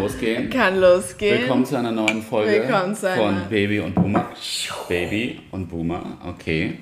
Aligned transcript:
losgehen. 0.00 0.50
Kann 0.50 0.80
losgehen. 0.80 1.40
Willkommen 1.40 1.64
zu 1.66 1.76
einer 1.76 1.92
neuen 1.92 2.22
Folge 2.22 2.62
einer- 2.62 2.94
von 2.94 3.48
Baby 3.48 3.80
und 3.80 3.94
Boomer. 3.94 4.30
Baby 4.88 5.40
und 5.50 5.68
Boomer, 5.68 6.18
okay. 6.26 6.78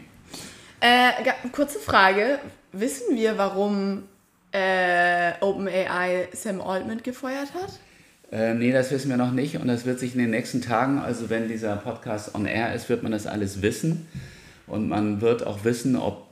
Äh, 0.80 1.10
kurze 1.52 1.78
Frage. 1.78 2.38
Wissen 2.72 3.16
wir, 3.16 3.38
warum 3.38 4.04
äh, 4.52 5.32
OpenAI 5.40 6.28
Sam 6.32 6.60
Altman 6.60 7.02
gefeuert 7.02 7.52
hat? 7.54 7.80
Äh, 8.30 8.54
nee, 8.54 8.72
das 8.72 8.90
wissen 8.90 9.08
wir 9.08 9.16
noch 9.16 9.32
nicht 9.32 9.56
und 9.56 9.68
das 9.68 9.86
wird 9.86 9.98
sich 9.98 10.14
in 10.14 10.20
den 10.20 10.30
nächsten 10.30 10.60
Tagen, 10.60 10.98
also 10.98 11.30
wenn 11.30 11.48
dieser 11.48 11.77
Podcast 11.77 12.34
on 12.34 12.44
air 12.44 12.74
ist, 12.74 12.88
wird 12.88 13.02
man 13.02 13.12
das 13.12 13.27
alles 13.27 13.62
wissen 13.62 14.06
und 14.66 14.88
man 14.88 15.20
wird 15.20 15.46
auch 15.46 15.64
wissen, 15.64 15.96
ob 15.96 16.25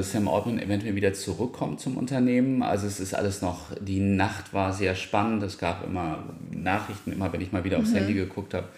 Sam 0.00 0.28
Altman 0.28 0.58
eventuell 0.58 0.94
wieder 0.94 1.14
zurückkommt 1.14 1.80
zum 1.80 1.96
Unternehmen. 1.96 2.62
Also 2.62 2.86
es 2.86 3.00
ist 3.00 3.14
alles 3.14 3.42
noch, 3.42 3.72
die 3.80 4.00
Nacht 4.00 4.52
war 4.52 4.72
sehr 4.72 4.94
spannend, 4.94 5.42
es 5.42 5.58
gab 5.58 5.84
immer 5.84 6.24
Nachrichten, 6.50 7.12
immer 7.12 7.32
wenn 7.32 7.40
ich 7.40 7.52
mal 7.52 7.64
wieder 7.64 7.78
aufs 7.78 7.94
Handy 7.94 8.14
geguckt 8.14 8.54
habe. 8.54 8.68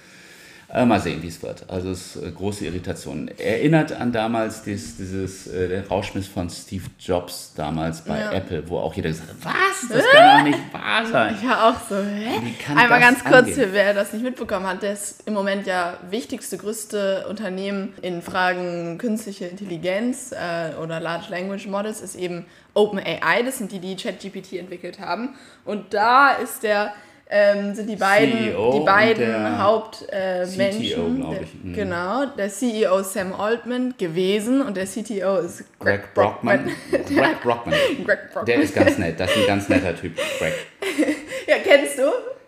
Äh, 0.70 0.84
mal 0.84 1.00
sehen, 1.00 1.22
wie 1.22 1.28
es 1.28 1.42
wird. 1.42 1.64
Also 1.68 1.90
es 1.92 2.16
ist 2.16 2.22
äh, 2.22 2.30
große 2.30 2.66
Irritation. 2.66 3.30
Erinnert 3.38 3.90
an 3.90 4.12
damals 4.12 4.62
dies, 4.62 4.98
dieses 4.98 5.46
äh, 5.46 5.66
der 5.66 5.88
Rauschmiss 5.88 6.26
von 6.28 6.50
Steve 6.50 6.84
Jobs 7.00 7.54
damals 7.56 8.02
bei 8.02 8.18
Ja. 8.18 8.32
Apple, 8.32 8.68
wo 8.68 8.78
auch 8.78 8.92
jeder 8.92 9.08
gesagt 9.08 9.30
hat, 9.30 9.36
was? 9.44 9.88
Das 9.88 10.04
kann 10.12 10.44
doch 10.44 10.44
nicht 10.44 10.72
wahr 10.74 11.06
sein. 11.06 11.36
Ich 11.40 11.48
war 11.48 11.70
auch 11.70 11.80
so, 11.88 11.96
hä? 11.96 12.52
Einmal 12.76 13.00
ganz 13.00 13.24
kurz, 13.24 13.34
angehen? 13.34 13.54
für 13.54 13.72
wer 13.72 13.94
das 13.94 14.12
nicht 14.12 14.22
mitbekommen 14.22 14.66
hat, 14.66 14.82
das 14.82 15.20
im 15.24 15.32
Moment 15.32 15.66
ja 15.66 15.96
wichtigste, 16.10 16.58
größte 16.58 17.26
Unternehmen 17.30 17.94
in 18.02 18.20
Fragen 18.20 18.98
künstliche 18.98 19.46
Intelligenz 19.46 20.32
äh, 20.32 20.74
oder 20.76 21.00
Large 21.00 21.30
Language 21.30 21.66
Models 21.66 22.02
ist 22.02 22.14
eben 22.14 22.44
OpenAI. 22.74 23.42
Das 23.42 23.56
sind 23.56 23.72
die, 23.72 23.78
die 23.78 23.96
ChatGPT 23.96 24.52
entwickelt 24.54 25.00
haben. 25.00 25.30
Und 25.64 25.94
da 25.94 26.32
ist 26.32 26.62
der, 26.62 26.92
ähm, 27.30 27.74
sind 27.74 27.88
die 27.88 27.96
beiden, 27.96 28.38
CEO 28.38 28.78
die 28.78 28.84
beiden 28.86 29.58
Hauptmenschen. 29.58 31.22
Äh. 31.22 31.44
Mhm. 31.62 31.72
Genau, 31.74 32.26
der 32.26 32.48
CEO 32.48 33.02
Sam 33.02 33.34
Altman 33.34 33.94
gewesen 33.98 34.62
und 34.62 34.76
der 34.76 34.86
CTO 34.86 35.38
ist 35.38 35.64
Greg, 35.78 36.02
Greg 36.02 36.14
Brockman. 36.14 36.70
Greg 36.90 37.42
Brockman. 37.42 37.74
Greg 38.04 38.32
Brockman. 38.32 38.46
Der 38.46 38.60
ist 38.60 38.74
ganz 38.74 38.96
nett. 38.98 39.20
Das 39.20 39.30
ist 39.30 39.42
ein 39.42 39.46
ganz 39.46 39.68
netter 39.68 39.94
Typ, 39.96 40.16
Greg. 40.38 40.54
Ja, 41.46 41.56
kennst 41.64 41.98
du? 41.98 42.02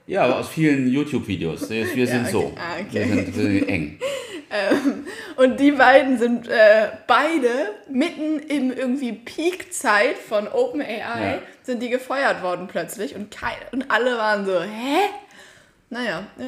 Ja, 0.06 0.24
aber 0.24 0.40
aus 0.40 0.50
vielen 0.50 0.86
YouTube-Videos. 0.90 1.70
Wir 1.70 1.86
sind 2.06 2.20
okay. 2.20 2.30
so. 2.30 2.52
Ah, 2.56 2.80
okay. 2.86 3.08
Wir, 3.08 3.14
sind, 3.14 3.36
wir 3.36 3.42
sind 3.44 3.68
eng. 3.68 3.98
Und 5.36 5.58
die 5.60 5.72
beiden 5.72 6.18
sind 6.18 6.48
äh, 6.48 6.88
beide 7.06 7.48
mitten 7.90 8.38
in 8.40 8.72
irgendwie 8.72 9.12
Peak-Zeit 9.12 10.16
von 10.18 10.48
OpenAI 10.48 11.34
Ja. 11.34 11.38
sind 11.62 11.82
die 11.82 11.88
gefeuert 11.90 12.42
worden 12.42 12.66
plötzlich 12.68 13.14
und, 13.14 13.30
kein, 13.30 13.54
und 13.72 13.90
alle 13.90 14.16
waren 14.16 14.44
so, 14.44 14.60
hä? 14.60 14.98
Naja, 15.90 16.24
äh, 16.38 16.44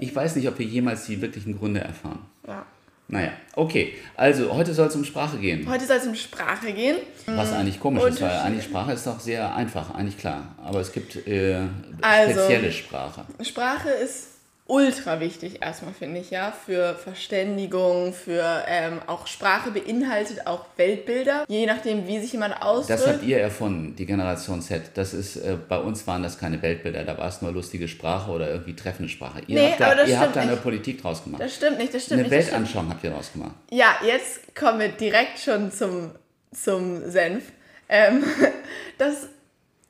Ich 0.00 0.14
weiß 0.14 0.36
nicht, 0.36 0.48
ob 0.48 0.58
wir 0.58 0.66
jemals 0.66 1.06
die 1.06 1.20
wirklichen 1.20 1.58
Gründe 1.58 1.80
erfahren. 1.80 2.24
ja. 2.46 2.64
Naja, 3.06 3.32
okay. 3.54 3.92
Also, 4.16 4.50
heute 4.54 4.72
soll 4.72 4.86
es 4.86 4.96
um 4.96 5.04
Sprache 5.04 5.36
gehen. 5.36 5.68
Heute 5.68 5.84
soll 5.84 5.98
es 5.98 6.06
um 6.06 6.14
Sprache 6.14 6.72
gehen. 6.72 6.96
Was 7.26 7.52
eigentlich 7.52 7.78
komisch 7.78 8.02
ist, 8.04 8.22
weil 8.22 8.30
eigentlich 8.30 8.64
Sprache 8.64 8.92
ist 8.92 9.06
doch 9.06 9.20
sehr 9.20 9.54
einfach, 9.54 9.94
eigentlich 9.94 10.16
klar. 10.16 10.54
Aber 10.64 10.80
es 10.80 10.90
gibt 10.90 11.14
äh, 11.28 11.58
Also- 12.00 12.32
spezielle 12.40 12.72
Sprache. 12.72 13.26
Sprache 13.42 13.90
ist 13.90 14.28
ultra 14.66 15.20
wichtig 15.20 15.60
erstmal, 15.62 15.92
finde 15.92 16.20
ich, 16.20 16.30
ja, 16.30 16.50
für 16.52 16.94
Verständigung, 16.94 18.14
für 18.14 18.64
ähm, 18.66 19.00
auch 19.06 19.26
Sprache 19.26 19.70
beinhaltet 19.70 20.46
auch 20.46 20.64
Weltbilder, 20.76 21.44
je 21.48 21.66
nachdem, 21.66 22.06
wie 22.06 22.18
sich 22.18 22.32
jemand 22.32 22.62
ausdrückt. 22.62 23.00
Das 23.00 23.06
habt 23.06 23.22
ihr 23.24 23.38
erfunden, 23.40 23.94
die 23.96 24.06
Generation 24.06 24.62
Z. 24.62 24.92
Das 24.94 25.12
ist, 25.12 25.36
äh, 25.36 25.56
bei 25.68 25.78
uns 25.78 26.06
waren 26.06 26.22
das 26.22 26.38
keine 26.38 26.62
Weltbilder, 26.62 27.04
da 27.04 27.18
war 27.18 27.28
es 27.28 27.42
nur 27.42 27.52
lustige 27.52 27.88
Sprache 27.88 28.30
oder 28.30 28.48
irgendwie 28.50 28.74
treffende 28.74 29.10
Sprache. 29.10 29.40
Ihr 29.46 29.54
Nee, 29.60 29.70
habt 29.72 29.80
da, 29.80 29.86
aber 29.86 29.96
das 29.96 30.08
ihr 30.08 30.18
habt 30.18 30.34
da 30.36 30.40
eine 30.40 30.52
nicht. 30.52 30.62
Politik 30.62 31.02
draus 31.02 31.22
gemacht. 31.24 31.42
das 31.42 31.54
stimmt 31.54 31.78
nicht, 31.78 31.92
das 31.92 32.04
stimmt 32.04 32.20
Eine 32.20 32.28
nicht. 32.30 32.42
stimmt 32.42 32.52
Weltanschauung 32.52 32.88
habt 32.90 33.04
ihr 33.04 33.10
draus 33.10 33.32
gemacht. 33.32 33.52
Ja, 33.70 33.96
jetzt 34.06 34.54
kommen 34.54 34.80
wir 34.80 34.88
direkt 34.88 35.38
schon 35.40 35.70
zum, 35.72 36.12
zum 36.54 37.10
Senf. 37.10 37.44
Ähm, 37.90 38.24
das 38.98 39.28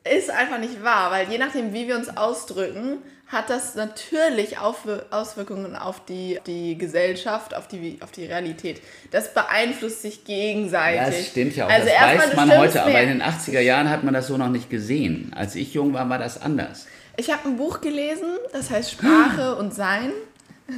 ist 0.02 0.30
einfach 0.30 0.58
nicht 0.58 0.82
wahr, 0.82 1.10
weil 1.12 1.30
je 1.30 1.38
nachdem, 1.38 1.72
wie 1.72 1.86
wir 1.86 1.96
uns 1.96 2.14
ausdrücken, 2.16 2.98
hat 3.34 3.50
das 3.50 3.74
natürlich 3.74 4.56
Auswirkungen 4.58 5.76
auf 5.76 6.04
die, 6.06 6.38
die 6.46 6.78
Gesellschaft, 6.78 7.54
auf 7.54 7.68
die, 7.68 7.98
auf 8.00 8.12
die 8.12 8.24
Realität. 8.24 8.80
Das 9.10 9.34
beeinflusst 9.34 10.02
sich 10.02 10.24
gegenseitig. 10.24 11.18
Das 11.18 11.26
stimmt 11.26 11.56
ja 11.56 11.66
auch. 11.66 11.70
Also 11.70 11.88
das 11.88 12.30
weiß 12.30 12.36
man 12.36 12.58
heute, 12.58 12.82
aber 12.82 13.00
in 13.00 13.08
den 13.08 13.22
80er 13.22 13.60
Jahren 13.60 13.90
hat 13.90 14.04
man 14.04 14.14
das 14.14 14.28
so 14.28 14.38
noch 14.38 14.48
nicht 14.48 14.70
gesehen. 14.70 15.32
Als 15.34 15.54
ich 15.54 15.74
jung 15.74 15.92
war, 15.92 16.08
war 16.08 16.18
das 16.18 16.40
anders. 16.40 16.86
Ich 17.16 17.30
habe 17.30 17.48
ein 17.48 17.56
Buch 17.56 17.80
gelesen, 17.80 18.38
das 18.52 18.70
heißt 18.70 18.92
Sprache 18.92 19.54
und 19.58 19.74
Sein. 19.74 20.12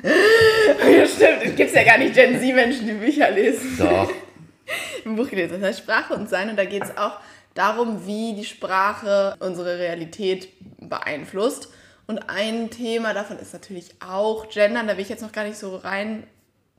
ja, 0.02 1.06
stimmt, 1.06 1.42
es 1.44 1.54
gibt 1.54 1.72
ja 1.72 1.84
gar 1.84 1.98
nicht 1.98 2.14
Gen 2.14 2.40
Z-Menschen, 2.40 2.86
die 2.86 2.94
Bücher 2.94 3.30
lesen. 3.30 3.76
Doch. 3.78 4.10
ein 5.06 5.16
Buch 5.16 5.28
gelesen, 5.30 5.60
das 5.60 5.68
heißt 5.68 5.78
Sprache 5.80 6.14
und 6.14 6.28
Sein 6.28 6.50
und 6.50 6.56
da 6.56 6.64
geht 6.64 6.82
es 6.82 6.96
auch 6.96 7.18
darum, 7.54 8.06
wie 8.06 8.34
die 8.34 8.44
Sprache 8.44 9.36
unsere 9.38 9.78
Realität 9.78 10.48
beeinflusst. 10.80 11.68
Und 12.06 12.30
ein 12.30 12.70
Thema 12.70 13.14
davon 13.14 13.38
ist 13.38 13.52
natürlich 13.52 13.90
auch 14.00 14.48
Gendern, 14.48 14.86
da 14.86 14.96
will 14.96 15.02
ich 15.02 15.08
jetzt 15.08 15.22
noch 15.22 15.32
gar 15.32 15.44
nicht 15.44 15.58
so 15.58 15.76
rein 15.76 16.24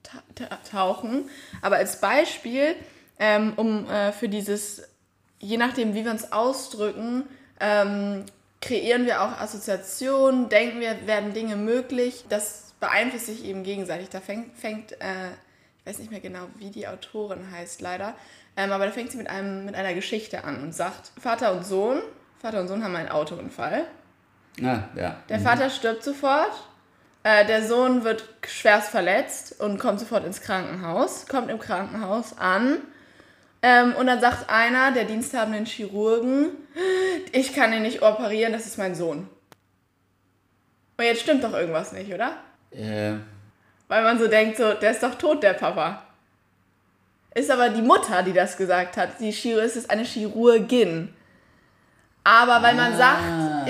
ta- 0.04 0.24
ta- 0.36 0.58
tauchen. 0.72 1.30
Aber 1.62 1.76
als 1.78 2.00
Beispiel, 2.00 2.76
ähm, 3.20 3.54
um 3.58 3.90
äh, 3.90 4.12
für 4.14 4.30
dieses, 4.30 4.84
je 5.40 5.58
nachdem, 5.58 5.96
wie 5.96 6.06
wir 6.06 6.12
uns 6.12 6.32
ausdrücken, 6.32 7.24
ähm, 7.60 8.26
kreieren 8.62 9.06
wir 9.06 9.22
auch 9.22 9.40
Assoziationen, 9.40 10.48
denken 10.50 10.80
wir, 10.80 11.06
werden 11.08 11.34
Dinge 11.34 11.56
möglich. 11.58 12.24
Das 12.30 12.74
beeinflusst 12.80 13.26
sich 13.26 13.44
eben 13.44 13.64
gegenseitig. 13.64 14.10
Da 14.10 14.22
fängt, 14.22 14.58
fängt 14.58 14.94
äh, 14.94 15.30
ich 15.82 15.86
weiß 15.86 16.00
nicht 16.00 16.12
mehr 16.12 16.20
genau, 16.20 16.48
wie 16.58 16.70
die 16.70 16.88
Autorin 16.88 17.52
heißt, 17.52 17.82
leider, 17.82 18.14
ähm, 18.58 18.72
aber 18.72 18.86
da 18.86 18.92
fängt 18.92 19.12
sie 19.12 19.18
mit, 19.18 19.30
einem, 19.30 19.66
mit 19.66 19.76
einer 19.76 19.94
Geschichte 19.94 20.44
an 20.44 20.62
und 20.62 20.74
sagt, 20.74 21.12
Vater 21.20 21.54
und 21.54 21.66
Sohn, 21.66 22.02
Vater 22.42 22.60
und 22.60 22.68
Sohn 22.68 22.84
haben 22.84 22.96
einen 22.96 23.10
Autounfall. 23.10 23.86
Ah, 24.64 24.80
ja. 24.96 25.18
Der 25.30 25.40
Vater 25.40 25.70
stirbt 25.70 26.04
sofort, 26.04 26.52
äh, 27.24 27.46
der 27.46 27.68
Sohn 27.68 28.04
wird 28.04 28.24
schwerst 28.48 28.90
verletzt 28.90 29.60
und 29.60 29.78
kommt 29.80 30.00
sofort 30.00 30.26
ins 30.26 30.42
Krankenhaus, 30.42 31.28
kommt 31.28 31.50
im 31.52 31.60
Krankenhaus 31.60 32.38
an 32.38 32.78
ähm, 33.62 33.94
und 33.96 34.08
dann 34.08 34.20
sagt 34.22 34.50
einer 34.50 34.92
der 34.92 35.04
diensthabenden 35.06 35.66
Chirurgen, 35.66 36.50
ich 37.32 37.54
kann 37.54 37.74
ihn 37.74 37.82
nicht 37.84 38.02
operieren, 38.02 38.54
das 38.54 38.66
ist 38.66 38.78
mein 38.78 38.96
Sohn. 38.96 39.30
Und 40.98 41.06
jetzt 41.06 41.22
stimmt 41.22 41.44
doch 41.44 41.54
irgendwas 41.54 41.92
nicht, 41.92 42.12
oder? 42.12 42.38
Äh, 42.72 43.14
Weil 43.88 44.04
man 44.04 44.18
so 44.18 44.28
denkt, 44.28 44.58
so, 44.58 44.74
der 44.74 44.92
ist 44.92 45.04
doch 45.04 45.16
tot, 45.16 45.44
der 45.44 45.54
Papa. 45.54 46.02
Ist 47.36 47.52
aber 47.52 47.70
die 47.70 47.84
Mutter, 47.84 48.24
die 48.24 48.34
das 48.34 48.58
gesagt 48.58 48.98
hat. 48.98 49.20
Die 49.20 49.30
Chiro 49.32 49.60
es 49.60 49.76
ist 49.76 49.92
eine 49.92 50.04
Chirurgin. 50.04 51.14
Aber 52.24 52.64
weil 52.64 52.74
man 52.74 52.94
Ah, 52.94 52.98
sagt, 52.98 53.22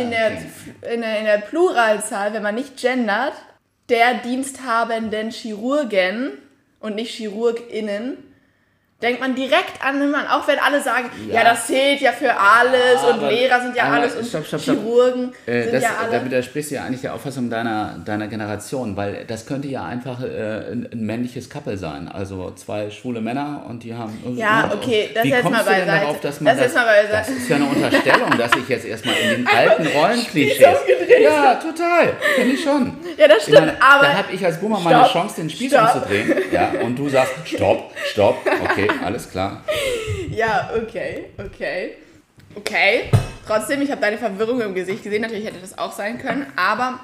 in 0.02 0.12
der, 0.12 0.28
okay. 0.28 0.94
in, 0.94 1.02
der, 1.02 1.20
in 1.20 1.26
der 1.26 1.38
Pluralzahl, 1.40 2.34
wenn 2.34 2.44
man 2.44 2.56
nicht 2.56 2.78
gendert, 2.78 3.34
der 3.90 4.16
diensthabenden 4.16 5.32
Chirurgen 5.32 6.34
und 6.80 6.96
nicht 6.96 7.16
ChirurgInnen, 7.16 8.18
denkt 9.02 9.22
man 9.22 9.36
direkt 9.36 9.74
an 9.86 10.10
Mann. 10.12 10.26
Auch 10.28 10.48
wenn 10.48 10.58
alle 10.58 10.82
sagen, 10.82 11.10
ja, 11.28 11.36
Ja. 11.36 11.44
das 11.44 11.68
zählt 11.68 12.02
ja 12.02 12.12
für 12.12 12.32
alles 12.36 13.04
und 13.04 13.20
aber- 13.20 13.30
Lehrer 13.32 13.62
sind 13.62 13.76
ja 13.76 13.84
alles 13.92 14.16
und 14.16 14.26
stopp, 14.26 14.46
stopp, 14.46 14.60
stopp. 14.62 14.76
Chirurgen 14.78 15.34
Äh, 15.46 15.64
sind 15.64 15.74
das, 15.76 15.84
ja 15.84 15.90
alle... 16.02 16.12
Da 16.20 16.26
widersprichst 16.26 16.72
du 16.72 16.76
ja 16.76 16.84
eigentlich 16.84 17.02
der 17.02 17.14
Auffassung 17.14 17.50
deiner, 17.50 18.00
deiner 18.04 18.28
Generation, 18.28 18.98
weil 18.98 19.24
das 19.28 19.46
könnte 19.46 19.68
ja 19.68 19.86
einfach 19.86 20.22
äh, 20.24 20.72
ein, 20.72 20.90
ein 20.92 21.00
männliches 21.06 21.48
Couple 21.50 21.78
sein. 21.78 22.08
Also 22.08 22.52
zwei 22.56 22.90
schwule 22.90 23.22
Männer 23.22 23.64
und 23.70 23.84
die 23.84 23.94
haben. 23.94 24.18
Ja, 24.36 24.72
okay, 24.74 25.10
das 25.14 25.26
jetzt 25.26 25.44
mal 25.44 25.64
beiseite. 25.64 25.86
darauf, 25.86 26.20
dass 26.22 26.42
man 26.42 26.58
Das 26.58 26.74
beiseite. 26.74 27.08
Das 27.12 27.30
ist 27.30 27.50
ja 27.50 27.56
eine 27.58 27.66
Unterstellung, 27.66 28.32
dass 28.38 28.52
ich 28.56 28.68
jetzt 28.68 28.86
erstmal 28.86 29.16
in 29.18 29.30
den 29.46 29.48
alten 29.56 29.88
Rollenklischees. 29.88 30.60
Ja, 31.22 31.56
total. 31.56 32.14
Finde 32.36 32.54
ich 32.54 32.64
schon. 32.64 32.98
Ja, 33.16 33.28
das 33.28 33.44
stimmt, 33.44 33.60
meine, 33.60 33.82
aber- 33.82 34.04
Da 34.08 34.14
habe 34.16 34.32
ich 34.34 34.44
als 34.44 34.58
Boomer 34.60 34.80
mal 34.80 34.94
eine 34.94 35.04
Stopp, 35.06 35.14
Chance, 35.22 35.36
den 35.42 35.50
Spieß 35.50 35.72
stopp. 35.72 35.96
umzudrehen. 35.96 36.34
Ja, 36.52 36.72
und 36.84 36.96
du 36.98 37.10
sagst, 37.10 37.34
stopp, 37.46 37.92
stopp. 38.12 38.38
Okay, 38.64 38.87
alles 39.04 39.30
klar. 39.30 39.64
Ja, 40.30 40.72
okay, 40.76 41.26
okay. 41.38 41.94
Okay. 42.56 43.10
Trotzdem, 43.46 43.82
ich 43.82 43.90
habe 43.92 44.02
deine 44.02 44.18
Verwirrung 44.18 44.60
im 44.62 44.74
Gesicht 44.76 45.04
gesehen. 45.04 45.22
Natürlich 45.22 45.46
hätte 45.46 45.60
das 45.60 45.78
auch 45.78 45.92
sein 45.94 46.20
können. 46.20 46.46
Aber 46.56 47.00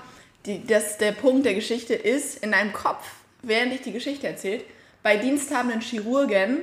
die, 0.46 0.66
das, 0.68 0.98
der 0.98 1.14
Punkt 1.14 1.46
der 1.46 1.54
Geschichte 1.54 1.94
ist, 1.94 2.44
in 2.44 2.52
deinem 2.52 2.74
Kopf, 2.74 3.06
während 3.42 3.74
ich 3.74 3.82
die 3.82 3.92
Geschichte 3.94 4.28
erzählt, 4.28 4.66
bei 5.04 5.18
diensthabenden 5.18 5.80
Chirurgen 5.82 6.60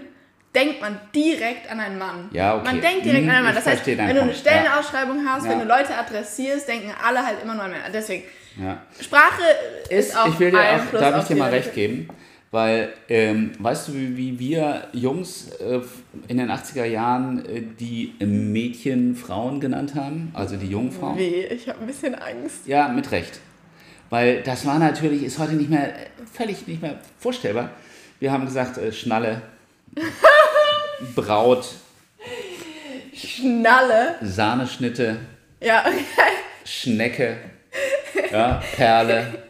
denkt 0.54 0.80
man 0.80 1.00
direkt 1.14 1.70
an 1.70 1.80
einen 1.80 1.98
Mann. 1.98 2.28
Ja, 2.32 2.56
okay. 2.56 2.64
Man 2.64 2.80
denkt 2.80 3.04
direkt 3.06 3.22
Hm, 3.22 3.30
an 3.30 3.36
einen 3.36 3.44
Mann. 3.46 3.54
Das 3.54 3.66
heißt, 3.66 3.86
wenn 3.86 3.96
deinen 3.96 4.08
du 4.14 4.20
eine 4.22 4.30
Punkt. 4.32 4.36
Stellenausschreibung 4.38 5.26
hast, 5.26 5.44
Ja. 5.44 5.50
wenn 5.52 5.58
du 5.60 5.64
Leute 5.64 5.94
adressierst, 5.96 6.68
denken 6.68 6.92
alle 7.02 7.24
halt 7.24 7.42
immer 7.42 7.54
nur 7.54 7.64
an 7.64 7.70
Männer. 7.70 7.84
Deswegen, 7.92 8.24
Ja. 8.60 8.82
Sprache 9.00 9.42
ist, 9.88 10.10
ist, 10.10 10.16
auch 10.18 10.28
ich 10.28 10.38
will 10.38 10.50
dir 10.50 10.58
auch, 10.60 10.64
Einfluss 10.64 11.00
darf 11.00 11.22
ich 11.22 11.28
dir 11.28 11.36
mal 11.36 11.50
recht 11.50 11.72
geben, 11.74 12.08
Weil, 12.52 12.92
ähm, 13.08 13.52
weißt 13.60 13.88
du, 13.88 13.94
wie, 13.94 14.38
wir 14.38 14.88
Jungs 14.92 15.50
äh, 15.60 15.80
in 16.26 16.38
den 16.38 16.50
80er 16.50 16.84
Jahren 16.84 17.44
äh, 17.46 17.62
die 17.78 18.12
Mädchen 18.18 19.14
Frauen 19.14 19.60
genannt 19.60 19.94
haben? 19.94 20.32
Also 20.34 20.56
die 20.56 20.66
jungen 20.66 20.90
Frauen? 20.90 21.16
Weh, 21.16 21.44
ich 21.44 21.68
habe 21.68 21.80
ein 21.80 21.86
bisschen 21.86 22.16
Angst. 22.16 22.66
Ja, 22.66 22.88
mit 22.88 23.12
Recht. 23.12 23.38
Weil 24.08 24.42
das 24.42 24.66
war 24.66 24.80
natürlich, 24.80 25.22
ist 25.22 25.38
heute 25.38 25.52
nicht 25.52 25.70
mehr, 25.70 25.94
völlig 26.32 26.66
nicht 26.66 26.82
mehr 26.82 26.98
vorstellbar. 27.20 27.70
Wir 28.18 28.32
haben 28.32 28.44
gesagt, 28.44 28.78
äh, 28.78 28.90
Schnalle, 28.90 29.42
Braut, 31.14 31.68
Schnalle. 33.14 34.16
Sahneschnitte, 34.22 35.18
Ja, 35.60 35.84
Schnecke, 36.64 37.36
ja, 38.32 38.60
Perle. 38.74 39.44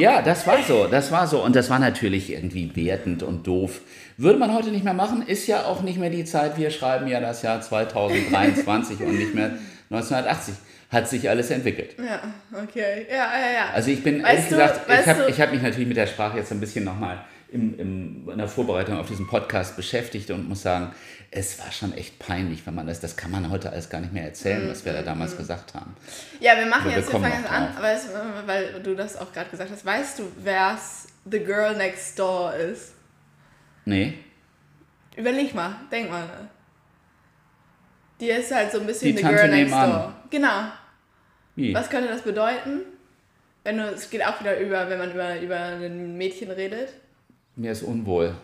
Ja, 0.00 0.22
das 0.22 0.46
war 0.46 0.62
so, 0.62 0.86
das 0.86 1.10
war 1.12 1.26
so. 1.26 1.42
Und 1.44 1.54
das 1.56 1.70
war 1.70 1.78
natürlich 1.78 2.32
irgendwie 2.32 2.74
wertend 2.74 3.22
und 3.22 3.46
doof. 3.46 3.80
Würde 4.16 4.38
man 4.38 4.52
heute 4.54 4.70
nicht 4.70 4.84
mehr 4.84 4.94
machen, 4.94 5.22
ist 5.26 5.46
ja 5.46 5.64
auch 5.64 5.82
nicht 5.82 5.98
mehr 5.98 6.10
die 6.10 6.24
Zeit. 6.24 6.58
Wir 6.58 6.70
schreiben 6.70 7.06
ja 7.06 7.20
das 7.20 7.42
Jahr 7.42 7.60
2023 7.60 9.00
und 9.00 9.16
nicht 9.18 9.34
mehr 9.34 9.52
1980. 9.90 10.54
Hat 10.90 11.08
sich 11.08 11.28
alles 11.30 11.50
entwickelt. 11.52 11.94
ja, 11.98 12.20
okay. 12.64 13.06
Ja, 13.08 13.14
ja, 13.16 13.52
ja. 13.54 13.70
Also 13.72 13.90
ich 13.92 14.02
bin 14.02 14.22
Weißt 14.24 14.26
ehrlich 14.32 14.44
du- 14.48 14.56
gesagt, 14.56 14.80
ich 14.90 15.06
habe 15.06 15.32
hab 15.46 15.52
mich 15.52 15.62
natürlich 15.62 15.86
mit 15.88 15.96
der 15.96 16.08
Sprache 16.08 16.38
jetzt 16.38 16.50
ein 16.50 16.58
bisschen 16.58 16.84
nochmal 16.84 17.24
im, 17.52 17.78
im, 17.78 18.28
in 18.30 18.38
der 18.38 18.48
Vorbereitung 18.48 18.98
auf 18.98 19.06
diesen 19.06 19.28
Podcast 19.28 19.76
beschäftigt 19.76 20.30
und 20.32 20.48
muss 20.48 20.62
sagen, 20.62 20.90
es 21.30 21.58
war 21.60 21.70
schon 21.70 21.92
echt 21.94 22.18
peinlich, 22.18 22.66
wenn 22.66 22.74
man 22.74 22.86
das, 22.86 23.00
das 23.00 23.16
kann 23.16 23.30
man 23.30 23.50
heute 23.50 23.70
alles 23.70 23.88
gar 23.88 24.00
nicht 24.00 24.12
mehr 24.12 24.24
erzählen, 24.24 24.68
was 24.68 24.84
wir 24.84 24.92
da 24.92 25.02
damals 25.02 25.36
gesagt 25.36 25.74
haben. 25.74 25.94
Ja, 26.40 26.56
wir 26.56 26.66
machen 26.66 26.82
Aber 26.82 26.90
wir 26.90 26.96
jetzt, 26.96 27.06
wir 27.06 27.12
kommen 27.12 27.30
fangen 27.30 27.44
jetzt 27.44 27.52
an, 27.52 27.82
weißt, 27.82 28.08
weil 28.46 28.82
du 28.82 28.94
das 28.96 29.16
auch 29.16 29.32
gerade 29.32 29.48
gesagt 29.48 29.70
hast. 29.70 29.84
Weißt 29.84 30.18
du, 30.18 30.24
wer's 30.42 31.06
The 31.30 31.38
Girl 31.38 31.76
Next 31.76 32.18
Door 32.18 32.54
ist? 32.54 32.94
Nee, 33.84 34.18
Überleg 35.16 35.54
mal, 35.54 35.76
denk 35.90 36.10
mal. 36.10 36.28
Die 38.20 38.30
ist 38.30 38.52
halt 38.52 38.70
so 38.70 38.80
ein 38.80 38.86
bisschen 38.86 39.10
Die 39.10 39.16
The 39.16 39.22
Tante 39.22 39.36
Girl 39.36 39.50
Next. 39.50 39.74
Door. 39.74 40.14
Genau. 40.30 40.72
wie? 41.56 41.74
Was 41.74 41.90
könnte 41.90 42.08
das 42.08 42.22
bedeuten? 42.22 42.80
Wenn 43.64 43.76
du, 43.76 43.84
es 43.84 44.08
geht 44.08 44.24
auch 44.24 44.40
wieder 44.40 44.58
über, 44.58 44.88
wenn 44.88 44.98
man 44.98 45.12
über, 45.12 45.40
über 45.40 45.58
ein 45.58 46.16
Mädchen 46.16 46.50
redet. 46.50 46.94
Mir 47.56 47.72
ist 47.72 47.82
unwohl. 47.82 48.34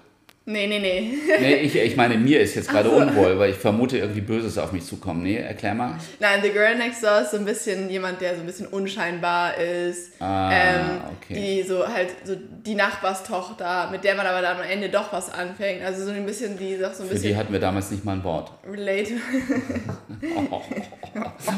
Nee, 0.48 0.68
nee, 0.68 0.78
nee. 0.78 1.12
Nee, 1.40 1.54
ich, 1.56 1.74
ich 1.74 1.96
meine, 1.96 2.16
mir 2.16 2.38
ist 2.38 2.54
jetzt 2.54 2.68
gerade 2.68 2.88
so. 2.88 2.94
unwohl, 2.94 3.36
weil 3.36 3.50
ich 3.50 3.56
vermute, 3.56 3.98
irgendwie 3.98 4.20
Böses 4.20 4.56
auf 4.58 4.70
mich 4.70 4.84
zukommen. 4.86 5.24
Nee, 5.24 5.38
erklär 5.38 5.74
mal. 5.74 5.98
Nein, 6.20 6.38
The 6.40 6.50
Girl 6.50 6.76
Next 6.76 7.02
Door 7.02 7.22
ist 7.22 7.32
so 7.32 7.38
ein 7.38 7.44
bisschen 7.44 7.90
jemand, 7.90 8.20
der 8.20 8.34
so 8.36 8.42
ein 8.42 8.46
bisschen 8.46 8.68
unscheinbar 8.68 9.56
ist. 9.56 10.12
Ah, 10.20 10.52
ähm, 10.52 10.80
okay. 11.20 11.34
Die 11.34 11.62
so 11.66 11.84
halt 11.88 12.10
so 12.22 12.36
die 12.64 12.76
Nachbarstochter, 12.76 13.88
mit 13.90 14.04
der 14.04 14.14
man 14.14 14.24
aber 14.24 14.40
dann 14.40 14.58
am 14.58 14.62
Ende 14.62 14.88
doch 14.88 15.12
was 15.12 15.32
anfängt. 15.32 15.82
Also 15.84 16.04
so 16.04 16.12
ein 16.12 16.24
bisschen, 16.24 16.56
die 16.56 16.76
auch 16.84 16.94
so 16.94 17.02
ein 17.02 17.08
Für 17.08 17.14
die 17.16 17.20
bisschen 17.22 17.36
hatten 17.38 17.52
wir 17.52 17.58
damals 17.60 17.90
nicht 17.90 18.04
mal 18.04 18.12
ein 18.12 18.22
Wort. 18.22 18.52
relate. 18.70 19.14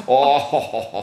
Oh, 0.06 1.02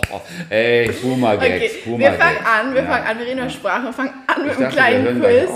ey, 0.49 0.89
Boomer-Gags, 1.01 1.45
Okay, 1.45 1.69
wir 1.85 1.91
Boomer-Gags. 1.91 2.23
fangen 2.23 2.37
an, 2.45 2.73
wir 2.73 2.81
Ja. 2.83 2.87
fangen 2.87 3.07
an, 3.07 3.19
wir 3.19 3.25
reden 3.25 3.39
über 3.39 3.49
Sprache, 3.49 3.83
wir 3.83 3.93
fangen 3.93 4.13
an 4.27 4.41
mit 4.43 4.51
Ich 4.53 4.57
einem 4.57 4.65
dachte, 4.75 4.75
wir 4.93 5.21
kleinen 5.21 5.21
Quiz. 5.21 5.49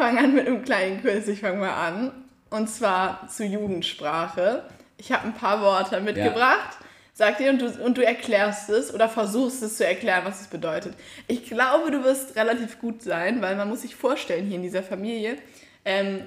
Auf. 0.00 0.06
Fangen 0.06 0.18
an 0.18 0.34
mit 0.34 0.46
einem 0.46 0.64
kleinen 0.64 1.00
Quiz, 1.00 1.28
ich 1.28 1.40
fange 1.40 1.58
mal 1.58 1.74
an. 1.74 2.12
Und 2.50 2.68
zwar 2.68 3.28
zu 3.28 3.44
Jugendsprache. 3.44 4.64
Ich 4.96 5.12
habe 5.12 5.24
ein 5.24 5.34
paar 5.34 5.62
Worte 5.62 6.00
mitgebracht. 6.00 6.78
Sag 7.12 7.38
dir 7.38 7.50
und 7.50 7.60
du, 7.60 7.68
und 7.84 7.98
du 7.98 8.04
erklärst 8.04 8.70
es 8.70 8.94
oder 8.94 9.08
versuchst 9.08 9.62
es 9.62 9.76
zu 9.76 9.86
erklären, 9.86 10.24
was 10.24 10.40
es 10.40 10.46
bedeutet. 10.46 10.94
Ich 11.26 11.44
glaube, 11.44 11.90
du 11.90 12.02
wirst 12.02 12.34
relativ 12.34 12.78
gut 12.80 13.02
sein, 13.02 13.42
weil 13.42 13.56
man 13.56 13.68
muss 13.68 13.82
sich 13.82 13.94
vorstellen, 13.94 14.46
hier 14.46 14.56
in 14.56 14.62
dieser 14.62 14.82
Familie, 14.82 15.36
ähm, 15.84 16.22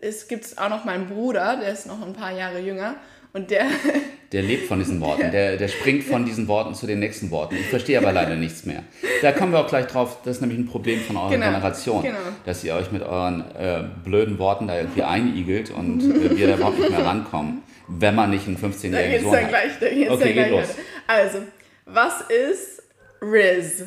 es 0.00 0.26
gibt 0.26 0.58
auch 0.58 0.70
noch 0.70 0.84
meinen 0.84 1.06
Bruder, 1.06 1.56
der 1.56 1.70
ist 1.70 1.86
noch 1.86 2.00
ein 2.02 2.14
paar 2.14 2.32
Jahre 2.32 2.60
jünger 2.60 2.94
und 3.38 3.50
der, 3.50 3.66
Der 4.32 4.42
lebt 4.42 4.66
von 4.68 4.78
diesen 4.78 5.00
Worten. 5.00 5.30
Der, 5.30 5.56
der 5.56 5.68
springt 5.68 6.04
von 6.04 6.26
diesen 6.26 6.48
Worten 6.48 6.74
zu 6.74 6.86
den 6.86 6.98
nächsten 6.98 7.30
Worten. 7.30 7.54
Ich 7.56 7.64
verstehe 7.68 7.96
aber 7.96 8.12
leider 8.12 8.34
nichts 8.36 8.66
mehr. 8.66 8.82
Da 9.22 9.32
kommen 9.32 9.52
wir 9.52 9.60
auch 9.60 9.66
gleich 9.68 9.86
drauf. 9.86 10.18
Das 10.22 10.36
ist 10.36 10.40
nämlich 10.42 10.58
ein 10.58 10.66
Problem 10.66 11.00
von 11.00 11.16
eurer 11.16 11.30
Genau, 11.30 11.46
Generation. 11.46 12.02
genau. 12.02 12.18
Dass 12.44 12.62
ihr 12.62 12.74
euch 12.74 12.92
mit 12.92 13.02
euren 13.02 13.42
äh, 13.56 13.84
blöden 14.04 14.38
Worten 14.38 14.66
da 14.68 14.76
irgendwie 14.76 15.02
einigelt 15.02 15.70
und 15.70 16.02
äh, 16.02 16.36
wir 16.36 16.46
da 16.48 16.56
überhaupt 16.56 16.78
nicht 16.78 16.90
mehr 16.90 17.06
rankommen. 17.06 17.62
Wenn 17.88 18.14
man 18.14 18.28
nicht 18.28 18.46
einen 18.46 18.60
Da 18.60 18.66
15-jährigen 18.66 19.10
geht's 19.12 19.22
Sohn 19.24 19.34
hat. 19.36 19.48
gleich, 19.48 19.72
da 19.80 19.88
geht's 19.88 20.10
Okay, 20.10 20.32
geht 20.34 20.50
los. 20.50 20.60
weiter. 20.60 20.74
Also, 21.06 21.38
was 21.86 22.20
ist 22.28 22.82
Riz? 23.22 23.84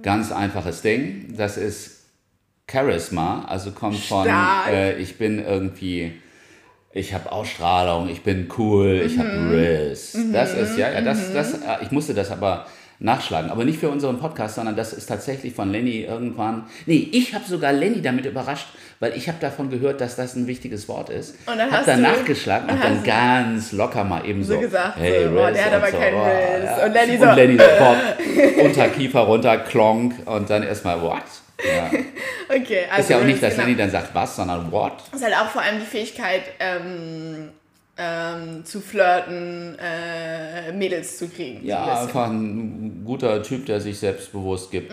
Ganz 0.00 0.30
einfaches 0.30 0.82
Ding. 0.82 1.34
Das 1.36 1.56
ist 1.56 2.04
Charisma. 2.70 3.44
Also 3.48 3.72
kommt 3.72 3.98
von, 3.98 4.28
äh, 4.70 4.96
ich 4.98 5.18
bin 5.18 5.44
irgendwie... 5.44 6.12
Ich 6.94 7.14
habe 7.14 7.32
Ausstrahlung, 7.32 8.08
ich 8.10 8.22
bin 8.22 8.48
cool, 8.58 9.02
ich 9.06 9.18
habe 9.18 9.28
Mhm. 9.30 9.50
Riz. 9.54 10.16
Das 10.32 10.52
ist, 10.52 10.76
ja, 10.76 10.90
ja, 10.92 11.00
das, 11.00 11.32
das, 11.32 11.54
äh, 11.54 11.56
ich 11.82 11.90
musste 11.90 12.12
das 12.12 12.30
aber 12.30 12.66
nachschlagen. 12.98 13.50
Aber 13.50 13.64
nicht 13.64 13.78
für 13.80 13.88
unseren 13.88 14.18
Podcast, 14.18 14.56
sondern 14.56 14.76
das 14.76 14.92
ist 14.92 15.06
tatsächlich 15.06 15.54
von 15.54 15.72
Lenny 15.72 16.02
irgendwann. 16.02 16.64
Nee, 16.86 17.08
ich 17.12 17.34
habe 17.34 17.44
sogar 17.48 17.72
Lenny 17.72 18.02
damit 18.02 18.26
überrascht, 18.26 18.66
weil 19.00 19.16
ich 19.16 19.26
habe 19.26 19.38
davon 19.40 19.70
gehört, 19.70 20.00
dass 20.02 20.16
das 20.16 20.36
ein 20.36 20.46
wichtiges 20.46 20.86
Wort 20.88 21.08
ist. 21.08 21.34
Und 21.46 21.58
dann 21.58 21.70
hab 21.70 21.78
hast 21.78 21.88
dann 21.88 22.02
nachgeschlagen 22.02 22.68
und 22.68 22.74
und 22.76 22.84
dann 22.84 23.02
ganz 23.02 23.72
locker 23.72 24.04
mal 24.04 24.24
eben 24.26 24.44
so. 24.44 24.54
So 24.54 24.60
gesagt, 24.60 24.98
hey, 24.98 25.24
so, 25.24 25.30
boah, 25.32 25.46
Riz 25.48 25.56
der 25.56 25.64
hat 25.64 25.72
und 25.72 25.78
aber 25.78 25.90
so, 25.90 25.96
keinen 25.98 26.20
Riz. 26.20 26.64
ja. 26.78 26.86
Und 26.86 26.92
Lenny 26.92 27.18
so, 27.18 27.24
Und 27.28 27.36
Lenny 27.36 27.58
sofort 27.58 27.98
Unterkiefer 28.66 29.20
runter, 29.20 29.56
klonk 29.58 30.14
und 30.26 30.50
dann 30.50 30.62
erstmal 30.62 31.00
what? 31.02 31.22
Ja. 31.64 31.90
Okay, 32.48 32.84
also 32.90 33.00
Ist 33.00 33.08
ja 33.10 33.18
auch 33.18 33.24
nicht, 33.24 33.42
dass 33.42 33.54
genau. 33.54 33.64
Lenny 33.66 33.78
dann 33.78 33.90
sagt 33.90 34.14
was, 34.14 34.36
sondern 34.36 34.70
what? 34.70 34.92
Ist 35.14 35.24
halt 35.24 35.34
auch 35.34 35.46
vor 35.48 35.62
allem 35.62 35.78
die 35.80 35.86
Fähigkeit, 35.86 36.42
ähm, 36.60 37.48
ähm, 37.96 38.64
zu 38.64 38.80
flirten, 38.80 39.78
äh, 39.78 40.72
Mädels 40.72 41.18
zu 41.18 41.28
kriegen. 41.28 41.58
so 41.58 41.62
ein 41.62 41.66
Ja, 41.66 42.02
einfach 42.02 42.26
ein 42.28 43.02
guter 43.06 43.42
Typ, 43.42 43.66
der 43.66 43.80
sich 43.80 43.98
selbstbewusst 43.98 44.70
gibt. 44.70 44.92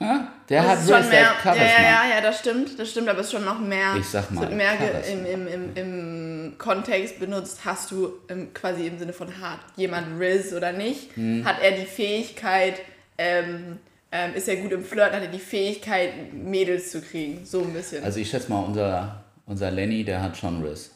Ja, 0.00 0.28
der 0.48 0.62
Das 0.62 0.70
hat 0.70 0.78
ist 0.80 0.88
schon 0.90 1.08
mehr, 1.10 1.32
ja, 1.44 1.54
ja, 1.54 2.14
ja, 2.14 2.20
das 2.22 2.38
stimmt, 2.38 2.78
das 2.78 2.90
stimmt, 2.90 3.08
aber 3.08 3.20
es 3.20 3.26
ist 3.26 3.32
schon 3.32 3.44
noch 3.44 3.58
mehr, 3.58 3.96
Ich 3.98 4.06
sag 4.08 4.30
mal, 4.30 4.44
es 4.44 4.48
wird 4.50 4.56
mehr 4.56 4.72
im, 5.10 5.26
im, 5.26 5.48
im, 5.48 5.76
im 5.76 6.58
Kontext 6.58 7.18
benutzt, 7.18 7.60
hast 7.64 7.90
du 7.90 8.12
im, 8.28 8.52
quasi 8.54 8.86
im 8.86 8.98
Sinne 8.98 9.12
von 9.12 9.28
hat 9.40 9.58
jemand 9.76 10.18
Riz 10.20 10.52
oder 10.52 10.72
nicht, 10.72 11.14
Hm. 11.16 11.44
hat 11.44 11.56
er 11.62 11.72
die 11.72 11.86
Fähigkeit, 11.86 12.74
ähm, 13.18 13.78
ähm, 14.16 14.34
ist 14.34 14.48
er 14.48 14.56
gut 14.56 14.72
im 14.72 14.82
Flirten, 14.82 15.14
hat 15.14 15.22
er 15.22 15.28
die 15.28 15.38
Fähigkeit, 15.38 16.32
Mädels 16.32 16.90
zu 16.90 17.02
kriegen, 17.02 17.44
so 17.44 17.60
ein 17.60 17.72
bisschen. 17.72 18.02
Also 18.02 18.18
ich 18.18 18.30
schätze 18.30 18.50
mal, 18.50 18.60
unser, 18.60 19.24
unser 19.44 19.70
Lenny, 19.70 20.04
der 20.04 20.22
hat 20.22 20.36
schon 20.36 20.62
Riz. 20.64 20.90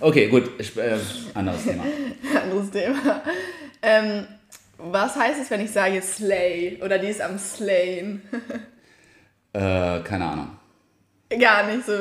Okay, 0.00 0.28
gut, 0.28 0.58
äh, 0.58 0.98
anderes 1.34 1.62
Thema. 1.62 1.84
Anderes 2.42 2.70
Thema. 2.70 3.22
Ähm, 3.82 4.26
was 4.78 5.14
heißt 5.14 5.40
es, 5.40 5.50
wenn 5.50 5.60
ich 5.60 5.70
sage 5.70 6.02
Slay 6.02 6.80
oder 6.82 6.98
die 6.98 7.08
ist 7.08 7.20
am 7.20 7.38
Slayen? 7.38 8.22
Äh, 9.52 10.00
keine 10.00 10.24
Ahnung. 10.26 10.50
Gar 11.30 11.66
nicht 11.66 11.86
so. 11.86 11.92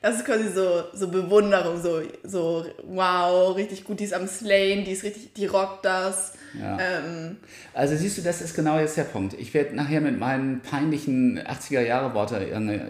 Das 0.00 0.16
ist 0.16 0.24
quasi 0.24 0.48
so, 0.48 0.84
so 0.92 1.08
Bewunderung, 1.08 1.80
so, 1.80 2.02
so 2.24 2.66
wow, 2.84 3.56
richtig 3.56 3.84
gut, 3.84 4.00
die 4.00 4.04
ist 4.04 4.14
am 4.14 4.26
Slayen, 4.26 4.84
die 4.84 4.92
ist 4.92 5.02
richtig, 5.02 5.32
die 5.34 5.46
rockt 5.46 5.84
das. 5.84 6.34
Ja. 6.60 6.78
Ähm, 6.78 7.36
Also 7.74 7.96
siehst 7.96 8.18
du, 8.18 8.22
das 8.22 8.42
ist 8.42 8.54
genau 8.54 8.78
jetzt 8.78 8.96
der 8.96 9.04
Punkt. 9.04 9.34
Ich 9.38 9.54
werde 9.54 9.74
nachher 9.74 10.00
mit 10.00 10.18
meinen 10.18 10.60
peinlichen 10.60 11.38
80er-Jahre-Worte 11.40 12.40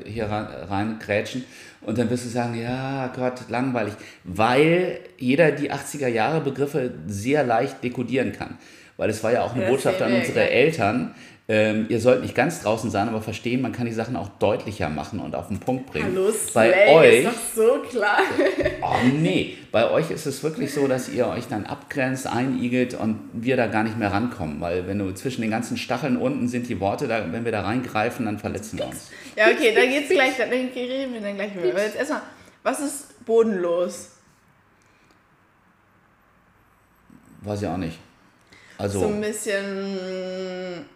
hier 0.05 0.27
rein- 0.27 0.47
reingrätschen 0.69 1.45
und 1.81 1.99
dann 1.99 2.11
wirst 2.11 2.25
du 2.25 2.29
sagen, 2.29 2.61
ja 2.61 3.07
Gott, 3.15 3.49
langweilig, 3.49 3.95
weil 4.25 4.99
jeder 5.19 5.53
die 5.53 5.71
80er-Jahre-Begriffe 5.73 6.93
sehr 7.07 7.45
leicht 7.45 7.83
dekodieren 7.85 8.33
kann. 8.33 8.59
Weil 8.99 9.11
es 9.11 9.23
war 9.25 9.33
ja 9.33 9.43
auch 9.43 9.55
eine 9.55 9.67
Botschaft 9.67 10.01
an 10.03 10.13
unsere. 10.13 10.51
Eltern, 10.51 11.15
ähm, 11.49 11.87
ihr 11.89 12.01
sollt 12.01 12.23
nicht 12.23 12.35
ganz 12.35 12.63
draußen 12.63 12.91
sein, 12.91 13.09
aber 13.09 13.21
verstehen, 13.21 13.61
man 13.61 13.73
kann 13.73 13.87
die 13.87 13.93
Sachen 13.93 14.15
auch 14.17 14.29
deutlicher 14.39 14.89
machen 14.89 15.19
und 15.21 15.35
auf 15.35 15.49
den 15.49 15.59
Punkt 15.59 15.87
bringen. 15.87 16.15
hallo, 16.15 16.33
Bei 16.55 16.71
Slay 16.73 16.95
euch 16.95 17.15
ist 17.19 17.27
doch 17.27 17.55
so 17.65 17.79
klar. 17.89 18.19
Oh 18.81 19.07
nee, 19.13 19.59
bei 19.73 19.91
euch 19.91 20.11
ist 20.11 20.27
es 20.27 20.43
wirklich 20.43 20.73
so, 20.73 20.87
dass 20.87 21.09
ihr 21.09 21.27
euch 21.27 21.49
dann 21.49 21.67
abgrenzt, 21.67 22.27
einigelt 22.27 22.95
und 22.95 23.19
wir 23.33 23.57
da 23.57 23.67
gar 23.67 23.83
nicht 23.83 23.99
mehr 23.99 24.13
rankommen, 24.13 24.61
weil 24.61 24.87
wenn 24.87 24.99
du 24.99 25.13
zwischen 25.15 25.43
den 25.43 25.51
ganzen 25.51 25.77
Stacheln 25.77 26.17
unten 26.17 26.47
sind 26.49 26.69
die 26.69 26.79
Worte, 26.81 27.09
da, 27.09 27.33
wenn 27.33 27.45
wir 27.45 27.53
da 27.53 27.63
reingreifen, 27.63 28.27
dann 28.27 28.39
verletzen 28.39 28.79
wir 28.79 28.87
uns. 28.87 29.11
Ja, 29.37 29.47
okay, 29.51 29.75
da 29.75 29.85
geht's 29.85 30.11
gleich, 30.11 30.37
dann 30.37 30.49
reden 30.49 31.13
wir 31.13 31.21
dann 31.21 31.35
gleich 31.35 31.55
über. 31.57 31.71
Aber 31.71 31.83
jetzt 31.83 31.97
erstmal, 31.97 32.23
was 32.63 32.81
ist 32.81 33.25
bodenlos? 33.25 34.11
Weiß 37.43 37.63
ich 37.63 37.69
auch 37.69 37.77
nicht. 37.77 37.99
So 38.79 38.85
Also, 38.85 39.07
ein 39.07 39.21
bisschen, 39.21 40.87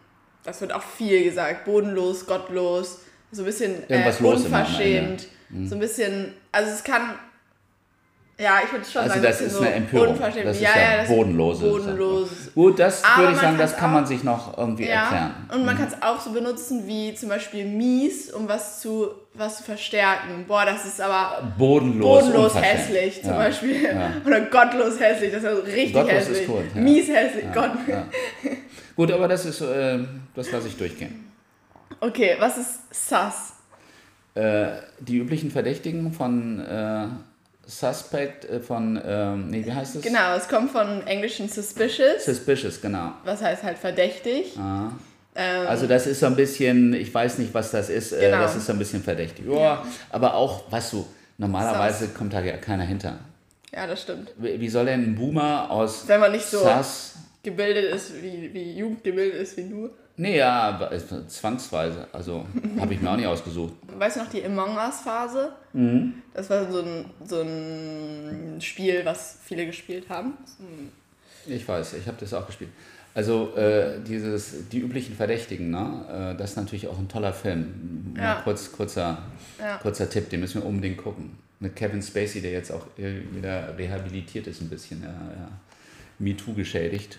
das 0.47 0.61
wird 0.61 0.73
auch 0.73 0.83
viel 0.83 1.25
gesagt, 1.25 1.65
bodenlos, 1.65 2.27
gottlos, 2.27 3.01
so 3.33 3.43
ein 3.43 3.47
bisschen 3.47 3.75
äh, 3.91 4.11
unverschämt, 4.23 5.27
so 5.67 5.75
ein 5.75 5.81
bisschen, 5.81 6.33
also 6.53 6.71
es 6.71 6.83
kann, 6.85 7.15
Ja, 8.39 8.59
ich 8.65 8.71
würde 8.71 8.85
schon 8.85 9.01
Also 9.01 9.15
sagen, 9.15 9.23
das 9.23 9.41
ist 9.41 9.57
eine 9.59 9.73
Empörung. 9.73 10.09
unverschämt. 10.11 10.45
Das 10.47 10.57
ist 10.57 10.63
ja, 10.63 10.69
ja, 10.77 10.91
ja, 10.93 10.97
das 10.99 11.09
bodenlose. 11.09 11.71
bodenlos. 11.71 12.29
Gut, 12.55 12.79
das 12.79 13.03
Aber 13.03 13.23
würde 13.23 13.33
ich 13.33 13.37
man 13.37 13.45
sagen, 13.47 13.59
das 13.59 13.77
kann 13.79 13.93
man 13.95 14.05
auch- 14.05 14.09
sich 14.09 14.23
noch 14.25 14.59
irgendwie 14.59 14.87
Ja, 14.89 15.03
erklären. 15.05 15.35
und 15.55 15.65
man 15.65 15.75
kann 15.77 15.89
es 15.89 16.03
auch 16.03 16.21
so 16.21 16.31
benutzen 16.33 16.87
wie 16.87 17.15
zum 17.15 17.31
Beispiel 17.31 17.65
mies, 17.65 18.31
um 18.31 18.47
was 18.47 18.81
zu, 18.83 19.09
was 19.33 19.57
zu 19.59 19.63
verstärken. 19.65 20.45
Boah, 20.47 20.67
das 20.67 20.85
ist 20.85 21.01
aber 21.01 21.51
Bodenlos. 21.57 22.25
bodenlos 22.25 22.55
hässlich 22.63 23.23
zum 23.23 23.31
Ja. 23.33 23.37
Beispiel. 23.39 23.83
Ja. 23.85 24.11
Oder 24.27 24.41
gottlos 24.43 25.01
hässlich, 25.01 25.33
das 25.33 25.43
ist 25.43 25.49
also 25.49 25.63
richtig 25.63 25.95
Gottlos 25.95 26.13
hässlich. 26.13 26.41
ist 26.43 26.47
gut, 26.47 26.65
ja. 26.75 26.81
Mies 26.83 27.09
hässlich, 27.09 27.45
Gott. 27.55 27.71
Gut, 28.97 29.13
aber 29.13 29.29
das 29.29 29.45
ist, 29.45 29.61
äh, 29.61 29.99
das 30.35 30.51
lasse 30.51 30.69
ich 30.69 30.77
durchgehen. 30.77 31.31
Okay, 32.01 32.37
was 32.39 32.57
ist 32.59 32.81
sus? 33.09 33.53
Äh, 34.35 34.69
die 35.01 35.19
üblichen 35.19 35.51
Verdächtigen 35.51 36.13
von 36.13 36.61
äh, 36.61 37.07
Suspect, 37.67 38.45
äh, 38.45 38.61
von, 38.61 39.01
ähm, 39.05 39.49
nee, 39.49 39.65
wie 39.65 39.73
heißt 39.73 39.97
es? 39.97 40.03
Genau, 40.03 40.35
es 40.37 40.47
kommt 40.49 40.71
von 40.71 41.07
englischen 41.07 41.49
suspicious, 41.49 42.25
Suspicious, 42.25 42.81
genau. 42.81 43.13
was 43.25 43.43
heißt 43.43 43.63
halt 43.63 43.79
verdächtig. 43.79 44.57
Ah. 44.59 44.91
Ähm, 45.35 45.67
Also 45.67 45.87
das 45.87 46.07
ist 46.07 46.21
so 46.21 46.27
ein 46.27 46.37
bisschen, 46.37 46.95
ich 46.95 47.13
weiß 47.13 47.39
nicht, 47.39 47.53
was 47.55 47.71
das 47.71 47.89
ist, 47.91 48.13
äh, 48.13 48.31
Genau. 48.31 48.43
das 48.43 48.57
ist 48.57 48.67
so 48.67 48.73
ein 48.73 48.79
bisschen 48.79 49.03
verdächtig. 49.03 49.45
Ja, 49.49 49.85
aber 50.11 50.35
auch, 50.35 50.71
weißt 50.71 50.93
du, 50.95 51.07
normalerweise 51.39 52.09
kommt 52.09 52.33
da 52.33 52.41
ja 52.41 52.57
keiner 52.57 52.85
hinter. 52.85 53.19
ja, 53.73 53.87
das 53.87 54.03
stimmt. 54.03 54.33
Wie 54.39 54.69
soll 54.69 54.87
denn 54.87 55.03
ein 55.03 55.15
Boomer 55.15 55.71
aus 55.71 56.05
Wenn 56.07 56.21
man 56.21 56.33
nicht 56.33 56.47
so 56.47 56.59
Sus... 56.59 57.15
gebildet 57.47 57.95
ist, 57.95 58.23
wie, 58.23 58.53
wie 58.53 58.73
jugendgebildet 58.79 59.41
ist 59.41 59.57
wie 59.57 59.69
du. 59.69 59.89
Nee, 60.19 60.39
ja, 60.39 60.91
zwangsweise. 61.29 62.07
Also 62.13 62.47
habe 62.81 62.93
ich 62.95 63.01
mir 63.01 63.11
auch 63.11 63.17
nicht 63.17 63.27
ausgesucht. 63.27 63.75
Weißt 63.99 64.17
du 64.17 64.21
noch 64.21 64.31
die 64.31 64.45
Among 64.45 64.77
Us-Phase? 64.77 65.53
Mhm. 65.73 66.15
Das 66.35 66.49
war 66.51 66.71
so 66.71 66.81
ein, 66.81 67.05
so 67.25 67.41
ein 67.43 68.59
Spiel, 68.61 69.03
was 69.05 69.39
viele 69.45 69.67
gespielt 69.67 70.09
haben. 70.09 70.35
Ich 71.47 71.67
weiß, 71.67 71.95
ich 71.95 72.07
habe 72.07 72.17
das 72.21 72.33
auch 72.35 72.47
gespielt. 72.47 72.71
Also 73.15 73.55
äh, 73.57 74.01
dieses, 74.07 74.69
die 74.69 74.81
üblichen 74.81 75.15
Verdächtigen, 75.15 75.71
ne? 75.71 76.33
äh, 76.35 76.39
das 76.39 76.51
ist 76.51 76.57
natürlich 76.57 76.87
auch 76.89 76.99
ein 76.99 77.09
toller 77.09 77.33
Film. 77.33 78.13
Mal 78.15 78.23
Ja. 78.23 78.41
kurz, 78.43 78.71
kurzer, 78.73 79.19
Ja. 79.59 79.79
kurzer 79.79 80.09
Tipp, 80.11 80.29
den 80.31 80.41
müssen 80.41 80.61
wir 80.63 80.69
unbedingt 80.69 80.99
gucken. 80.99 81.39
Mit 81.61 81.75
Kevin 81.77 82.03
Spacey, 82.03 82.43
der 82.43 82.53
jetzt 82.53 82.71
auch 82.71 82.87
wieder 82.97 83.77
rehabilitiert 83.79 84.47
ist 84.47 84.61
ein 84.61 84.69
bisschen. 84.69 85.03
Ja, 85.03 85.09
ja. 85.09 85.49
MeToo 86.19 86.53
geschädigt. 86.55 87.19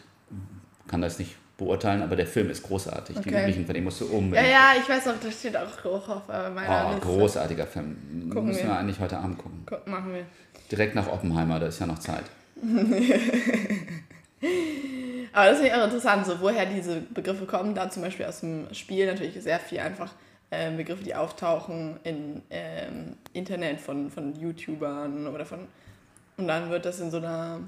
Kann 0.87 1.01
das 1.01 1.19
nicht 1.19 1.35
beurteilen, 1.57 2.01
aber 2.03 2.15
der 2.15 2.27
Film 2.27 2.49
ist 2.49 2.63
großartig. 2.63 3.15
Die 3.15 3.29
Okay. 3.29 3.41
üblichen 3.41 3.65
Verdächtigen 3.65 3.83
musst 3.85 4.01
du 4.01 4.05
Ja, 4.05 4.11
unbedingt 4.17 4.47
ja, 4.49 4.71
ich 4.81 4.87
weiß 4.87 5.07
noch, 5.07 5.19
das 5.21 5.39
steht 5.39 5.57
auch 5.57 5.83
hoch 5.83 6.07
auf 6.09 6.21
äh, 6.29 6.49
meiner 6.51 6.87
Oh, 6.87 6.93
Liste. 6.93 7.07
großartiger 7.07 7.65
Film. 7.65 8.29
Gucken 8.29 8.45
Müssen 8.47 8.63
wir 8.63 8.69
wir. 8.69 8.77
eigentlich 8.77 8.99
heute 8.99 9.17
Abend 9.17 9.37
gucken. 9.39 9.63
Guck, 9.65 9.87
machen 9.87 10.13
wir. 10.13 10.25
Direkt 10.71 10.93
nach 10.95 11.07
Oppenheimer, 11.07 11.59
da 11.59 11.67
ist 11.67 11.79
ja 11.79 11.87
noch 11.87 11.99
Zeit. 11.99 12.23
Aber 15.33 15.45
das 15.49 15.57
finde 15.59 15.67
ich 15.67 15.73
auch 15.73 15.83
interessant, 15.85 16.25
so 16.25 16.39
woher 16.39 16.65
diese 16.65 17.01
Begriffe 17.01 17.45
kommen. 17.45 17.73
Da 17.75 17.89
zum 17.89 18.03
Beispiel 18.03 18.25
aus 18.25 18.39
dem 18.41 18.67
Spiel 18.73 19.05
natürlich 19.05 19.41
sehr 19.41 19.59
viel 19.59 19.79
einfach 19.79 20.11
ähm, 20.51 20.77
Begriffe, 20.77 21.03
die 21.03 21.13
auftauchen 21.15 21.99
im 22.03 22.41
ähm, 22.49 23.17
Internet 23.33 23.79
von, 23.81 24.09
von 24.09 24.35
YouTubern 24.39 25.27
oder 25.27 25.45
von. 25.45 25.59
Und 26.37 26.47
dann 26.47 26.69
wird 26.69 26.85
das 26.85 26.99
in 26.99 27.11
so 27.11 27.17
einer, 27.17 27.59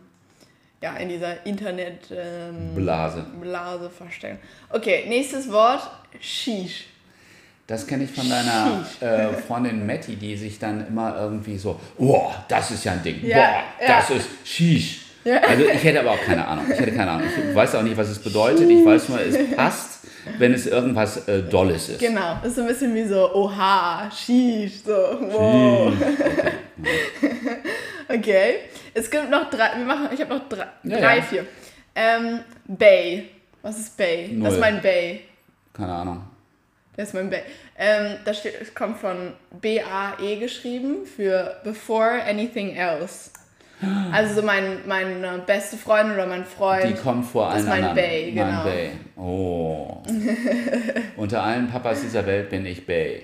ja, 0.82 0.96
in 0.98 1.10
dieser 1.10 1.46
Internet 1.46 2.08
ähm, 2.12 2.74
Blase. 2.76 3.26
Blase 3.42 3.90
versteckt. 3.90 4.40
Okay, 4.70 5.06
nächstes 5.08 5.52
Wort, 5.52 5.82
Shish. 6.20 6.86
Das 7.68 7.86
kenne 7.86 8.06
ich 8.06 8.12
von 8.12 8.28
deiner 8.28 8.84
äh, 9.00 9.34
Freundin 9.34 9.86
Matti, 9.86 10.16
die 10.16 10.36
sich 10.36 10.58
dann 10.58 10.88
immer 10.88 11.16
irgendwie 11.20 11.58
so, 11.58 11.80
boah, 11.98 12.44
das 12.48 12.72
ist 12.72 12.84
ja 12.84 12.94
ein 12.94 13.04
Ding, 13.04 13.24
Ja, 13.24 13.36
boah, 13.38 13.86
ja. 13.88 13.98
das 13.98 14.10
ist 14.10 14.28
Shish. 14.44 15.02
Also 15.48 15.66
ich 15.66 15.84
hätte 15.84 16.00
aber 16.00 16.12
auch 16.12 16.22
keine 16.22 16.48
Ahnung. 16.48 16.66
Ich 16.72 16.80
hätte 16.80 16.94
keine 16.94 17.12
Ahnung. 17.12 17.28
Ich 17.50 17.56
weiß 17.56 17.76
auch 17.76 17.84
nicht, 17.84 17.96
was 17.98 18.08
es 18.10 18.20
bedeutet. 18.20 18.68
Ich 18.70 18.84
weiß 18.84 19.10
nur, 19.10 19.20
es 19.22 19.56
passt, 19.56 20.00
wenn 20.40 20.54
es 20.54 20.66
irgendwas 20.66 21.28
äh, 21.28 21.44
Dolles 21.44 21.90
ist. 21.90 22.00
Genau, 22.00 22.38
ist 22.44 22.56
so 22.56 22.62
ein 22.62 22.68
bisschen 22.68 22.96
wie 22.96 23.04
so, 23.06 23.32
oha, 23.36 24.10
Shish, 24.10 24.82
so, 24.84 24.92
wow. 24.94 25.94
Okay, 25.94 26.52
es 28.94 29.10
gibt 29.12 29.30
noch 29.30 29.50
drei, 29.50 29.78
wir 29.78 29.86
machen, 29.86 30.10
ich 30.12 30.20
habe 30.22 30.36
noch 30.36 30.50
drei, 30.50 30.68
Ja, 30.84 31.00
drei 31.00 31.18
ja. 31.18 31.22
vier. 31.22 31.46
Ähm, 31.96 32.40
Bay, 32.68 33.30
was 33.62 33.78
ist 33.80 33.98
Bay? 33.98 34.38
Das 34.42 34.54
ist 34.54 34.60
mein 34.60 34.82
Bay. 34.82 35.22
Keine 35.74 35.94
Ahnung. 35.94 36.24
Das 36.96 37.10
ist 37.10 37.14
mein 37.14 37.30
Bay. 37.30 37.42
Ähm, 37.78 38.18
das 38.26 38.40
steht, 38.40 38.60
es 38.62 38.74
kommt 38.74 38.98
von 38.98 39.34
B-A-E 39.62 40.38
geschrieben 40.38 41.06
für 41.06 41.58
Before 41.64 42.22
Anything 42.28 42.76
Else. 42.76 43.32
Also 44.12 44.42
so 44.42 44.42
mein, 44.42 44.86
meine 44.88 45.38
beste 45.46 45.78
Freundin 45.78 46.16
oder 46.16 46.26
mein 46.26 46.44
Freund. 46.44 46.84
Die 46.84 47.02
kommt 47.02 47.26
vor 47.26 47.46
das 47.46 47.54
allen 47.54 47.64
ist 47.64 47.70
mein 47.70 47.84
anderen. 47.86 47.96
Bay, 47.96 48.32
genau. 48.32 48.46
Mein 48.46 48.64
Bay. 48.64 48.92
Oh. 49.16 50.04
Unter 51.16 51.44
allen 51.44 51.70
Papas 51.70 52.02
dieser 52.02 52.26
Welt 52.26 52.50
bin 52.50 52.66
ich 52.66 52.86
Bay. 52.86 53.24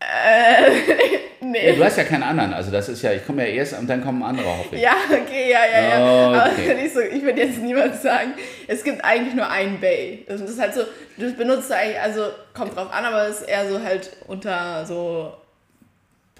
nee. 1.40 1.68
Ja, 1.68 1.74
du 1.74 1.84
hast 1.84 1.98
ja 1.98 2.04
keinen 2.04 2.22
anderen. 2.22 2.54
Also 2.54 2.70
das 2.70 2.88
ist 2.88 3.02
ja, 3.02 3.12
ich 3.12 3.26
komme 3.26 3.46
ja 3.46 3.54
erst 3.54 3.78
und 3.78 3.86
dann 3.86 4.02
kommen 4.02 4.22
andere, 4.22 4.46
hoffe 4.46 4.76
ich. 4.76 4.80
Ja, 4.80 4.94
okay, 5.10 5.50
ja, 5.50 5.60
ja, 5.70 5.88
ja. 5.88 6.50
Okay. 6.50 6.70
Aber 6.70 6.74
nicht 6.82 6.94
so, 6.94 7.00
ich 7.00 7.22
würde 7.22 7.40
jetzt 7.40 7.58
niemand 7.58 7.94
sagen, 7.96 8.32
es 8.66 8.82
gibt 8.82 9.04
eigentlich 9.04 9.34
nur 9.34 9.48
ein 9.48 9.78
Bay. 9.78 10.24
Das 10.26 10.40
ist 10.40 10.58
halt 10.58 10.74
so, 10.74 10.82
du 11.18 11.32
benutzt 11.34 11.70
eigentlich, 11.70 12.00
also 12.00 12.22
kommt 12.54 12.76
drauf 12.76 12.90
an, 12.92 13.04
aber 13.04 13.28
es 13.28 13.42
ist 13.42 13.48
eher 13.48 13.68
so 13.68 13.82
halt 13.82 14.10
unter 14.26 14.86
so, 14.86 15.34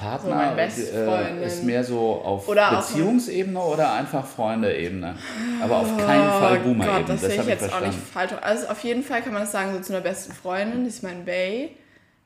Partner 0.01 0.57
So 0.71 0.97
äh, 0.97 1.45
ist 1.45 1.63
mehr 1.63 1.85
so 1.85 2.23
auf 2.25 2.49
Oder 2.49 2.71
Beziehungsebene 2.71 3.61
oder 3.61 3.93
einfach 3.93 4.25
Freunde-Ebene. 4.27 5.15
Aber 5.63 5.77
auf 5.77 5.99
keinen 5.99 6.31
Fall 6.31 6.61
oh 6.61 6.69
Boomer-Ebene. 6.69 7.05
Das 7.07 7.21
das 7.21 7.33
ich 7.33 7.39
habe 7.39 7.53
ich 7.53 7.61
jetzt 7.61 7.75
auch 7.75 7.81
nicht 7.81 7.99
verstanden. 7.99 8.39
falsch. 8.39 8.43
Also 8.43 8.69
auf 8.69 8.83
jeden 8.83 9.03
Fall 9.03 9.21
kann 9.21 9.35
man 9.35 9.43
das 9.43 9.53
sagen, 9.53 9.75
so 9.75 9.81
zu 9.81 9.93
einer 9.93 10.01
besten 10.01 10.33
Freundin, 10.33 10.85
die 10.85 10.89
ist 10.89 11.03
mein 11.03 11.27
Bay. 11.27 11.77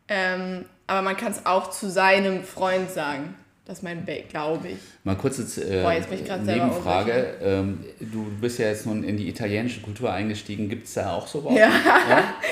Ähm, 0.06 0.66
aber 0.86 1.02
man 1.02 1.16
kann 1.16 1.32
es 1.32 1.46
auch 1.46 1.70
zu 1.70 1.90
seinem 1.90 2.44
Freund 2.44 2.90
sagen. 2.90 3.34
Das 3.64 3.78
ist 3.78 3.82
mein 3.82 4.04
Bay, 4.04 4.26
glaube 4.28 4.68
ich. 4.68 4.78
Mal 5.04 5.16
kurze 5.16 5.42
äh, 5.62 5.82
Boah, 5.82 5.94
jetzt 5.94 6.10
bin 6.10 6.22
ich 6.22 6.28
Nebenfrage. 6.28 7.34
Ähm, 7.42 7.82
du 7.98 8.26
bist 8.38 8.58
ja 8.58 8.66
jetzt 8.66 8.84
nun 8.84 9.02
in 9.02 9.16
die 9.16 9.26
italienische 9.26 9.80
Kultur 9.80 10.12
eingestiegen. 10.12 10.68
Gibt 10.68 10.86
es 10.86 10.94
da 10.94 11.14
auch 11.14 11.26
sowas? 11.26 11.56
Ja. 11.56 11.70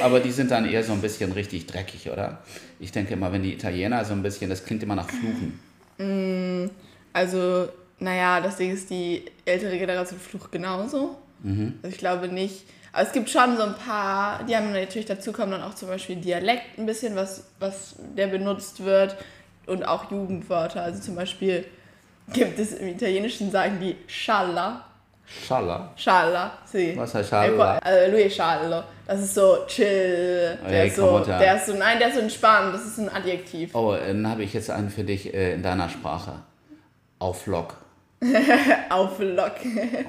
Aber 0.03 0.21
die 0.21 0.31
sind 0.31 0.51
dann 0.51 0.67
eher 0.67 0.83
so 0.83 0.93
ein 0.93 1.03
bisschen 1.03 1.33
richtig 1.33 1.67
dreckig, 1.67 2.11
oder? 2.11 2.39
Ich 2.81 2.93
denke 2.93 3.12
immer, 3.12 3.31
wenn 3.31 3.43
die 3.43 3.53
Italiener 3.53 4.03
so 4.07 4.15
ein 4.15 4.23
bisschen, 4.23 4.49
das 4.49 4.65
klingt 4.65 4.83
immer 4.83 4.95
nach 4.97 5.11
Fluchen. 5.11 5.61
Also, 7.12 7.69
naja, 7.99 8.41
das 8.41 8.57
Ding 8.57 8.73
ist, 8.73 8.89
die 8.89 9.27
ältere 9.45 9.77
Generation 9.77 10.19
flucht 10.19 10.51
genauso. 10.51 11.17
Mhm. 11.43 11.75
Also 11.83 11.95
ich 11.95 11.99
glaube 11.99 12.29
nicht. 12.29 12.65
Aber 12.93 13.03
es 13.03 13.13
gibt 13.13 13.31
schon 13.31 13.57
so 13.57 13.63
ein 13.63 13.75
paar, 13.75 14.45
die 14.45 14.55
haben 14.55 14.73
natürlich 14.73 15.07
dazu 15.07 15.33
kommen 15.33 15.53
dann 15.53 15.63
auch 15.63 15.75
zum 15.75 15.89
Beispiel 15.89 16.17
Dialekt 16.17 16.79
ein 16.79 16.87
bisschen, 16.87 17.17
was, 17.17 17.45
was 17.59 17.95
der 18.17 18.27
benutzt 18.27 18.85
wird 18.85 19.17
und 19.67 19.85
auch 19.85 20.11
Jugendwörter. 20.11 20.83
Also 20.83 21.01
zum 21.01 21.17
Beispiel 21.17 21.65
gibt 22.33 22.59
es 22.59 22.73
im 22.75 22.89
Italienischen 22.89 23.51
sagen 23.51 23.79
die 23.81 23.97
Schalla. 24.07 24.85
Schalla. 25.25 25.93
Schalla, 25.97 26.59
sì. 26.67 26.95
Was 26.97 27.15
heißt 27.15 27.31
Schalla? 27.31 27.79
Also 27.79 28.11
lui 28.11 28.23
è 28.23 28.29
sciallo. 28.29 28.83
Das 29.07 29.21
ist 29.21 29.35
so 29.35 29.65
chill. 29.67 30.59
Der, 30.69 30.83
Ey, 30.83 30.89
ist 30.89 30.97
so, 30.97 31.21
der 31.21 31.57
ist 31.57 31.67
so, 31.67 31.75
nein, 31.75 31.99
der 31.99 32.09
ist 32.09 32.15
so 32.15 32.21
entspannt. 32.21 32.75
Das 32.75 32.85
ist 32.85 32.99
ein 32.99 33.09
Adjektiv. 33.09 33.75
Oh, 33.75 33.95
dann 33.95 34.29
habe 34.29 34.43
ich 34.43 34.53
jetzt 34.53 34.71
einen 34.71 34.91
für 34.91 35.05
dich 35.05 35.33
äh, 35.33 35.55
in 35.55 35.63
deiner 35.63 35.89
Sprache. 35.89 36.33
Auf 37.19 37.47
Lock. 37.47 37.77
Auf 38.88 39.19
Lock. 39.19 39.55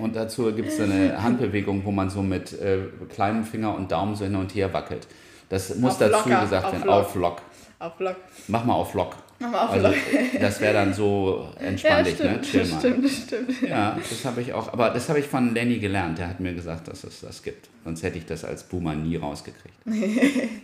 Und 0.02 0.16
dazu 0.16 0.52
gibt 0.54 0.70
es 0.70 0.80
eine 0.80 1.22
Handbewegung, 1.22 1.84
wo 1.84 1.92
man 1.92 2.10
so 2.10 2.22
mit 2.22 2.54
äh, 2.54 2.80
kleinem 3.14 3.44
Finger 3.44 3.76
und 3.76 3.92
Daumen 3.92 4.16
so 4.16 4.24
hin 4.26 4.36
und 4.36 4.54
her 4.56 4.72
wackelt. 4.74 5.08
Das 5.50 5.76
muss 5.76 5.94
Auf 5.94 6.00
dazu 6.00 6.30
locker, 6.30 6.42
gesagt 6.42 6.66
auf 6.66 6.72
werden. 6.74 6.86
Lock. 6.86 6.96
Auf 7.06 7.16
Lock. 7.16 7.42
Auf 7.80 8.00
Lock. 8.00 8.16
Mach 8.48 8.66
mal 8.66 8.74
auf 8.76 8.94
Lock. 8.94 9.16
Mach 9.40 9.50
mal 9.52 9.62
auf 9.66 9.72
also, 9.72 9.88
Lock. 9.88 9.96
Das 10.40 10.62
wäre 10.62 10.74
dann 10.74 10.94
so 10.94 11.48
Ja, 11.60 11.68
entspann 11.68 12.04
dich, 12.06 12.16
stimmt, 12.16 12.32
ne? 12.36 12.42
Chill 12.42 12.66
mal. 12.72 12.80
stimmt, 12.80 13.10
stimmt. 13.10 13.62
Ja, 13.62 13.98
das 13.98 14.26
habe 14.26 14.42
ich 14.42 14.54
auch. 14.54 14.72
Aber 14.72 14.90
das 14.92 15.10
habe 15.10 15.20
ich 15.20 15.26
von 15.28 15.54
Lenny 15.54 15.80
gelernt. 15.80 16.18
Der 16.20 16.30
hat 16.30 16.40
mir 16.40 16.54
gesagt, 16.54 16.88
dass 16.88 17.04
es 17.04 17.22
das 17.22 17.44
gibt. 17.44 17.68
Sonst 17.84 18.04
hätte 18.04 18.18
ich 18.18 18.26
das 18.26 18.46
als 18.46 18.64
Boomer 18.64 18.94
nie 18.96 19.16
rausgekriegt. 19.18 19.76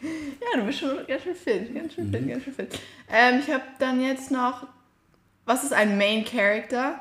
Ja, 0.51 0.59
du 0.61 0.65
bist 0.65 0.79
schon 0.79 0.89
ganz 1.07 1.21
schön 1.21 1.35
fit, 1.35 1.75
ganz 1.75 1.93
schön 1.93 2.07
Mhm. 2.07 2.11
fit, 2.13 2.27
ganz 2.29 2.43
schön 2.45 2.53
fit. 2.53 2.79
Ähm, 3.13 3.39
ich 3.45 3.53
habe 3.53 3.61
dann 3.77 4.01
jetzt 4.01 4.31
noch, 4.31 4.65
was 5.45 5.63
ist 5.63 5.73
ein 5.73 5.97
Main 5.97 6.23
Character? 6.25 6.95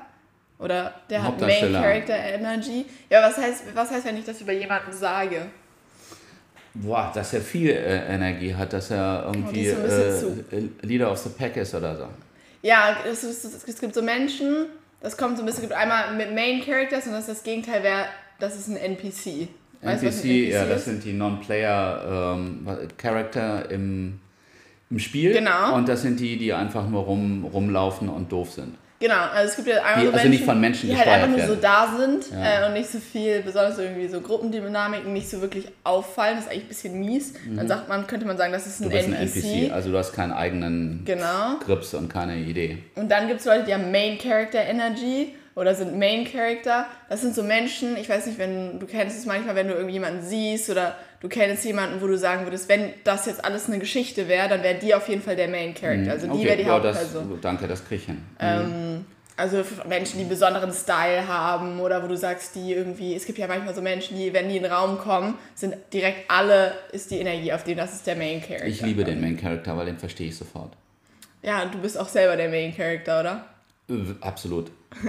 Oder 0.59 0.95
der 1.09 1.23
hat 1.23 1.41
Main. 1.41 1.73
Character 1.73 2.17
Energy. 2.17 2.85
Ja, 3.09 3.23
was 3.23 3.37
heißt, 3.37 3.65
was 3.75 3.91
heißt, 3.91 4.05
wenn 4.07 4.17
ich 4.17 4.25
das 4.25 4.41
über 4.41 4.53
jemanden 4.53 4.93
sage? 4.93 5.47
Boah, 6.75 7.11
dass 7.15 7.33
er 7.33 7.41
viel 7.41 7.71
äh, 7.71 8.15
Energie 8.15 8.55
hat, 8.55 8.73
dass 8.73 8.91
er 8.91 9.25
irgendwie 9.27 9.73
Oh, 9.73 10.55
äh, 10.55 10.69
Leader 10.83 11.11
of 11.11 11.19
the 11.19 11.31
Pack 11.31 11.57
ist 11.57 11.75
oder 11.75 11.97
so. 11.97 12.07
Ja, 12.63 12.97
es, 13.09 13.25
ist, 13.25 13.69
es 13.69 13.81
gibt 13.81 13.95
so 13.95 14.03
Menschen, 14.03 14.67
das 15.01 15.17
kommt 15.17 15.37
so 15.37 15.43
ein 15.43 15.47
bisschen, 15.47 15.65
es 15.65 15.69
gibt 15.69 15.81
einmal 15.81 16.15
mit 16.17 16.35
Main 16.35 16.61
Characters 16.65 17.07
und 17.07 17.13
das 17.13 17.21
ist 17.21 17.29
das 17.29 17.43
Gegenteil 17.43 17.83
wäre, 17.83 18.07
das 18.41 18.57
ist 18.57 18.69
ein 18.69 18.77
NPC. 18.77 19.49
Weißt 19.81 20.03
NPC, 20.03 20.25
ein 20.25 20.51
ja, 20.51 20.65
das 20.65 20.79
ist? 20.79 20.85
sind 20.87 21.05
die 21.05 21.13
Non-Player 21.13 22.35
ähm, 22.37 22.67
Character 22.97 23.71
im, 23.71 24.19
im 24.91 24.99
Spiel. 24.99 25.33
Genau. 25.33 25.77
Und 25.77 25.89
das 25.89 26.03
sind 26.03 26.19
die, 26.19 26.37
die 26.37 26.53
einfach 26.53 26.89
nur 26.89 27.03
rum, 27.05 27.45
rumlaufen 27.45 28.09
und 28.09 28.31
doof 28.33 28.53
sind. 28.53 28.77
Genau, 29.01 29.15
also 29.33 29.51
es 29.51 29.55
gibt 29.57 29.69
ja 29.69 29.77
einmal 29.85 30.01
Die 30.01 30.07
so 30.09 30.13
also 30.13 30.29
nicht 30.29 30.45
von 30.45 30.61
Menschen 30.61 30.89
die 30.91 30.97
halt 30.97 31.07
einfach 31.07 31.29
nur 31.29 31.47
so 31.47 31.55
da 31.55 31.95
sind 31.97 32.25
Ja. 32.33 32.65
äh, 32.65 32.67
und 32.67 32.73
nicht 32.73 32.91
so 32.91 32.99
viel, 32.99 33.43
besonders 33.43 33.79
irgendwie 33.79 34.09
so 34.09 34.21
Gruppendynamiken 34.21 35.13
nicht 35.13 35.31
so 35.31 35.41
wirklich 35.41 35.67
auffallen. 35.85 36.35
Das 36.37 36.47
ist 36.47 36.51
eigentlich 36.51 36.65
ein 36.65 36.69
bisschen 36.69 36.99
mies. 36.99 37.35
Dann 37.55 37.69
sagt 37.69 37.89
man, 37.89 38.07
könnte 38.09 38.27
man 38.27 38.37
sagen, 38.37 38.53
das 38.53 38.67
ist 38.67 38.81
ein 38.81 38.87
Mhm. 38.89 38.91
Du 38.91 38.97
bist 38.97 39.09
ein 39.09 39.15
NPC. 39.15 39.45
NPC, 39.45 39.73
also 39.73 39.91
du 39.93 39.99
hast 39.99 40.13
keinen 40.13 40.33
eigenen 40.33 41.03
Genau. 41.05 41.59
Grips 41.65 41.95
und 41.95 42.13
keine 42.13 42.37
Idee. 42.39 42.79
Und 42.97 43.09
dann 43.11 43.29
gibt 43.29 43.39
es 43.41 43.47
Leute, 43.47 43.65
die 43.65 43.75
haben 43.75 43.93
Main 43.93 44.19
Character 44.19 44.61
Energy 44.65 45.35
oder 45.55 45.75
sind 45.77 45.97
Main 45.97 46.25
Character. 46.25 46.87
Das 47.09 47.21
sind 47.21 47.35
so 47.37 47.43
Menschen, 47.45 47.97
ich 47.97 48.09
weiß 48.09 48.27
nicht, 48.27 48.39
wenn 48.39 48.81
du 48.81 48.87
kennst 48.87 49.17
es 49.17 49.27
manchmal, 49.27 49.55
wenn 49.55 49.69
du 49.69 49.75
irgendjemanden 49.75 50.23
siehst 50.25 50.71
oder 50.71 50.97
du 51.21 51.29
kennst 51.29 51.65
jemanden, 51.65 52.01
wo 52.01 52.07
du 52.07 52.17
sagen 52.17 52.45
würdest, 52.45 52.69
wenn 52.69 52.93
das 53.05 53.27
jetzt 53.27 53.45
alles 53.45 53.67
eine 53.67 53.79
Geschichte 53.79 54.29
wäre, 54.29 54.49
dann 54.49 54.63
wäre 54.63 54.79
die 54.79 54.95
auf 54.95 55.09
jeden 55.09 55.23
Fall 55.23 55.37
der 55.37 55.49
Main 55.49 55.75
Character. 55.75 56.13
Also 56.13 56.33
die 56.33 56.45
wäre 56.45 56.57
die 56.57 56.63
ja, 56.63 56.79
das, 56.79 56.99
Hauptperson. 56.99 57.39
danke, 57.41 57.69
das 57.69 57.87
krieg 57.87 58.01
ich 58.01 58.07
hin. 58.07 58.23
Ähm, 58.41 59.05
also 59.37 59.63
Menschen, 59.89 60.19
die 60.19 60.25
besonderen 60.25 60.73
Style 60.73 61.29
haben 61.29 61.81
oder 61.81 62.03
wo 62.03 62.09
du 62.09 62.17
sagst, 62.17 62.55
die 62.57 62.73
irgendwie, 62.73 63.15
es 63.15 63.25
gibt 63.25 63.39
ja 63.39 63.47
manchmal 63.47 63.75
so 63.75 63.83
Menschen, 63.83 64.17
die, 64.17 64.33
wenn 64.33 64.49
die 64.49 64.57
in 64.57 64.65
den 64.65 64.73
Raum 64.73 64.99
kommen, 64.99 65.35
sind 65.55 65.77
direkt 65.93 66.31
alle, 66.31 66.73
ist 66.93 67.11
die 67.11 67.19
Energie 67.19 67.53
auf 67.53 67.65
denen, 67.65 67.79
das 67.79 67.95
ist 67.95 68.07
der 68.07 68.17
Main 68.17 68.41
Character. 68.41 68.67
ich 68.67 68.81
liebe 68.81 69.05
den 69.05 69.21
Main 69.21 69.37
Character, 69.37 69.77
weil 69.77 69.87
den 69.87 69.99
verstehe 69.99 70.29
ich 70.29 70.37
sofort. 70.37 70.73
Ja, 71.43 71.63
und 71.63 71.75
du 71.75 71.79
bist 71.79 71.99
auch 71.99 72.09
selber 72.09 72.37
der 72.37 72.49
Main 72.49 72.75
Character, 72.77 73.21
oder? 73.21 73.45
Absolut. 74.21 74.71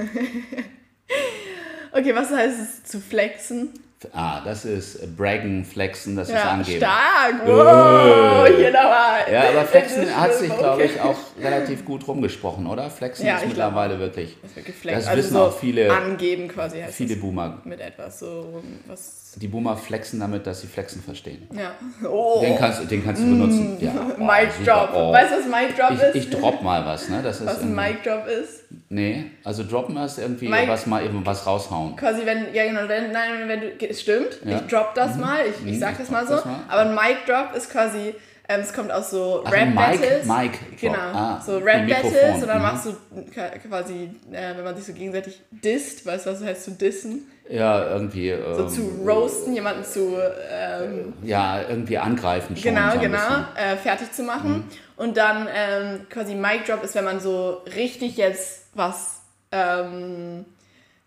Okay, 1.92 2.16
was 2.16 2.30
heißt 2.32 2.60
es 2.60 2.84
zu 2.84 3.00
flexen? 3.00 3.70
Ah, 4.14 4.42
das 4.46 4.64
ist 4.64 5.18
Braggen, 5.18 5.66
Flexen, 5.66 6.16
das 6.16 6.30
ist 6.30 6.36
Ja, 6.36 6.52
Angeben. 6.52 6.78
stark. 6.78 7.36
Wow, 7.46 8.48
Äh. 8.48 8.56
hier 8.56 8.72
nochmal. 8.72 9.20
Ja, 9.32 9.50
aber 9.50 9.66
Flexen 9.66 10.16
hat 10.18 10.34
sich, 10.34 10.50
Okay. 10.50 10.60
glaube 10.60 10.84
ich, 10.84 11.02
auch 11.02 11.18
relativ 11.42 11.84
gut 11.84 12.08
rumgesprochen, 12.08 12.66
oder? 12.68 12.90
Flexen 12.90 13.26
Ja, 13.26 13.38
ist 13.38 13.48
mittlerweile 13.48 14.00
wirklich. 14.00 14.38
Das 14.42 14.56
wird 14.56 14.66
geflext. 14.68 15.02
Das 15.02 15.08
also 15.08 15.20
wissen 15.24 15.34
so 15.34 15.44
auch 15.44 15.58
viele, 15.60 15.92
Angeben 15.94 16.48
quasi 16.48 16.80
heißt 16.82 16.94
viele. 16.96 17.18
Boomer. 17.18 17.58
Mit 17.66 17.82
etwas 17.82 18.20
so 18.20 18.64
was. 18.88 19.29
Die 19.42 19.48
Boomer 19.48 19.78
flexen 19.78 20.20
damit, 20.20 20.46
dass 20.46 20.62
sie 20.62 20.68
Flexen 20.68 21.02
verstehen. 21.02 21.48
Ja. 21.56 21.72
Oh. 22.08 22.42
Den 22.42 22.58
kannst, 22.58 22.92
den 22.92 23.04
kannst 23.06 23.22
du 23.22 23.26
benutzen. 23.30 23.78
Ja, 23.80 23.92
oh, 24.20 24.22
Mic. 24.24 24.50
Drop. 24.66 24.90
Oh. 24.94 25.14
Weißt 25.14 25.32
du, 25.32 25.38
was 25.38 25.46
Mic 25.46 25.76
Drop 25.78 25.92
ist? 25.92 26.16
Ich, 26.16 26.24
ich 26.26 26.30
drop 26.30 26.62
mal 26.62 26.86
was, 26.86 27.08
ne? 27.08 27.22
Das 27.24 27.40
ist 27.40 27.46
was 27.48 27.62
ein 27.62 27.74
Mic 27.74 28.04
Drop 28.04 28.26
ist? 28.28 28.64
Nee, 28.90 29.26
also 29.44 29.64
droppen 29.64 29.96
ist 29.98 30.20
irgendwie 30.20 30.50
Mic- 30.50 30.68
was 30.68 30.86
mal 30.88 31.06
eben 31.06 31.26
was 31.26 31.46
raushauen. 31.48 31.96
Quasi, 31.96 32.26
wenn, 32.26 32.54
ja 32.54 32.66
genau, 32.66 32.82
wenn, 32.88 33.12
nein, 33.12 33.48
wenn 33.48 33.62
du, 33.62 33.94
stimmt, 33.94 34.40
Ja. 34.44 34.58
ich 34.58 34.62
drop 34.68 34.94
das 34.96 35.16
mal, 35.16 35.40
ich, 35.48 35.66
ich 35.66 35.76
Mhm, 35.76 35.80
sag 35.80 35.92
ich 35.94 35.98
das 36.00 36.10
mal 36.12 36.28
so, 36.28 36.36
das 36.36 36.46
mal. 36.46 36.60
aber 36.68 36.82
ein 36.90 36.94
Mic 36.96 37.18
Drop 37.26 37.56
ist 37.56 37.70
quasi, 37.72 38.14
ähm, 38.50 38.62
es 38.62 38.74
kommt 38.74 38.92
aus 38.92 39.12
so 39.12 39.44
Ach, 39.46 39.52
Rap 39.52 39.62
ein 39.62 39.70
Mic- 39.74 40.02
Battles. 40.02 40.26
Mic 40.26 40.52
Drop. 40.52 40.80
Genau, 40.82 40.98
Ah, 40.98 41.42
so 41.46 41.60
wie 41.60 41.64
Rap 41.64 41.86
Mikrofon. 41.86 42.12
Battles 42.14 42.42
und 42.42 42.48
dann 42.48 42.58
Mhm. 42.58 42.64
machst 42.64 42.86
du 42.88 43.68
quasi, 43.70 44.10
äh, 44.32 44.56
wenn 44.58 44.64
man 44.64 44.76
sich 44.76 44.86
so 44.86 44.94
gegenseitig 44.94 45.40
disst, 45.52 46.06
weißt 46.06 46.26
du, 46.26 46.32
was 46.32 46.44
heißt 46.44 46.64
zu 46.66 46.72
dissen? 46.72 47.28
Ja, 47.50 47.90
irgendwie. 47.90 48.34
So 48.54 48.62
ähm, 48.62 48.70
zu 48.70 48.82
roasten, 49.06 49.54
jemanden 49.54 49.84
zu, 49.84 50.18
ähm, 50.52 51.14
Ja, 51.24 51.62
irgendwie 51.68 51.98
angreifen 51.98 52.56
schon. 52.56 52.76
genau, 52.76 52.94
so 52.94 53.00
genau, 53.00 53.18
äh, 53.56 53.76
fertig 53.76 54.12
zu 54.12 54.24
machen. 54.24 54.66
Und 54.96 55.18
dann 55.18 55.48
ähm, 55.54 56.06
quasi 56.10 56.36
Mic 56.36 56.66
Drop 56.68 56.84
ist, 56.84 56.94
wenn 56.96 57.06
man 57.06 57.20
so 57.20 57.62
richtig 57.76 58.18
jetzt 58.18 58.68
was, 58.76 59.22
ähm, 59.52 60.46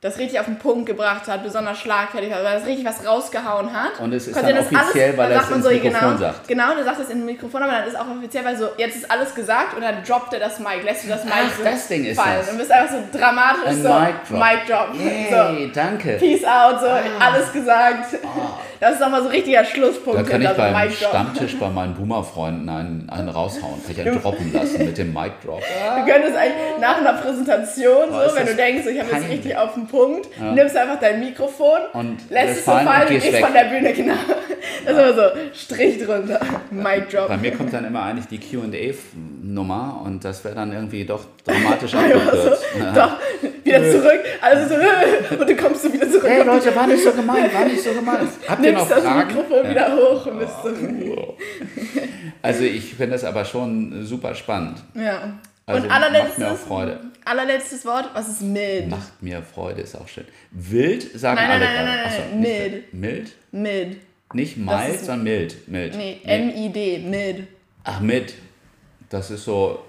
das 0.02 0.18
richtig 0.18 0.40
auf 0.40 0.46
den 0.46 0.58
Punkt 0.58 0.86
gebracht 0.86 1.28
hat, 1.28 1.44
besonders 1.44 1.78
schlagfertig, 1.78 2.32
weil 2.32 2.42
das 2.42 2.66
richtig 2.66 2.84
was 2.84 3.06
rausgehauen 3.06 3.72
hat. 3.72 4.00
Und 4.00 4.12
es 4.12 4.26
ist 4.26 4.32
Quasi 4.32 4.52
dann 4.52 4.56
das 4.56 4.66
offiziell, 4.66 5.16
weil 5.16 5.28
dann 5.28 5.38
er 5.38 5.44
es 5.44 5.50
ins 5.50 5.64
Mikrofon 5.64 5.92
genau, 5.92 6.16
sagt. 6.18 6.48
Genau, 6.48 6.74
der 6.74 6.84
sagt 6.84 7.00
es 7.00 7.10
in 7.10 7.24
Mikrofon, 7.24 7.62
aber 7.62 7.72
dann 7.72 7.86
ist 7.86 7.96
auch 7.96 8.10
offiziell, 8.10 8.44
weil 8.44 8.56
so, 8.56 8.70
jetzt 8.76 8.96
ist 8.96 9.08
alles 9.08 9.32
gesagt 9.32 9.76
und 9.76 9.82
dann 9.82 10.02
droppt 10.04 10.34
er 10.34 10.40
das 10.40 10.58
Mic, 10.58 10.82
lässt 10.82 11.04
du 11.04 11.08
das 11.08 11.22
Mic 11.22 11.34
Ach, 11.36 11.56
so 11.56 11.62
das 11.62 11.86
Ding 11.86 12.04
ist 12.04 12.20
fallen. 12.20 12.38
das. 12.40 12.50
Und 12.50 12.58
bist 12.58 12.72
einfach 12.72 12.96
so 12.96 13.16
dramatisch 13.16 13.64
Ein 13.64 13.82
so, 13.82 13.88
Mic 13.94 14.14
Drop. 14.28 14.40
Mic 14.40 14.66
Drop. 14.66 14.88
So. 14.92 15.36
Yay, 15.36 15.70
danke. 15.72 16.12
Peace 16.14 16.44
out, 16.44 16.80
so 16.80 16.86
alles 16.88 17.52
gesagt. 17.52 18.16
Das 18.80 18.94
ist 18.94 19.00
nochmal 19.00 19.22
so 19.22 19.28
richtiger 19.28 19.64
Schlusspunkt. 19.64 20.18
Da 20.18 20.24
kann 20.24 20.42
ich 20.42 20.48
beim 20.48 20.72
Mic. 20.72 20.96
Stammtisch 20.96 21.56
bei 21.56 21.68
meinen 21.68 21.94
Boomer-Freunden 21.94 22.68
einen, 22.68 23.08
einen 23.08 23.28
raushauen. 23.28 23.80
Kann 23.80 23.92
ich 23.92 24.00
einen 24.00 24.20
droppen 24.20 24.52
lassen 24.52 24.84
mit 24.84 24.98
dem 24.98 25.12
Mic 25.14 25.34
Drop. 25.44 25.60
Du 25.60 26.12
könntest 26.12 26.36
eigentlich 26.36 26.80
nach 26.80 26.96
einer 26.96 27.12
Präsentation, 27.12 28.10
Boah, 28.10 28.28
so, 28.28 28.34
wenn 28.34 28.46
du 28.46 28.56
denkst, 28.56 28.84
ich 28.84 28.98
habe 28.98 29.12
jetzt 29.12 29.28
richtig 29.28 29.56
auf 29.56 29.74
den 29.74 29.86
Punkt, 29.92 30.28
nimmst 30.40 30.74
einfach 30.76 30.98
dein 30.98 31.20
Mikrofon, 31.20 31.78
Und 31.92 32.16
lässt 32.30 32.58
es 32.60 32.64
so 32.64 32.70
fallen 32.72 32.86
und 32.86 32.92
fallen 32.92 33.02
und 33.02 33.08
gehst 33.12 33.24
gehst 33.26 33.36
weg. 33.36 33.44
von 33.44 33.52
der 33.54 33.64
Bühne, 33.64 33.92
genau. 33.92 34.14
Das 34.84 34.96
ist 34.96 34.98
immer 34.98 35.14
so, 35.14 35.22
Strich 35.52 36.02
drunter, 36.04 36.40
Mic 36.70 37.08
Drop. 37.12 37.28
Bei 37.28 37.36
mir 37.36 37.52
kommt 37.52 37.72
dann 37.72 37.84
immer 37.84 38.02
eigentlich 38.04 38.26
die 38.26 38.38
QA-Nummer 38.38 40.02
und 40.04 40.24
das 40.24 40.42
wäre 40.44 40.54
dann 40.54 40.72
irgendwie 40.72 41.04
doch 41.04 41.20
dramatisch 41.44 41.94
abgekürzt. 41.94 42.64
Ja. 42.78 42.92
Doch, 42.92 43.16
wieder 43.64 43.90
zurück, 43.90 44.20
also 44.40 44.74
so, 44.74 45.36
und 45.40 45.48
du 45.50 45.56
kommst 45.56 45.82
so 45.82 45.92
wieder 45.92 46.10
zurück. 46.10 46.26
Hey 46.28 46.42
Leute, 46.44 46.74
war 46.74 46.86
nicht 46.86 47.04
so 47.04 47.12
gemeint, 47.12 47.54
war 47.54 47.64
nicht 47.64 47.82
so 47.82 47.92
gemeint. 47.92 48.28
Habt 48.48 48.64
ihr 48.64 48.72
noch 48.72 48.78
nimmst 48.80 48.90
das 48.90 49.04
Fragen? 49.04 49.28
Mikrofon 49.28 49.64
Ja. 49.64 49.70
wieder 49.70 49.96
hoch 49.96 50.26
und 50.26 50.38
bist 50.38 50.54
so. 50.64 51.36
Also 52.42 52.64
ich 52.64 52.94
finde 52.94 53.12
das 53.12 53.24
aber 53.24 53.44
schon 53.44 54.04
super 54.04 54.34
spannend. 54.34 54.78
Ja. 54.94 55.34
Also 55.74 55.82
und 55.84 55.88
macht 55.88 56.02
allerletztes, 56.02 56.38
mir 56.38 56.50
auch 56.52 56.56
Freude. 56.56 57.00
allerletztes 57.24 57.84
Wort, 57.86 58.10
was 58.14 58.28
ist 58.28 58.42
mild? 58.42 58.88
Macht 58.90 59.22
mir 59.22 59.42
Freude, 59.42 59.82
ist 59.82 59.94
auch 59.96 60.08
schön. 60.08 60.24
Wild 60.50 61.18
sagen 61.18 61.36
Nein, 61.36 61.50
alle 61.50 61.64
nein, 61.64 61.74
nein, 61.74 61.86
nein, 61.86 62.06
Achso, 62.06 62.20
nein, 62.30 62.40
nicht 62.40 62.94
Mild? 62.94 63.32
Mild. 63.52 63.96
Nicht 64.34 64.56
mild, 64.56 64.98
sondern 65.00 65.22
mild. 65.24 65.68
mild. 65.68 65.94
Nee, 65.96 66.20
M-I-D, 66.24 66.98
mild. 67.00 67.46
Ach, 67.84 68.00
mit. 68.00 68.34
Das 69.10 69.30
ist 69.30 69.44
so 69.44 69.84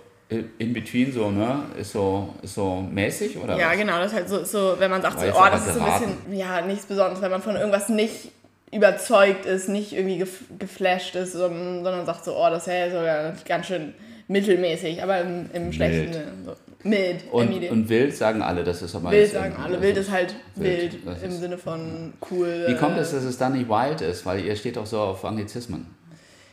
in 0.57 0.73
between 0.73 1.11
so, 1.11 1.29
ne? 1.29 1.63
Ist 1.79 1.91
so, 1.91 2.33
ist 2.41 2.55
so 2.55 2.81
mäßig 2.81 3.37
oder 3.37 3.57
Ja, 3.57 3.69
was? 3.71 3.77
genau, 3.77 3.99
das 3.99 4.07
ist 4.11 4.17
halt 4.17 4.29
so, 4.29 4.43
so 4.43 4.75
wenn 4.79 4.89
man 4.89 5.01
sagt, 5.01 5.19
so, 5.19 5.27
oh, 5.27 5.45
das 5.51 5.67
ist 5.67 5.75
so 5.75 5.79
ein 5.81 5.91
bisschen, 6.17 6.35
ja, 6.37 6.61
nichts 6.61 6.85
Besonderes, 6.85 7.21
wenn 7.21 7.31
man 7.31 7.41
von 7.41 7.55
irgendwas 7.55 7.89
nicht 7.89 8.31
überzeugt 8.71 9.45
ist, 9.45 9.69
nicht 9.69 9.93
irgendwie 9.93 10.17
gef 10.17 10.41
geflasht 10.57 11.15
ist, 11.15 11.33
sondern, 11.33 12.05
sagt 12.05 12.25
so, 12.25 12.35
oh, 12.35 12.49
das 12.49 12.65
ist 12.65 12.73
ja 12.73 12.89
sogar 12.89 13.33
ganz 13.47 13.67
schön 13.67 13.93
mittelmäßig, 14.27 15.03
aber 15.03 15.21
im, 15.21 15.49
im 15.53 15.73
schlechten 15.73 16.13
Sinne. 16.13 16.33
So. 16.45 16.55
Mild, 16.83 17.23
Und, 17.31 17.69
und 17.69 17.89
wild 17.89 18.15
sagen 18.15 18.41
alle, 18.41 18.63
das 18.63 18.81
ist 18.81 18.93
aber 18.93 19.11
Wild 19.11 19.31
sagen 19.31 19.55
alle. 19.55 19.81
Wild 19.81 19.97
ist 19.97 20.11
halt 20.11 20.35
wild. 20.55 21.05
wild, 21.05 21.23
im 21.23 21.31
Sinne 21.31 21.57
von 21.57 22.13
cool. 22.29 22.65
Wie 22.67 22.75
kommt 22.75 22.97
äh, 22.97 23.01
es, 23.01 23.11
dass 23.11 23.23
es 23.23 23.37
dann 23.37 23.53
nicht 23.53 23.69
wild 23.69 24.01
ist? 24.01 24.25
Weil 24.25 24.43
ihr 24.43 24.55
steht 24.55 24.75
doch 24.75 24.85
so 24.85 24.99
auf 24.99 25.23
Anglizismen. 25.23 25.87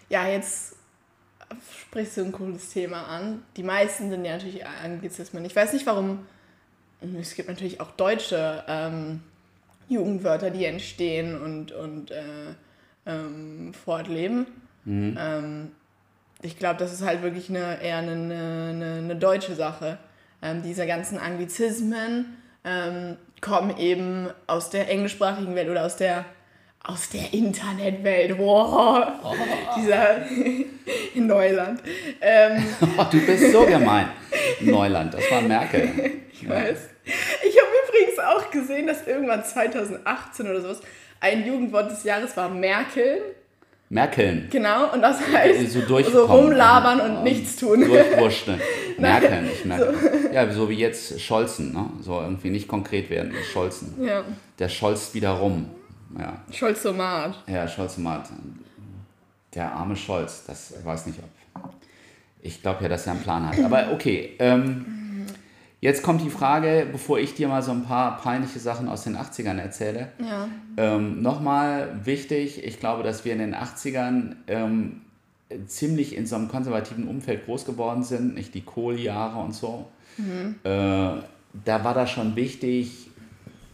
Ja, 0.09 0.29
jetzt 0.29 0.77
sprichst 1.81 2.17
du 2.17 2.23
ein 2.23 2.33
cooles 2.33 2.71
Thema 2.71 3.09
an. 3.09 3.43
Die 3.57 3.65
meisten 3.65 4.11
sind 4.11 4.25
ja 4.25 4.35
natürlich 4.35 4.65
Anglizismen. 4.65 5.45
Ich 5.45 5.57
weiß 5.57 5.73
nicht, 5.73 5.87
warum. 5.87 6.21
Es 7.19 7.35
gibt 7.35 7.49
natürlich 7.49 7.81
auch 7.81 7.91
deutsche 7.93 8.63
ähm, 8.69 9.23
Jugendwörter, 9.89 10.51
die 10.51 10.67
entstehen 10.67 11.41
und, 11.41 11.73
und 11.73 12.11
äh, 12.11 12.55
ähm, 13.07 13.73
fortleben. 13.73 14.47
Mhm. 14.85 15.17
Ähm, 15.19 15.71
ich 16.43 16.59
glaube, 16.59 16.79
das 16.79 16.93
ist 16.93 17.03
halt 17.03 17.23
wirklich 17.23 17.49
eine, 17.49 17.83
eher 17.83 17.99
eine, 17.99 18.13
eine, 18.13 18.95
eine 18.99 19.17
deutsche 19.17 19.55
Sache. 19.55 19.99
Ähm, 20.43 20.63
diese 20.63 20.87
ganzen 20.87 21.19
Anglizismen 21.19 22.37
ähm, 22.65 23.17
kommen 23.41 23.77
eben 23.79 24.29
aus 24.47 24.71
der 24.71 24.89
englischsprachigen 24.89 25.55
Welt 25.55 25.69
oder 25.69 25.85
aus 25.85 25.97
der, 25.97 26.25
aus 26.83 27.11
der 27.11 27.33
Internetwelt. 27.33 28.39
Wow, 28.39 29.37
dieser 29.77 30.27
in 31.15 31.27
Neuland. 31.27 31.83
Ähm, 32.21 32.65
Oh, 32.97 33.05
du 33.11 33.21
bist 33.27 33.53
so 33.53 33.65
gemein. 33.67 34.09
Neuland, 34.61 35.15
das 35.15 35.31
war 35.31 35.43
Merkel. 35.43 35.91
ich 36.33 36.49
weiß. 36.49 36.79
Ich 37.05 37.59
habe 37.59 37.71
übrigens 37.89 38.19
auch 38.19 38.51
gesehen, 38.51 38.87
dass 38.87 39.07
irgendwann 39.07 39.45
2018 39.45 40.49
oder 40.49 40.61
sowas 40.61 40.81
ein 41.21 41.47
Jugendwort 41.47 41.91
des 41.91 42.05
Jahres 42.05 42.37
war 42.37 42.49
Merkeln. 42.49 43.21
Merkeln. 43.93 44.47
Genau, 44.51 44.93
und 44.93 45.03
das 45.03 45.19
heißt 45.21 45.73
So 45.73 45.81
so, 46.03 46.25
rumlabern 46.27 47.01
und 47.01 47.25
nichts 47.25 47.57
tun. 47.57 47.81
Durchwurschteln. 47.81 48.61
Merkeln, 48.99 49.49
ich 49.53 49.65
merke. 49.65 49.95
Ja, 50.33 50.49
so 50.53 50.69
wie 50.71 50.75
jetzt 50.77 51.21
Scholzen, 51.21 51.73
ne? 51.73 51.87
So 52.01 52.21
irgendwie 52.21 52.51
nicht 52.51 52.69
konkret 52.69 53.11
werden, 53.11 53.33
Scholzen. 53.53 53.97
Ja, 54.05 54.23
Der 54.61 54.69
scholzt 54.69 55.13
wieder 55.15 55.31
rum. 55.31 55.67
Ja, 56.17 56.41
Scholzomat. 56.53 57.43
ja 57.49 57.67
Scholzomat. 57.67 58.29
Der 59.55 59.73
arme 59.73 59.97
Scholz, 59.97 60.45
das 60.47 60.73
weiß 60.85 61.07
nicht 61.07 61.19
ob. 61.19 61.73
Ich 62.43 62.63
glaube 62.63 62.85
ja, 62.85 62.89
dass 62.89 63.07
er 63.07 63.15
einen 63.15 63.23
Plan 63.23 63.49
hat. 63.49 63.59
Aber 63.65 63.93
okay, 63.93 64.37
ähm, 64.39 65.00
jetzt 65.81 66.03
kommt 66.03 66.23
die 66.23 66.31
Frage, 66.31 66.87
bevor 66.91 67.19
ich 67.19 67.35
dir 67.35 67.49
mal 67.49 67.63
so 67.63 67.73
ein 67.73 67.85
paar 67.85 68.19
peinliche 68.21 68.59
Sachen 68.59 68.89
aus 68.89 69.05
den 69.05 69.17
80ern 69.17 69.59
erzähle. 69.59 70.09
Ja. 70.19 70.49
Ähm, 70.77 71.23
Nochmal 71.23 72.01
wichtig, 72.05 72.65
ich 72.65 72.79
glaube, 72.81 73.03
dass 73.03 73.25
wir 73.25 73.33
in 73.33 73.39
den 73.39 73.55
80ern 73.55 74.37
ähm, 74.47 75.03
ziemlich 75.67 76.17
in 76.17 76.27
so 76.27 76.37
einem 76.37 76.49
konservativen 76.49 77.09
Umfeld 77.09 77.45
groß 77.47 77.65
geworden 77.65 78.05
sind, 78.05 78.35
nicht 78.35 78.55
die 78.55 78.63
Kohljahre 78.63 79.41
und 79.41 79.55
so. 79.55 79.87
Äh, 80.69 81.23
da 81.65 81.85
war 81.85 81.95
das 81.95 82.11
schon 82.11 82.37
wichtig, 82.37 83.11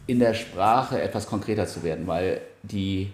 in 0.07 0.19
der 0.19 0.33
Sprache 0.33 1.01
etwas 1.01 1.27
konkreter 1.27 1.67
zu 1.67 1.83
werden, 1.83 2.07
weil 2.07 2.41
die 2.63 3.11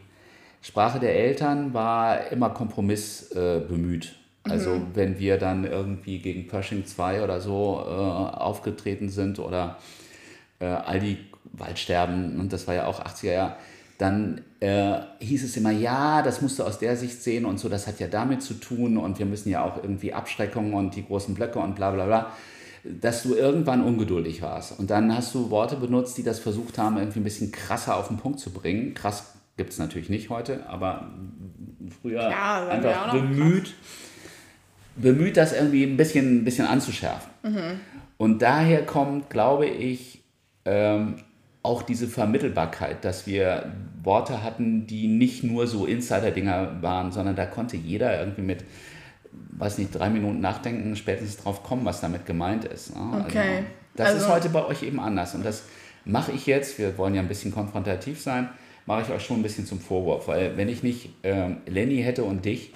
Sprache 0.61 0.99
der 0.99 1.15
Eltern 1.15 1.73
war 1.73 2.31
immer 2.31 2.51
Kompromiss 2.51 3.31
äh, 3.31 3.59
bemüht. 3.67 4.15
Also 4.43 4.71
mhm. 4.71 4.87
wenn 4.93 5.19
wir 5.19 5.37
dann 5.37 5.63
irgendwie 5.63 6.19
gegen 6.19 6.47
Pershing 6.47 6.85
2 6.85 7.23
oder 7.23 7.39
so 7.39 7.81
äh, 7.85 7.89
aufgetreten 7.89 9.09
sind 9.09 9.39
oder 9.39 9.77
äh, 10.59 10.65
Aldi 10.65 11.17
Waldsterben, 11.53 12.39
und 12.39 12.51
das 12.51 12.67
war 12.67 12.73
ja 12.73 12.87
auch 12.87 13.03
80er 13.03 13.31
Jahre, 13.31 13.55
dann 13.97 14.41
äh, 14.59 14.99
hieß 15.19 15.43
es 15.43 15.55
immer, 15.55 15.71
ja, 15.71 16.21
das 16.23 16.41
musst 16.41 16.59
du 16.59 16.63
aus 16.63 16.79
der 16.79 16.97
Sicht 16.97 17.21
sehen 17.21 17.45
und 17.45 17.59
so, 17.59 17.69
das 17.69 17.87
hat 17.87 17.99
ja 17.99 18.07
damit 18.07 18.41
zu 18.41 18.55
tun 18.55 18.97
und 18.97 19.19
wir 19.19 19.25
müssen 19.25 19.49
ja 19.49 19.63
auch 19.63 19.77
irgendwie 19.77 20.13
Abschreckung 20.13 20.73
und 20.73 20.95
die 20.95 21.05
großen 21.05 21.35
Blöcke 21.35 21.59
und 21.59 21.75
bla 21.75 21.91
bla 21.91 22.05
bla, 22.05 22.31
dass 22.83 23.23
du 23.23 23.35
irgendwann 23.35 23.81
ungeduldig 23.81 24.41
warst. 24.41 24.77
Und 24.77 24.89
dann 24.89 25.15
hast 25.15 25.33
du 25.33 25.49
Worte 25.51 25.77
benutzt, 25.77 26.17
die 26.17 26.23
das 26.23 26.39
versucht 26.39 26.77
haben, 26.77 26.97
irgendwie 26.97 27.19
ein 27.19 27.23
bisschen 27.23 27.51
krasser 27.51 27.95
auf 27.95 28.09
den 28.09 28.17
Punkt 28.17 28.39
zu 28.39 28.51
bringen. 28.51 28.93
Krass 28.93 29.35
gibt 29.55 29.71
es 29.71 29.79
natürlich 29.79 30.09
nicht 30.09 30.29
heute, 30.29 30.67
aber 30.67 31.11
früher 32.01 32.29
ja, 32.29 32.67
einfach 32.67 33.13
bemüht, 33.13 33.75
bemüht, 34.95 35.37
das 35.37 35.53
irgendwie 35.53 35.83
ein 35.83 35.97
bisschen, 35.97 36.41
ein 36.41 36.43
bisschen 36.43 36.67
anzuschärfen. 36.67 37.31
Mhm. 37.43 37.79
Und 38.17 38.41
daher 38.41 38.85
kommt, 38.85 39.29
glaube 39.29 39.65
ich, 39.65 40.23
ähm, 40.65 41.15
auch 41.63 41.81
diese 41.81 42.07
Vermittelbarkeit, 42.07 43.03
dass 43.05 43.25
wir 43.25 43.71
Worte 44.03 44.43
hatten, 44.43 44.85
die 44.85 45.07
nicht 45.07 45.43
nur 45.43 45.65
so 45.65 45.85
Insider-Dinger 45.85 46.81
waren, 46.81 47.11
sondern 47.11 47.35
da 47.35 47.45
konnte 47.45 47.77
jeder 47.77 48.19
irgendwie 48.19 48.41
mit, 48.41 48.65
weiß 49.51 49.77
nicht, 49.77 49.95
drei 49.95 50.09
Minuten 50.09 50.41
nachdenken, 50.41 50.95
spätestens 50.95 51.41
drauf 51.41 51.63
kommen, 51.63 51.85
was 51.85 52.01
damit 52.01 52.25
gemeint 52.25 52.65
ist. 52.65 52.95
Ne? 52.95 53.25
Okay. 53.25 53.37
Also, 53.37 53.63
das 53.95 54.07
also. 54.07 54.19
ist 54.19 54.31
heute 54.31 54.49
bei 54.49 54.65
euch 54.65 54.83
eben 54.83 54.99
anders 54.99 55.35
und 55.35 55.45
das 55.45 55.63
mache 56.05 56.33
ich 56.33 56.45
jetzt, 56.45 56.77
wir 56.77 56.97
wollen 56.97 57.15
ja 57.15 57.21
ein 57.21 57.29
bisschen 57.29 57.53
konfrontativ 57.53 58.21
sein, 58.21 58.49
mache 58.85 59.03
ich 59.03 59.09
euch 59.09 59.23
schon 59.23 59.39
ein 59.39 59.43
bisschen 59.43 59.65
zum 59.65 59.79
Vorwurf, 59.79 60.27
weil 60.27 60.57
wenn 60.57 60.67
ich 60.67 60.83
nicht 60.83 61.09
ähm, 61.23 61.57
Lenny 61.65 62.01
hätte 62.03 62.25
und 62.25 62.43
dich, 62.43 62.73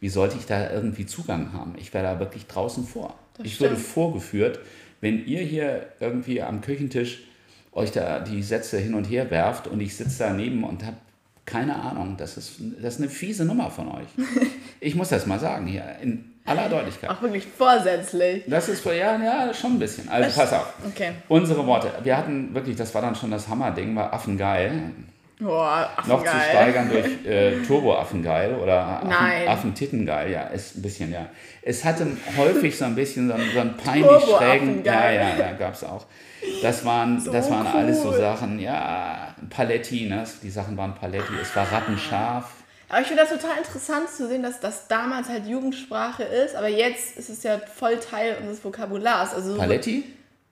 wie 0.00 0.08
sollte 0.08 0.36
ich 0.38 0.46
da 0.46 0.70
irgendwie 0.70 1.06
Zugang 1.06 1.52
haben? 1.52 1.74
Ich 1.78 1.92
wäre 1.94 2.04
da 2.04 2.18
wirklich 2.18 2.46
draußen 2.46 2.86
vor. 2.86 3.14
Das 3.36 3.46
ich 3.46 3.54
stimmt. 3.54 3.70
würde 3.70 3.82
vorgeführt, 3.82 4.60
wenn 5.00 5.26
ihr 5.26 5.40
hier 5.40 5.86
irgendwie 6.00 6.42
am 6.42 6.60
Küchentisch 6.60 7.24
euch 7.72 7.92
da 7.92 8.20
die 8.20 8.42
Sätze 8.42 8.78
hin 8.78 8.94
und 8.94 9.04
her 9.04 9.30
werft 9.30 9.66
und 9.66 9.80
ich 9.80 9.96
sitze 9.96 10.16
daneben 10.20 10.64
und 10.64 10.84
habe 10.84 10.96
keine 11.44 11.76
Ahnung. 11.76 12.16
Das 12.16 12.36
ist, 12.36 12.56
das 12.80 12.94
ist 12.94 13.00
eine 13.00 13.08
fiese 13.08 13.44
Nummer 13.44 13.70
von 13.70 13.88
euch. 13.88 14.08
Ich 14.78 14.94
muss 14.94 15.08
das 15.08 15.24
mal 15.24 15.40
sagen 15.40 15.66
hier, 15.66 15.84
in 16.02 16.32
aller 16.44 16.68
Deutlichkeit. 16.68 17.08
Auch 17.08 17.22
wirklich 17.22 17.46
vorsätzlich. 17.46 18.44
Das 18.46 18.68
ist, 18.68 18.84
ja, 18.84 18.92
ja, 18.92 19.54
schon 19.54 19.72
ein 19.72 19.78
bisschen. 19.78 20.06
Also 20.08 20.38
pass 20.38 20.52
auf. 20.52 20.74
Okay. 20.86 21.12
Unsere 21.28 21.66
Worte. 21.66 21.90
Wir 22.02 22.16
hatten 22.16 22.54
wirklich, 22.54 22.76
das 22.76 22.94
war 22.94 23.00
dann 23.00 23.14
schon 23.14 23.30
das 23.30 23.48
Hammerding, 23.48 23.96
war 23.96 24.12
Affengeil. 24.12 24.92
Boah, 25.38 25.90
Noch 26.06 26.24
zu 26.24 26.30
steigern 26.30 26.88
durch 26.88 27.26
äh, 27.26 27.62
Turbo-Affengeil 27.62 28.54
oder 28.54 29.02
Affen, 29.02 29.48
Affentittengeil, 29.48 30.30
ja, 30.30 30.44
ist 30.44 30.76
ein 30.76 30.82
bisschen, 30.82 31.12
ja. 31.12 31.26
Es 31.60 31.84
hatte 31.84 32.06
häufig 32.38 32.78
so 32.78 32.86
ein 32.86 32.94
bisschen 32.94 33.28
so 33.28 33.34
einen, 33.34 33.52
so 33.52 33.60
einen 33.60 33.76
peinlich 33.76 34.22
schrägen. 34.22 34.82
Ja, 34.82 35.10
ja, 35.10 35.36
da 35.36 35.52
gab 35.52 35.74
es 35.74 35.84
auch. 35.84 36.06
Das 36.62 36.86
waren, 36.86 37.20
so 37.20 37.32
das 37.32 37.50
waren 37.50 37.66
cool. 37.66 37.80
alles 37.80 38.02
so 38.02 38.12
Sachen, 38.12 38.58
ja, 38.58 39.34
Paletti, 39.50 40.06
ne? 40.06 40.24
die 40.42 40.50
Sachen 40.50 40.74
waren 40.78 40.94
Paletti, 40.94 41.34
es 41.42 41.54
war 41.54 41.70
rattenscharf. 41.70 42.52
Aber 42.88 43.00
ich 43.00 43.08
finde 43.08 43.24
das 43.24 43.30
total 43.30 43.58
interessant 43.58 44.08
zu 44.08 44.28
sehen, 44.28 44.42
dass 44.42 44.60
das 44.60 44.86
damals 44.86 45.28
halt 45.28 45.46
Jugendsprache 45.46 46.22
ist, 46.22 46.54
aber 46.54 46.68
jetzt 46.68 47.18
ist 47.18 47.28
es 47.28 47.42
ja 47.42 47.58
voll 47.58 47.98
Teil 47.98 48.36
unseres 48.40 48.64
Vokabulars. 48.64 49.34
Also 49.34 49.56
Paletti? 49.56 50.04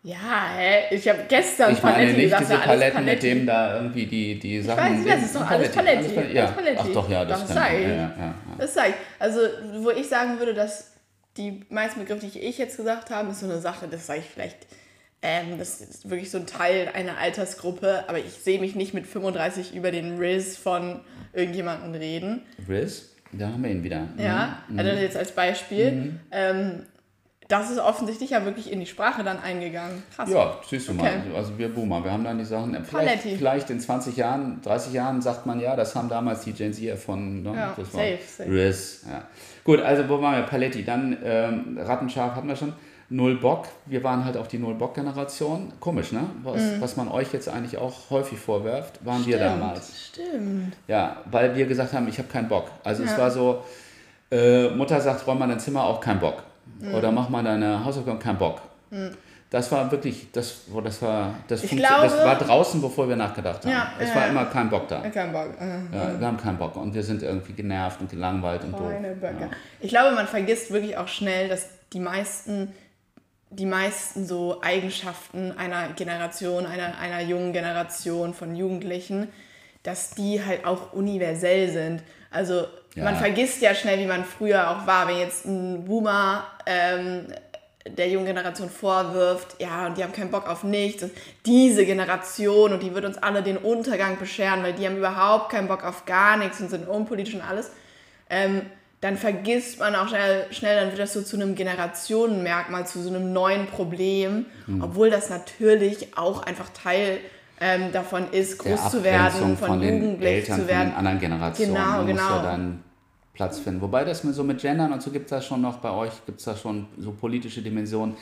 Ja, 0.05 0.51
hä? 0.55 0.95
Ich 0.95 1.09
habe 1.09 1.21
gestern 1.27 1.73
ich 1.73 1.83
meine 1.83 1.97
Paletti 1.97 2.17
nicht 2.17 2.25
gesagt, 2.25 2.43
diese 2.43 2.59
Paletten, 2.59 3.05
Paletti. 3.05 3.15
mit 3.15 3.23
dem 3.23 3.47
da 3.47 3.77
irgendwie 3.77 4.07
die, 4.07 4.39
die 4.39 4.61
Sachen... 4.61 5.01
Ich 5.01 5.07
weiß, 5.07 5.15
das 5.15 5.25
ist 5.25 5.35
doch 5.35 5.51
alles 5.51 5.73
Paletti. 5.73 5.97
Alles 5.97 6.15
Paletti. 6.15 6.37
Ja. 6.37 6.47
Paletti. 6.49 6.79
Ach 6.79 6.93
doch, 6.93 7.11
ja, 7.11 7.25
das, 7.25 7.41
das 7.41 7.55
sag 7.55 7.73
ich. 7.73 7.89
Ja, 7.89 7.95
ja. 7.95 8.35
Das 8.59 8.75
sag 8.75 8.89
ich. 8.91 8.95
Also, 9.19 9.41
wo 9.79 9.91
ich 9.91 10.07
sagen 10.07 10.39
würde, 10.39 10.53
dass 10.53 10.93
die 11.39 11.65
meisten 11.71 12.01
Begriffe, 12.01 12.27
die 12.27 12.39
ich 12.39 12.59
jetzt 12.59 12.77
gesagt 12.77 13.09
habe, 13.09 13.31
ist 13.31 13.41
so 13.41 13.47
eine 13.47 13.61
Sache, 13.61 13.89
das 13.89 14.07
sage 14.07 14.21
ich 14.21 14.27
vielleicht 14.27 14.67
ähm, 15.27 15.57
das 15.57 15.81
ist 15.81 16.11
wirklich 16.11 16.31
so 16.31 16.37
ein 16.37 16.47
Teil 16.47 16.91
einer 16.93 17.17
Altersgruppe, 17.17 18.05
aber 18.09 18.19
ich 18.19 18.35
sehe 18.35 18.61
mich 18.61 18.75
nicht 18.75 18.93
mit 18.93 19.07
35 19.07 19.75
über 19.75 19.91
den 19.91 20.19
Riz 20.19 20.59
von 20.59 21.01
irgendjemandem 21.33 21.95
reden. 21.95 22.43
Riz? 22.69 23.15
Da 23.33 23.49
haben 23.49 23.65
wir 23.65 23.71
ihn 23.71 23.83
wieder. 23.83 24.07
Ja, 24.19 24.63
mhm. 24.69 24.79
also 24.79 24.91
jetzt 24.93 25.17
als 25.17 25.33
Beispiel. 25.33 25.91
Mhm. 25.91 26.21
Ähm, 26.31 26.83
das 27.59 27.71
ist 27.71 27.79
offensichtlich 27.79 28.31
ja 28.31 28.45
wirklich 28.45 28.71
in 28.71 28.81
die 28.81 28.87
Sprache 28.87 29.23
dann 29.25 29.39
eingegangen. 29.41 30.03
Krass. 30.15 30.31
Ja, 30.31 30.59
siehst 30.69 30.89
du 30.89 30.93
okay. 30.93 31.19
mal. 31.29 31.37
Also 31.37 31.59
wir 31.59 31.69
Boomer, 31.73 32.03
wir 32.03 32.11
haben 32.11 32.25
dann 32.25 32.39
die 32.39 32.45
Sachen. 32.45 32.77
Vielleicht, 32.85 33.23
vielleicht, 33.23 33.71
in 33.71 33.81
20 33.81 34.17
Jahren, 34.17 34.61
30 34.63 34.93
Jahren 34.93 35.21
sagt 35.21 35.47
man 35.47 35.61
ja, 35.61 35.77
das 35.77 35.95
haben 35.95 36.09
damals 36.09 36.43
die 36.43 36.53
Gen 36.53 36.73
Z 36.73 36.85
erfunden. 36.85 37.43
Ne? 37.43 37.57
Ja, 37.57 37.75
das 37.77 37.93
safe, 37.93 38.19
safe. 38.27 38.51
Riz, 38.51 39.05
ja. 39.09 39.23
Gut, 39.65 39.81
also 39.81 40.09
wo 40.09 40.21
waren 40.21 40.37
wir? 40.37 40.43
Paletti. 40.43 40.85
Dann 40.85 41.17
ähm, 41.25 41.79
Rattenscharf 41.81 42.35
hatten 42.35 42.49
wir 42.49 42.57
schon. 42.57 42.73
Null 43.11 43.37
Bock. 43.37 43.67
Wir 43.87 44.03
waren 44.03 44.25
halt 44.25 44.37
auch 44.37 44.47
die 44.47 44.59
Null 44.59 44.75
Bock-Generation. 44.75 45.75
Komisch, 45.79 46.13
ne? 46.13 46.23
Was, 46.43 46.61
mhm. 46.61 46.81
was 46.81 46.97
man 46.97 47.09
euch 47.09 47.33
jetzt 47.33 47.49
eigentlich 47.49 47.79
auch 47.79 48.11
häufig 48.11 48.39
vorwirft, 48.39 49.05
waren 49.05 49.23
stimmt, 49.23 49.29
wir 49.29 49.39
damals. 49.39 50.07
Stimmt. 50.07 50.75
Ja, 50.89 51.19
weil 51.31 51.55
wir 51.55 51.67
gesagt 51.67 51.93
haben, 51.93 52.09
ich 52.09 52.19
habe 52.19 52.29
keinen 52.29 52.49
Bock. 52.49 52.71
Also 52.83 53.05
ja. 53.05 53.11
es 53.11 53.19
war 53.19 53.31
so, 53.31 53.63
äh, 54.31 54.71
Mutter 54.71 55.01
sagt, 55.01 55.27
räum 55.27 55.39
mal 55.39 55.47
dein 55.47 55.61
Zimmer 55.61 55.85
auch 55.85 56.01
kein 56.01 56.19
Bock. 56.19 56.43
Mhm. 56.81 56.95
Oder 56.95 57.13
mach 57.13 57.29
mal 57.29 57.43
deine 57.43 57.85
Hausaufgaben, 57.85 58.19
kein 58.19 58.39
Bock. 58.39 58.61
Mhm. 58.91 59.11
Das 59.51 59.71
war 59.71 59.89
wirklich, 59.93 60.33
das, 60.33 60.63
das, 60.83 61.01
war, 61.01 61.35
das, 61.47 61.63
glaube, 61.63 62.03
das 62.03 62.25
war 62.25 62.37
draußen, 62.37 62.81
bevor 62.81 63.09
wir 63.09 63.15
nachgedacht 63.15 63.65
haben. 63.65 63.71
Ja, 63.71 63.93
es 64.01 64.09
ja, 64.09 64.17
war 64.17 64.27
immer 64.27 64.47
kein 64.47 64.69
Bock 64.69 64.89
da. 64.89 65.01
Kein 65.11 65.33
Bock. 65.33 65.51
Ja, 65.93 66.19
wir 66.19 66.27
haben 66.27 66.39
keinen 66.39 66.59
Bock 66.59 66.75
und 66.75 66.93
wir 66.93 67.05
sind 67.05 67.23
irgendwie 67.23 67.53
genervt 67.53 68.01
und 68.01 68.11
gelangweilt 68.11 68.65
und 68.65 68.73
doof. 68.73 68.91
Ich 69.79 69.91
glaube, 69.91 70.13
man 70.17 70.27
vergisst 70.27 70.73
wirklich 70.73 70.97
auch 70.97 71.07
schnell, 71.07 71.49
dass 71.49 71.69
die 71.93 72.01
meisten 72.01 72.73
die 73.57 73.67
meisten 73.67 74.27
so 74.27 74.61
Eigenschaften 74.63 75.53
einer 75.57 75.89
Generation, 75.91 76.67
einer, 76.67 76.99
einer 76.99 77.21
jungen 77.21 77.53
Generation 77.53 78.35
von 78.35 78.57
Jugendlichen, 78.57 79.29
dass 79.83 80.11
die 80.11 80.45
halt 80.45 80.67
auch 80.67 80.93
universell 80.93 81.71
sind. 81.71 82.03
Also 82.35 82.67
ja. 82.95 83.05
man 83.05 83.17
vergisst 83.17 83.63
ja 83.63 83.75
schnell, 83.75 83.99
wie 84.01 84.07
man 84.07 84.25
früher 84.25 84.71
auch 84.71 84.87
war. 84.87 85.09
Wenn 85.09 85.19
jetzt 85.19 85.47
ein 85.47 85.85
Boomer 85.85 86.47
ähm, 86.67 87.27
der 87.87 88.09
jungen 88.09 88.27
Generation 88.27 88.69
vorwirft, 88.69 89.61
ja, 89.61 89.87
und 89.87 89.97
die 89.97 90.03
haben 90.03 90.13
keinen 90.13 90.31
Bock 90.31 90.49
auf 90.49 90.65
nichts. 90.65 91.03
Und 91.03 91.13
diese 91.47 91.87
Generation, 91.87 92.73
und 92.73 92.83
die 92.83 92.95
wird 92.95 93.05
uns 93.05 93.19
alle 93.19 93.43
den 93.43 93.57
Untergang 93.57 94.19
bescheren, 94.19 94.63
weil 94.63 94.73
die 94.73 94.87
haben 94.87 94.97
überhaupt 94.97 95.51
keinen 95.51 95.69
Bock 95.69 95.85
auf 95.85 96.07
gar 96.07 96.37
nichts 96.37 96.61
und 96.61 96.71
sind 96.71 96.89
unpolitisch 96.89 97.35
und 97.35 97.43
alles. 97.43 97.71
Ähm, 98.31 98.63
dann 99.01 99.19
vergisst 99.19 99.81
man 99.81 99.95
auch 99.95 100.09
schnell, 100.09 100.47
schnell, 100.51 100.81
dann 100.81 100.89
wird 100.89 100.99
das 100.99 101.13
so 101.13 101.21
zu 101.21 101.37
einem 101.37 101.55
Generationenmerkmal, 101.55 102.87
zu 102.87 103.03
so 103.03 103.11
einem 103.11 103.35
neuen 103.35 103.67
Problem, 103.67 104.47
mhm. 104.67 104.83
obwohl 104.83 105.11
das 105.11 105.29
natürlich 105.29 106.17
auch 106.17 106.43
einfach 106.43 106.71
Teil 106.71 107.19
ähm, 107.61 107.93
davon 107.93 108.31
ist, 108.31 108.59
groß 108.59 108.91
zu 108.91 109.05
werden, 109.05 109.57
von, 109.57 109.57
von 109.57 109.83
jugendlich 109.83 110.45
zu 110.45 110.51
werden. 110.51 110.67
Von 110.67 110.69
den 110.69 110.95
anderen 110.95 111.21
Generationen 111.21 111.75
genau, 111.75 111.99
muss 111.99 112.07
genau. 112.07 112.37
ja 112.37 112.43
dann 112.43 112.85
Platz 113.33 113.59
finden. 113.59 113.81
Wobei 113.81 114.05
das 114.05 114.23
so 114.23 114.45
mit 114.45 114.61
Gendern 114.61 114.93
und 114.93 115.03
so 115.03 115.11
gibt 115.11 115.27
es 115.27 115.31
da 115.31 115.41
schon 115.41 115.61
noch 115.61 115.79
bei 115.79 115.91
euch, 115.91 116.13
gibt 116.27 116.39
es 116.39 116.45
da 116.45 116.57
schon 116.57 116.87
so 116.99 117.13
politische 117.13 117.63
Dimensionen 117.63 118.17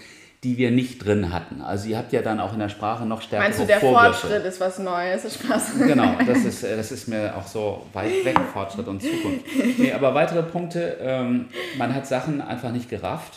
die 0.45 0.57
wir 0.57 0.73
nicht 0.73 1.05
drin 1.05 1.33
hatten. 1.33 1.61
Also 1.61 1.89
ihr 1.89 1.97
habt 1.97 2.13
ja 2.13 2.21
dann 2.21 2.41
auch 2.41 2.53
in 2.53 2.59
der 2.59 2.69
Sprache 2.69 3.07
noch 3.07 3.23
stärker 3.23 3.45
Meinst 3.45 3.61
du, 3.61 3.65
der 3.65 3.79
Vorwürfe. 3.79 4.27
Fortschritt 4.27 4.45
ist 4.45 4.61
was 4.61 4.79
Neues? 4.81 5.25
Ist 5.25 5.35
Spaß. 5.45 5.79
Genau, 5.79 6.17
das 6.27 6.45
ist, 6.45 6.65
äh, 6.65 6.77
das 6.77 6.91
ist 6.91 7.07
mir 7.07 7.37
auch 7.37 7.47
so 7.47 7.87
weit 7.93 8.25
weg, 8.25 8.37
Fortschritt 8.53 8.89
und 8.89 9.01
Zukunft. 9.01 9.47
Nee, 9.79 9.93
aber 9.93 10.15
weitere 10.15 10.43
Punkte, 10.43 10.99
ähm, 11.01 11.47
man 11.79 11.95
hat 11.95 12.09
Sachen 12.09 12.41
einfach 12.41 12.73
nicht 12.73 12.91
gerafft. 12.91 13.35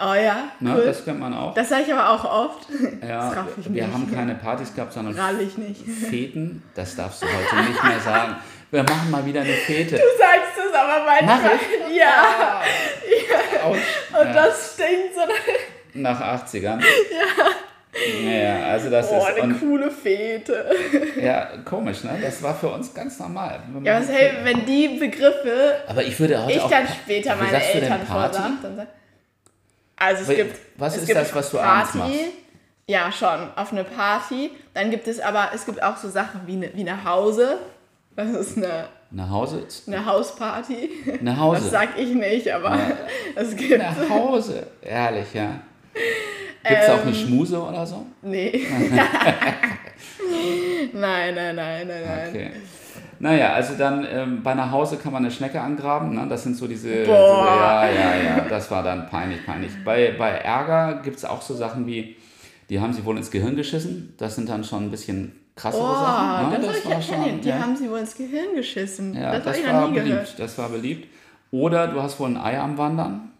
Oh 0.00 0.14
ja, 0.14 0.50
ne, 0.60 0.74
cool. 0.76 0.84
Das 0.86 1.04
kennt 1.04 1.18
man 1.18 1.34
auch. 1.34 1.54
Das 1.54 1.68
sage 1.68 1.82
ich 1.86 1.92
aber 1.92 2.10
auch 2.10 2.24
oft. 2.24 2.66
Ja, 3.08 3.46
wir 3.56 3.82
nicht. 3.84 3.94
haben 3.94 4.14
keine 4.14 4.34
Partys 4.34 4.74
gehabt, 4.74 4.92
sondern 4.92 5.14
nicht. 5.36 5.82
Feten. 5.82 6.62
Das 6.74 6.94
darfst 6.94 7.22
du 7.22 7.26
heute 7.26 7.68
nicht 7.68 7.82
mehr 7.82 8.00
sagen. 8.00 8.36
Wir 8.70 8.82
machen 8.82 9.10
mal 9.10 9.24
wieder 9.24 9.40
eine 9.40 9.52
Fete. 9.52 9.96
Du 9.96 10.02
sagst 10.18 10.58
es 10.58 10.74
aber 10.74 11.04
manchmal. 11.04 11.52
Ja. 11.90 12.60
ja. 13.30 14.20
Und 14.20 14.34
das 14.34 14.74
stinkt 14.74 15.14
so 15.14 16.00
nach 16.00 16.20
80ern. 16.20 16.80
Ja. 16.80 17.46
Naja, 18.22 18.66
also 18.68 18.90
das 18.90 19.10
oh, 19.10 19.16
ist. 19.18 19.42
eine 19.42 19.54
coole 19.54 19.90
Fete. 19.90 20.66
Ja, 21.20 21.48
komisch, 21.64 22.04
ne? 22.04 22.18
Das 22.22 22.42
war 22.42 22.54
für 22.54 22.68
uns 22.68 22.92
ganz 22.94 23.18
normal. 23.18 23.60
Ja, 23.82 24.00
was 24.00 24.08
hey, 24.08 24.32
wenn 24.44 24.64
die 24.66 24.98
Begriffe. 24.98 25.76
Aber 25.86 26.02
ich 26.02 26.18
würde 26.20 26.44
heute 26.44 26.52
ich 26.52 26.60
auch. 26.60 26.70
dann 26.70 26.86
später 26.86 27.34
meine 27.36 27.64
Eltern 27.64 28.06
vorsagt, 28.06 28.62
dann 28.62 28.76
sag, 28.76 28.88
Also 29.98 30.30
es 30.30 30.36
gibt. 30.36 30.56
Was 30.76 30.94
es 30.94 31.02
ist 31.02 31.08
gibt 31.08 31.18
das, 31.18 31.34
was 31.34 31.50
du 31.50 31.56
Party, 31.56 31.70
abends 31.70 31.94
machst? 31.94 32.20
Ja, 32.86 33.12
schon, 33.12 33.50
auf 33.54 33.72
eine 33.72 33.84
Party. 33.84 34.50
Dann 34.74 34.90
gibt 34.90 35.08
es 35.08 35.20
aber, 35.20 35.50
es 35.54 35.66
gibt 35.66 35.82
auch 35.82 35.96
so 35.96 36.08
Sachen 36.08 36.40
wie, 36.46 36.54
eine, 36.54 36.74
wie 36.74 36.84
nach 36.84 37.04
Hause. 37.04 37.58
Das 38.16 38.30
ist 38.30 38.56
eine. 38.56 38.88
Nach 39.10 39.30
Hause? 39.30 39.66
Eine 39.86 40.04
Hausparty. 40.04 40.90
Nach 41.22 41.38
Hause. 41.38 41.62
Das 41.62 41.70
sag 41.70 41.98
ich 41.98 42.14
nicht, 42.14 42.52
aber 42.52 42.76
ja. 42.76 42.90
es 43.34 43.56
gibt. 43.56 43.78
Nach 43.78 43.96
Hause. 44.08 44.66
Ehrlich, 44.82 45.32
ja. 45.34 45.60
Gibt 46.62 46.80
es 46.80 46.88
ähm, 46.88 46.94
auch 46.94 47.02
eine 47.02 47.10
ähm, 47.10 47.14
Schmuse 47.14 47.62
oder 47.62 47.86
so? 47.86 48.06
Nee. 48.22 48.50
nein, 50.92 51.34
nein, 51.34 51.56
nein, 51.56 51.56
nein, 51.56 51.88
nein. 51.88 52.28
Okay. 52.28 52.50
Naja, 53.20 53.52
also 53.52 53.74
dann 53.76 54.06
ähm, 54.10 54.42
bei 54.42 54.54
nach 54.54 54.70
Hause 54.70 54.96
kann 54.96 55.12
man 55.12 55.24
eine 55.24 55.30
Schnecke 55.32 55.60
angraben. 55.60 56.14
Ne? 56.14 56.26
Das 56.28 56.44
sind 56.44 56.56
so 56.56 56.66
diese, 56.68 56.88
diese. 56.88 57.10
Ja, 57.10 57.88
ja, 57.88 58.16
ja. 58.16 58.46
Das 58.48 58.70
war 58.70 58.82
dann 58.82 59.08
peinlich, 59.08 59.44
peinlich. 59.44 59.72
Bei, 59.84 60.14
bei 60.16 60.30
Ärger 60.30 61.00
gibt 61.02 61.16
es 61.16 61.24
auch 61.24 61.42
so 61.42 61.54
Sachen 61.54 61.86
wie, 61.86 62.16
die 62.70 62.80
haben 62.80 62.92
sie 62.92 63.04
wohl 63.04 63.16
ins 63.16 63.30
Gehirn 63.30 63.56
geschissen. 63.56 64.14
Das 64.18 64.36
sind 64.36 64.48
dann 64.48 64.62
schon 64.62 64.84
ein 64.84 64.90
bisschen 64.90 65.32
krassere 65.56 65.82
Oh, 65.82 65.92
Sachen. 65.94 66.50
Ne? 66.50 66.58
das, 66.66 66.84
habe 66.84 67.00
ich 67.00 67.10
ja 67.10 67.16
erwähnt. 67.16 67.44
Die 67.44 67.48
ja. 67.48 67.58
haben 67.58 67.76
sie 67.76 67.90
wohl 67.90 67.98
ins 67.98 68.16
Gehirn 68.16 68.54
geschissen. 68.54 69.14
Ja, 69.14 69.32
das 69.32 69.44
das, 69.44 69.58
ich 69.58 69.66
war 69.66 69.88
nie 69.88 69.94
beliebt. 69.94 70.08
gehört. 70.08 70.38
Das 70.38 70.58
war 70.58 70.68
beliebt. 70.68 71.08
Oder 71.50 71.88
du 71.88 72.00
hast 72.02 72.20
wohl 72.20 72.28
ein 72.28 72.36
Ei 72.36 72.58
am 72.60 72.78
Wandern. 72.78 73.32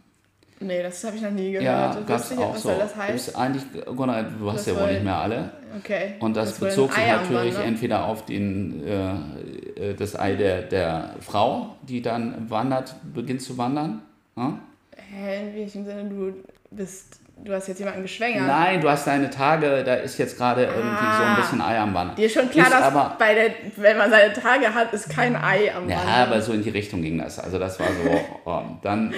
Nee, 0.60 0.82
das 0.82 1.04
habe 1.04 1.14
ich 1.16 1.22
noch 1.22 1.30
nie 1.30 1.52
gehört. 1.52 1.64
Ja, 1.64 1.86
Das 1.94 2.06
gab 2.06 2.18
wusste 2.18 2.34
es 2.34 2.40
ich, 2.40 2.44
auch 2.46 2.54
was 2.54 2.62
so. 2.62 2.68
soll 2.70 2.78
das 2.78 2.96
heißt? 2.96 3.28
Ist 3.28 3.36
eigentlich, 3.36 3.62
du 3.86 4.50
hast 4.52 4.66
Das 4.66 4.74
ja 4.74 4.80
wohl 4.82 4.92
nicht 4.92 5.04
mehr 5.04 5.16
alle. 5.16 5.50
Okay. 5.78 6.14
Und 6.18 6.36
das, 6.36 6.60
ein 6.60 6.68
bezog 6.68 6.92
sich 6.92 7.06
natürlich 7.06 7.54
Wandern. 7.54 7.68
entweder 7.68 8.04
auf 8.06 8.24
den, 8.24 8.84
äh, 8.86 9.90
äh, 9.90 9.94
das 9.94 10.18
Ei 10.18 10.34
der, 10.34 10.62
der 10.62 11.10
Frau, 11.20 11.76
die 11.82 12.02
dann 12.02 12.50
wandert, 12.50 12.94
beginnt 13.14 13.42
zu 13.42 13.56
wandern. 13.56 14.02
Ja? 14.36 14.58
Hä, 14.96 15.48
in 15.50 15.54
welchem 15.54 15.84
Sinne 15.84 16.04
du 16.04 16.34
bist. 16.70 17.20
Du 17.44 17.52
hast 17.52 17.68
jetzt 17.68 17.78
jemanden 17.78 18.02
geschwängert. 18.02 18.48
Nein, 18.48 18.80
du 18.80 18.90
hast 18.90 19.06
deine 19.06 19.30
Tage, 19.30 19.84
da 19.84 19.94
ist 19.94 20.18
jetzt 20.18 20.36
gerade 20.36 20.64
irgendwie 20.64 20.80
so 20.88 21.22
ein 21.22 21.28
Ah. 21.28 21.36
bisschen 21.36 21.60
Ei 21.60 21.78
am 21.78 21.94
Wandern. 21.94 22.16
Dir 22.16 22.26
ist 22.26 22.34
schon 22.34 22.50
klar, 22.50 22.66
Ist 22.66 22.72
dass 22.74 22.82
aber, 22.82 23.14
bei 23.16 23.32
der, 23.34 23.50
wenn 23.76 23.96
man 23.96 24.10
seine 24.10 24.32
Tage 24.32 24.74
hat, 24.74 24.92
ist 24.92 25.08
kein 25.08 25.36
Ei 25.36 25.72
am 25.72 25.88
Ja, 25.88 25.98
Wandern. 25.98 26.14
aber 26.32 26.40
so 26.40 26.52
in 26.52 26.64
die 26.64 26.70
Richtung 26.70 27.00
ging 27.00 27.16
das. 27.18 27.38
Also 27.38 27.60
das 27.60 27.78
war 27.78 27.86
so, 27.86 28.20
oh, 28.44 28.60
dann 28.82 29.14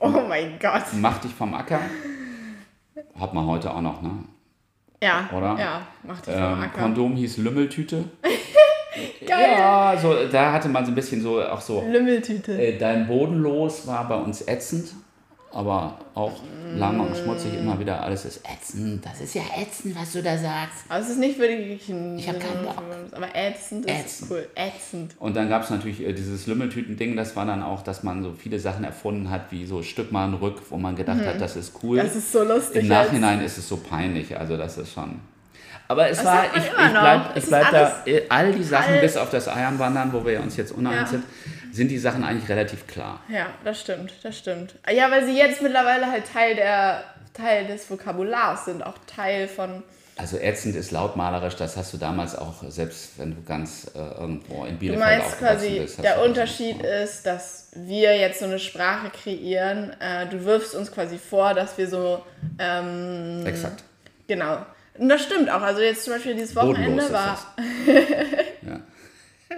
Oh 0.00 0.08
mein 0.28 0.58
Gott. 0.60 0.84
mach 0.94 1.18
dich 1.18 1.32
vom 1.34 1.54
Acker. 1.54 1.80
Hat 3.18 3.34
man 3.34 3.46
heute 3.46 3.72
auch 3.72 3.80
noch, 3.80 4.00
ne? 4.02 4.10
Ja, 5.02 5.28
Oder? 5.32 5.56
ja, 5.58 5.82
mach 6.02 6.20
dich 6.20 6.34
vom 6.34 6.42
Ähm, 6.42 6.60
Acker. 6.60 6.82
Kondom 6.82 7.14
hieß 7.16 7.36
Lümmeltüte. 7.38 8.04
Geil. 9.26 9.50
Ja, 9.58 9.96
so, 9.96 10.14
da 10.30 10.52
hatte 10.52 10.68
man 10.68 10.84
so 10.84 10.90
ein 10.90 10.94
bisschen 10.96 11.20
so, 11.22 11.40
auch 11.42 11.60
so, 11.60 11.84
Lümmeltüte. 11.88 12.60
äh, 12.60 12.78
dein 12.78 13.06
Bodenlos 13.06 13.86
war 13.86 14.08
bei 14.08 14.16
uns 14.16 14.46
ätzend, 14.48 14.92
aber 15.52 15.98
auch 16.14 16.32
lang 16.76 17.00
und 17.00 17.16
schmutzig 17.16 17.54
immer 17.54 17.78
wieder, 17.80 18.02
alles 18.02 18.24
ist 18.26 18.40
ätzend. 18.46 19.04
Das 19.04 19.20
ist 19.20 19.34
ja 19.34 19.42
ätzend, 19.56 19.98
was 19.98 20.12
du 20.12 20.22
da 20.22 20.36
sagst. 20.36 20.84
Aber 20.88 21.00
es 21.00 21.08
ist 21.08 21.18
nicht 21.18 21.38
wirklich 21.38 21.88
ein. 21.88 22.18
Ich 22.18 22.28
hab 22.28 22.38
keinen 22.38 22.64
Bock. 22.64 22.76
Aber 23.12 23.28
ätzend 23.34 23.86
ist 23.86 23.94
Ätzend. 24.00 24.30
cool. 24.30 24.46
Ätzend. 24.54 25.14
Und 25.18 25.34
dann 25.36 25.48
gab 25.48 25.62
es 25.64 25.70
natürlich 25.70 26.02
äh, 26.06 26.12
dieses 26.12 26.46
Lümmeltüten-Ding, 26.46 27.16
das 27.16 27.34
war 27.36 27.46
dann 27.46 27.62
auch, 27.62 27.82
dass 27.82 28.02
man 28.02 28.22
so 28.22 28.32
viele 28.32 28.58
Sachen 28.60 28.84
erfunden 28.84 29.30
hat, 29.30 29.50
wie 29.50 29.64
so 29.64 29.82
Stück 29.82 30.12
mal 30.12 30.28
Rück, 30.34 30.60
wo 30.68 30.76
man 30.76 30.94
gedacht 30.96 31.24
hat, 31.24 31.40
das 31.40 31.56
ist 31.56 31.72
cool. 31.82 31.96
Mhm. 31.98 32.02
Das 32.06 32.16
ist 32.16 32.30
so 32.32 32.42
lustig. 32.44 32.82
Im 32.82 32.88
Nachhinein 32.88 33.40
ist 33.40 33.56
es 33.56 33.66
so 33.68 33.78
peinlich, 33.78 34.36
also 34.38 34.56
das 34.56 34.76
ist 34.76 34.92
schon. 34.92 35.18
Aber 35.90 36.10
es 36.10 36.18
Das 36.18 36.26
war, 36.26 36.44
ich, 36.54 36.62
ich 36.64 36.70
bleib, 36.90 37.30
ich 37.30 37.36
ist 37.42 37.48
bleib 37.48 37.70
da, 37.70 37.78
alles 37.78 37.92
äh, 38.06 38.22
all 38.28 38.52
die 38.52 38.62
Sachen 38.62 38.84
total- 38.88 39.00
bis 39.00 39.16
auf 39.16 39.30
das 39.30 39.48
Eiernwandern, 39.48 40.12
wo 40.12 40.22
wir 40.26 40.42
uns 40.42 40.54
jetzt 40.58 40.72
uneins 40.72 40.96
Ja. 41.00 41.06
sind, 41.06 41.24
sind 41.78 41.88
die 41.88 41.98
Sachen 41.98 42.22
eigentlich 42.24 42.48
relativ 42.50 42.86
klar. 42.86 43.20
Ja, 43.28 43.46
das 43.64 43.80
stimmt, 43.80 44.12
das 44.22 44.36
stimmt. 44.36 44.74
Ja, 44.92 45.10
weil 45.10 45.24
sie 45.24 45.36
jetzt 45.36 45.62
mittlerweile 45.62 46.10
halt 46.10 46.24
Teil 46.30 46.54
der 46.54 47.04
Teil 47.32 47.66
des 47.66 47.88
Vokabulars 47.90 48.66
sind, 48.66 48.82
auch 48.84 48.96
Teil 49.06 49.48
von. 49.48 49.82
Also 50.16 50.36
ätzend 50.36 50.74
ist 50.74 50.90
lautmalerisch, 50.90 51.54
das 51.54 51.76
hast 51.76 51.92
du 51.94 51.96
damals 51.96 52.36
auch, 52.36 52.64
selbst 52.68 53.18
wenn 53.18 53.36
du 53.36 53.42
ganz 53.44 53.88
äh, 53.94 53.98
irgendwo 54.20 54.64
in 54.64 54.72
Du 54.72 54.78
Bielefeld 54.80 55.00
meinst 55.04 55.26
aufgewachsen 55.26 55.58
quasi, 55.58 55.78
bist. 55.80 56.02
der 56.02 56.16
du 56.16 56.24
Unterschied 56.24 56.82
ist, 56.82 57.24
dass 57.24 57.70
wir 57.76 58.16
jetzt 58.18 58.40
so 58.40 58.46
eine 58.46 58.58
Sprache 58.58 59.10
kreieren. 59.10 59.94
Äh, 60.00 60.26
du 60.26 60.44
wirfst 60.44 60.74
uns 60.74 60.90
quasi 60.90 61.18
vor, 61.18 61.54
dass 61.54 61.78
wir 61.78 61.88
so. 61.88 62.22
Ähm, 62.58 63.44
Exakt. 63.46 63.84
genau. 64.26 64.58
Und 64.98 65.08
das 65.08 65.22
stimmt 65.22 65.48
auch. 65.48 65.62
Also 65.62 65.80
jetzt 65.80 66.02
zum 66.02 66.14
Beispiel 66.14 66.34
dieses 66.34 66.56
Wochenende 66.56 67.02
Bodenlos 67.02 67.12
war. 67.12 67.38
Ja. 68.62 68.80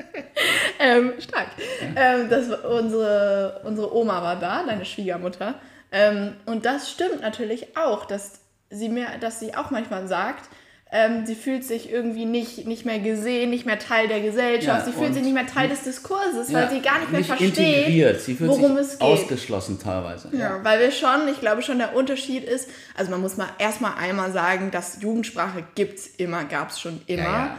Ähm, 0.82 1.12
stark. 1.20 1.48
Ähm, 1.94 2.30
das, 2.30 2.48
unsere, 2.64 3.60
unsere 3.64 3.94
Oma 3.94 4.22
war 4.22 4.36
da, 4.36 4.62
deine 4.64 4.86
Schwiegermutter. 4.86 5.56
Ähm, 5.92 6.36
und 6.46 6.64
das 6.64 6.90
stimmt 6.90 7.20
natürlich 7.20 7.76
auch, 7.76 8.06
dass 8.06 8.40
sie 8.70 8.88
mir, 8.88 9.06
dass 9.20 9.40
sie 9.40 9.54
auch 9.54 9.70
manchmal 9.70 10.08
sagt, 10.08 10.48
ähm, 10.92 11.26
sie 11.26 11.34
fühlt 11.34 11.64
sich 11.64 11.90
irgendwie 11.92 12.24
nicht, 12.24 12.66
nicht 12.66 12.84
mehr 12.86 12.98
gesehen, 12.98 13.50
nicht 13.50 13.66
mehr 13.66 13.78
Teil 13.78 14.08
der 14.08 14.20
Gesellschaft, 14.20 14.86
Ja, 14.86 14.92
sie 14.92 14.98
fühlt 14.98 15.12
sich 15.14 15.22
nicht 15.22 15.34
mehr 15.34 15.46
Teil 15.46 15.68
des 15.68 15.82
Diskurses, 15.82 16.52
weil 16.52 16.64
Ja, 16.64 16.70
sie 16.70 16.80
gar 16.80 16.98
nicht 16.98 17.12
mehr 17.12 17.24
versteht, 17.24 17.58
integriert. 17.58 18.20
Sie 18.22 18.34
fühlt 18.34 18.48
worum 18.50 18.76
sich 18.76 18.86
es 18.86 18.98
geht. 18.98 19.02
ausgeschlossen 19.02 19.78
teilweise. 19.78 20.30
Ja, 20.32 20.64
weil 20.64 20.80
wir 20.80 20.90
schon, 20.92 21.28
ich 21.30 21.40
glaube 21.40 21.60
schon, 21.62 21.78
der 21.78 21.94
Unterschied 21.94 22.42
ist, 22.44 22.70
also 22.96 23.10
man 23.10 23.20
muss 23.20 23.36
mal 23.36 23.50
erstmal 23.58 23.92
einmal 23.98 24.32
sagen, 24.32 24.70
dass 24.70 25.00
Jugendsprache 25.02 25.62
gibt's 25.74 26.06
immer, 26.16 26.44
gab's 26.44 26.80
schon 26.80 27.02
immer. 27.06 27.22
ja. 27.22 27.56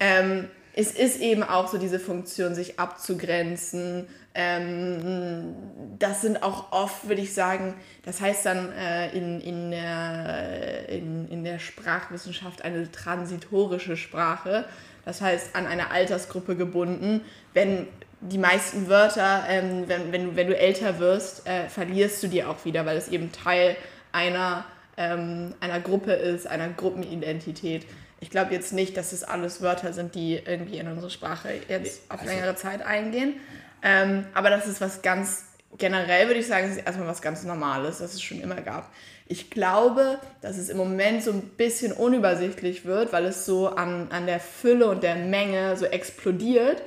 Ähm, 0.00 0.48
es 0.74 0.92
ist 0.92 1.20
eben 1.20 1.42
auch 1.42 1.68
so 1.68 1.78
diese 1.78 2.00
Funktion, 2.00 2.54
sich 2.54 2.78
abzugrenzen. 2.78 4.06
Ähm, 4.34 5.54
das 5.98 6.22
sind 6.22 6.42
auch 6.42 6.72
oft, 6.72 7.08
würde 7.08 7.20
ich 7.20 7.34
sagen, 7.34 7.74
das 8.04 8.20
heißt 8.20 8.46
dann 8.46 8.72
äh, 8.72 9.10
in, 9.16 9.40
in, 9.40 9.70
der, 9.70 10.88
in, 10.88 11.28
in 11.28 11.44
der 11.44 11.58
Sprachwissenschaft 11.58 12.62
eine 12.62 12.90
transitorische 12.90 13.96
Sprache. 13.96 14.64
Das 15.04 15.20
heißt, 15.20 15.54
an 15.54 15.66
eine 15.66 15.90
Altersgruppe 15.90 16.56
gebunden. 16.56 17.20
Wenn 17.52 17.88
die 18.20 18.38
meisten 18.38 18.88
Wörter, 18.88 19.44
ähm, 19.48 19.84
wenn, 19.88 20.12
wenn, 20.12 20.24
du, 20.26 20.36
wenn 20.36 20.46
du 20.46 20.56
älter 20.56 20.98
wirst, 20.98 21.46
äh, 21.46 21.68
verlierst 21.68 22.22
du 22.22 22.28
die 22.28 22.44
auch 22.44 22.64
wieder, 22.64 22.86
weil 22.86 22.96
es 22.96 23.08
eben 23.08 23.32
Teil 23.32 23.76
einer, 24.12 24.64
ähm, 24.96 25.54
einer 25.60 25.80
Gruppe 25.80 26.12
ist, 26.12 26.46
einer 26.46 26.68
Gruppenidentität. 26.68 27.84
Ich 28.22 28.30
glaube 28.30 28.54
jetzt 28.54 28.72
nicht, 28.72 28.96
dass 28.96 29.12
es 29.12 29.24
alles 29.24 29.62
Wörter 29.62 29.92
sind, 29.92 30.14
die 30.14 30.36
irgendwie 30.36 30.78
in 30.78 30.86
unsere 30.86 31.10
Sprache 31.10 31.48
jetzt 31.68 32.02
auf 32.08 32.20
Also- 32.20 32.32
längere 32.32 32.54
Zeit 32.54 32.80
eingehen. 32.80 33.34
Ähm, 33.82 34.26
aber 34.32 34.48
das 34.48 34.68
ist 34.68 34.80
was 34.80 35.02
ganz, 35.02 35.44
generell 35.76 36.28
würde 36.28 36.38
ich 36.38 36.46
sagen, 36.46 36.66
es 36.70 36.76
ist 36.76 36.86
erstmal 36.86 37.08
was 37.08 37.20
ganz 37.20 37.42
Normales, 37.42 37.98
das 37.98 38.14
es 38.14 38.22
schon 38.22 38.40
immer 38.40 38.60
gab. 38.60 38.92
Ich 39.26 39.50
glaube, 39.50 40.20
dass 40.40 40.56
es 40.56 40.68
im 40.68 40.76
Moment 40.76 41.24
so 41.24 41.32
ein 41.32 41.40
bisschen 41.56 41.90
unübersichtlich 41.92 42.84
wird, 42.84 43.12
weil 43.12 43.24
es 43.24 43.44
so 43.44 43.70
an, 43.70 44.06
an 44.12 44.26
der 44.26 44.38
Fülle 44.38 44.86
und 44.86 45.02
der 45.02 45.16
Menge 45.16 45.76
so 45.76 45.86
explodiert. 45.86 46.80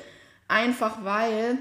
Einfach 0.48 1.04
weil 1.04 1.58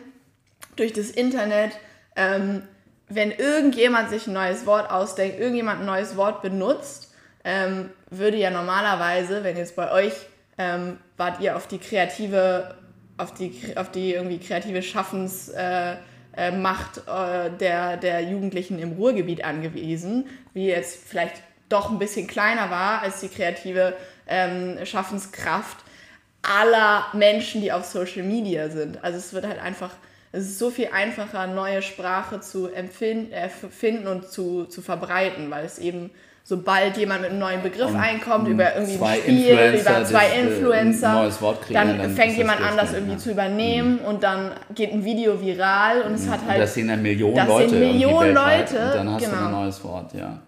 durch 0.77 0.93
das 0.93 1.11
Internet, 1.11 1.73
ähm, 2.15 2.63
wenn 3.09 3.33
irgendjemand 3.33 4.09
sich 4.11 4.29
ein 4.29 4.35
neues 4.35 4.67
Wort 4.67 4.89
ausdenkt, 4.93 5.41
irgendjemand 5.41 5.81
ein 5.81 5.87
neues 5.87 6.15
Wort 6.17 6.43
benutzt, 6.43 7.13
ähm, 7.43 7.91
würde 8.19 8.37
ja 8.37 8.51
normalerweise, 8.51 9.45
wenn 9.45 9.57
jetzt 9.57 9.77
bei 9.77 9.91
euch 9.93 10.13
ähm, 10.59 10.99
wart 11.17 11.41
ihr 11.41 11.57
auf 11.57 11.67
die 11.67 11.79
kreative, 11.79 12.75
auf 13.17 13.35
die, 13.35 13.75
auf 13.77 13.91
die 13.91 14.15
irgendwie 14.15 14.39
kreative 14.39 14.83
Schaffensmacht 14.83 15.57
äh, 15.57 15.93
äh, 16.37 17.47
äh, 17.47 17.51
der, 17.59 17.97
der 17.97 18.21
Jugendlichen 18.23 18.79
im 18.79 18.93
Ruhrgebiet 18.93 19.45
angewiesen, 19.45 20.27
wie 20.53 20.67
jetzt 20.67 20.99
vielleicht 21.05 21.37
doch 21.69 21.91
ein 21.91 21.99
bisschen 21.99 22.27
kleiner 22.27 22.71
war 22.71 23.03
als 23.03 23.21
die 23.21 23.29
kreative 23.29 23.95
ähm, 24.27 24.79
Schaffenskraft 24.85 25.79
aller 26.43 27.07
Menschen, 27.15 27.63
die 27.63 27.73
auf 27.73 27.85
Social 27.85 28.23
Media 28.23 28.69
sind. 28.69 29.03
Also 29.03 29.19
es 29.19 29.33
wird 29.33 29.47
halt 29.47 29.59
einfach, 29.59 29.91
es 30.33 30.45
ist 30.45 30.59
so 30.59 30.71
viel 30.71 30.89
einfacher, 30.93 31.47
neue 31.47 31.83
Sprache 31.83 32.41
zu 32.41 32.69
empfinden, 32.69 33.33
erfinden 33.33 34.07
und 34.07 34.29
zu, 34.29 34.67
zu 34.67 34.83
verbreiten, 34.83 35.51
weil 35.51 35.65
es 35.65 35.79
eben, 35.79 36.11
sobald 36.47 36.99
jemand 36.99 37.23
mit 37.23 37.31
einem 37.31 37.39
neuen 37.39 37.63
Begriff 37.63 37.89
Und 37.89 37.97
einkommt, 37.97 38.47
über 38.49 38.77
irgendwie 38.77 39.03
ein 39.03 39.19
Spiel, 39.19 39.81
über 39.81 40.05
zwei 40.05 40.29
das, 40.29 40.37
äh, 40.37 40.41
Influencer, 40.43 41.31
kreieren, 41.63 41.89
dann, 41.89 41.99
dann 41.99 42.11
fängt 42.15 42.37
jemand 42.37 42.61
an, 42.61 42.77
das 42.77 42.93
irgendwie 42.93 43.15
ja. 43.15 43.19
zu 43.19 43.31
übernehmen 43.31 43.99
und 44.01 44.23
dann 44.23 44.53
geht 44.75 44.93
ein 44.93 45.05
Video 45.05 45.41
viral 45.41 46.03
und 46.03 46.13
es 46.13 46.29
hat 46.29 46.43
Und 46.43 46.49
halt 46.49 46.61
das 46.61 46.75
sehen 46.75 46.89
dann 46.89 47.01
Millionen 47.01 47.35
das 47.35 47.47
sehen 47.47 47.57
Leute. 47.57 47.77
irgendwie 47.77 47.93
Millionen. 47.95 48.35
Leute, 48.35 48.77
Und 48.77 48.95
dann 48.95 49.11
hast 49.15 49.27
du 49.27 49.31
genau. 49.31 49.47
ein 49.47 49.53
neues 49.53 49.85
Wort, 49.85 50.15
ja. 50.15 50.39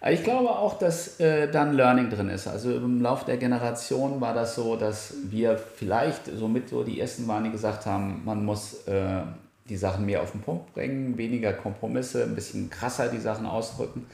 Aber 0.00 0.12
ich 0.12 0.22
glaube 0.22 0.48
auch, 0.48 0.78
dass 0.78 1.20
äh, 1.20 1.48
dann 1.50 1.74
Learning 1.74 2.10
drin 2.10 2.28
ist. 2.28 2.46
Also 2.48 2.74
im 2.76 3.02
Laufe 3.02 3.24
der 3.24 3.36
Generation 3.36 4.20
war 4.20 4.34
das 4.34 4.54
so, 4.54 4.76
dass 4.76 5.14
wir 5.28 5.56
vielleicht 5.56 6.26
somit 6.36 6.68
so 6.68 6.82
die 6.82 7.00
ersten 7.00 7.26
waren, 7.28 7.44
die 7.44 7.50
gesagt 7.50 7.86
haben, 7.86 8.22
man 8.24 8.44
muss 8.44 8.86
äh, 8.86 9.22
die 9.68 9.76
Sachen 9.76 10.06
mehr 10.06 10.22
auf 10.22 10.32
den 10.32 10.40
Punkt 10.40 10.72
bringen, 10.74 11.16
weniger 11.16 11.52
Kompromisse, 11.52 12.24
ein 12.24 12.34
bisschen 12.34 12.68
krasser 12.68 13.08
die 13.08 13.20
Sachen 13.20 13.46
ausdrücken. 13.46 14.06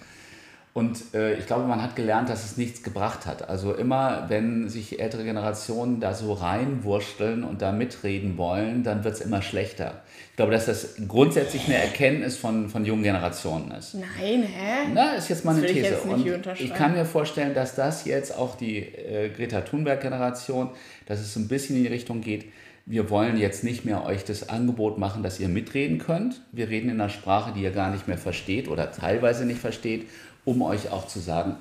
Und 0.79 1.13
äh, 1.13 1.35
ich 1.35 1.47
glaube, 1.47 1.67
man 1.67 1.83
hat 1.83 1.97
gelernt, 1.97 2.29
dass 2.29 2.45
es 2.45 2.57
nichts 2.57 2.85
gebracht 2.85 3.27
hat. 3.27 3.49
Also 3.49 3.75
immer, 3.75 4.27
wenn 4.29 4.69
sich 4.69 5.01
ältere 5.01 5.25
Generationen 5.25 5.99
da 5.99 6.15
so 6.15 6.35
reinwursteln 6.35 7.43
und 7.43 7.63
da 7.63 7.73
mitreden 7.73 8.39
wollen, 8.39 8.85
dann 8.85 9.03
wird 9.03 9.15
es 9.15 9.21
immer 9.21 9.43
schlechter. 9.43 10.03
Ich 10.31 10.37
glaube, 10.37 10.53
dass 10.53 10.67
das 10.67 10.95
grundsätzlich 11.09 11.67
eine 11.67 11.79
Erkenntnis 11.79 12.37
von, 12.37 12.69
von 12.69 12.85
jungen 12.85 13.03
Generationen 13.03 13.73
ist. 13.73 13.95
Nein, 13.95 14.45
hä? 14.45 14.89
Na, 14.95 15.15
ist 15.15 15.29
jetzt 15.29 15.45
mal 15.45 15.57
eine 15.57 15.63
Das 15.63 15.71
ich 15.73 15.83
These. 15.83 16.17
nicht 16.17 16.47
und 16.47 16.61
ich 16.61 16.73
kann 16.73 16.93
mir 16.93 17.05
vorstellen, 17.05 17.55
dass 17.55 17.75
das 17.75 18.05
jetzt 18.05 18.39
auch 18.39 18.57
die 18.57 18.79
äh, 18.79 19.31
Greta 19.31 19.63
Thunberg-Generation, 19.63 20.71
dass 21.07 21.19
es 21.19 21.35
so 21.35 21.41
ein 21.41 21.49
bisschen 21.49 21.75
in 21.75 21.83
die 21.83 21.89
Richtung 21.89 22.21
geht, 22.21 22.45
wir 22.91 23.11
wollen 23.11 23.37
jetzt 23.37 23.65
nicht 23.65 23.85
mehr 23.85 24.07
euch 24.07 24.25
das 24.25 24.49
Angebot 24.49 24.97
machen, 24.97 25.23
dass 25.23 25.39
ihr 25.39 25.49
mitreden 25.49 25.99
könnt. 25.99 26.41
Wir 26.53 26.71
reden 26.71 26.89
in 26.89 26.99
einer 26.99 27.11
Sprache, 27.11 27.53
die 27.53 27.61
ihr 27.61 27.71
gar 27.71 27.91
nicht 27.91 28.09
mehr 28.09 28.17
versteht 28.17 28.67
oder 28.67 28.91
teilweise 28.91 29.45
nicht 29.45 29.61
versteht, 29.61 30.07
um 30.49 30.63
euch 30.63 30.91
auch 30.91 31.07
zu 31.07 31.21
sagen, 31.21 31.57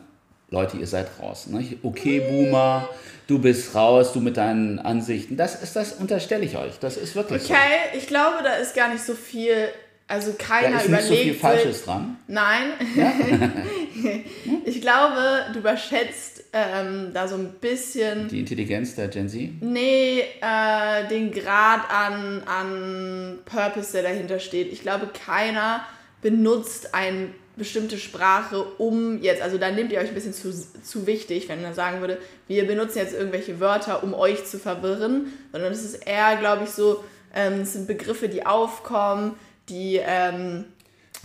Leute, 0.49 0.77
ihr 0.77 0.87
seid 0.87 1.07
raus. 1.21 1.47
Nicht? 1.47 1.79
Okay, 1.83 2.21
Boomer, 2.21 2.87
du 3.27 3.39
bist 3.39 3.75
raus, 3.75 4.13
du 4.13 4.21
mit 4.21 4.37
deinen 4.37 4.79
Ansichten. 4.79 5.35
Das 5.35 5.61
ist 5.61 5.75
das, 5.75 5.93
unterstelle 5.93 6.45
ich 6.45 6.55
euch. 6.55 6.79
Das 6.79 6.95
ist 6.95 7.15
wirklich 7.15 7.43
Okay, 7.43 7.55
so. 7.91 7.97
ich 7.97 8.07
glaube, 8.07 8.43
da 8.43 8.53
ist 8.53 8.73
gar 8.73 8.89
nicht 8.89 9.03
so 9.03 9.13
viel 9.13 9.67
also 10.09 10.33
keiner 10.37 10.71
da 10.71 10.77
ist 10.77 10.87
überlegt. 10.87 11.09
Nicht 11.09 11.19
so 11.19 11.23
viel 11.25 11.33
Falsches 11.33 11.83
dran. 11.83 12.17
Nein. 12.27 12.71
Ja? 12.95 13.11
ich 14.65 14.79
glaube, 14.79 15.47
du 15.51 15.59
überschätzt 15.59 16.45
ähm, 16.53 17.11
da 17.13 17.27
so 17.27 17.35
ein 17.35 17.55
bisschen. 17.59 18.29
Die 18.29 18.39
Intelligenz 18.39 18.95
der 18.95 19.09
Gen 19.09 19.27
Z? 19.27 19.61
Nee, 19.61 20.21
äh, 20.41 21.07
den 21.09 21.31
Grad 21.33 21.91
an, 21.91 22.41
an 22.45 23.39
Purpose, 23.43 23.91
der 23.91 24.03
dahinter 24.03 24.39
steht. 24.39 24.71
Ich 24.71 24.81
glaube, 24.81 25.07
keiner 25.07 25.81
benutzt 26.21 26.93
eine 26.95 27.27
bestimmte 27.57 27.97
Sprache, 27.97 28.63
um 28.77 29.21
jetzt, 29.21 29.41
also 29.41 29.57
da 29.57 29.71
nehmt 29.71 29.91
ihr 29.91 29.99
euch 29.99 30.09
ein 30.09 30.13
bisschen 30.13 30.33
zu, 30.33 30.51
zu 30.51 31.07
wichtig, 31.07 31.49
wenn 31.49 31.61
man 31.61 31.73
sagen 31.73 32.01
würde, 32.01 32.19
wir 32.47 32.67
benutzen 32.67 32.99
jetzt 32.99 33.13
irgendwelche 33.13 33.59
Wörter, 33.59 34.03
um 34.03 34.13
euch 34.13 34.45
zu 34.45 34.59
verwirren, 34.59 35.33
sondern 35.51 35.71
es 35.71 35.83
ist 35.83 36.07
eher, 36.07 36.37
glaube 36.37 36.65
ich, 36.65 36.69
so, 36.69 37.03
ähm, 37.33 37.61
es 37.61 37.73
sind 37.73 37.87
Begriffe, 37.87 38.29
die 38.29 38.45
aufkommen, 38.45 39.33
die 39.69 39.99
ähm, 40.01 40.65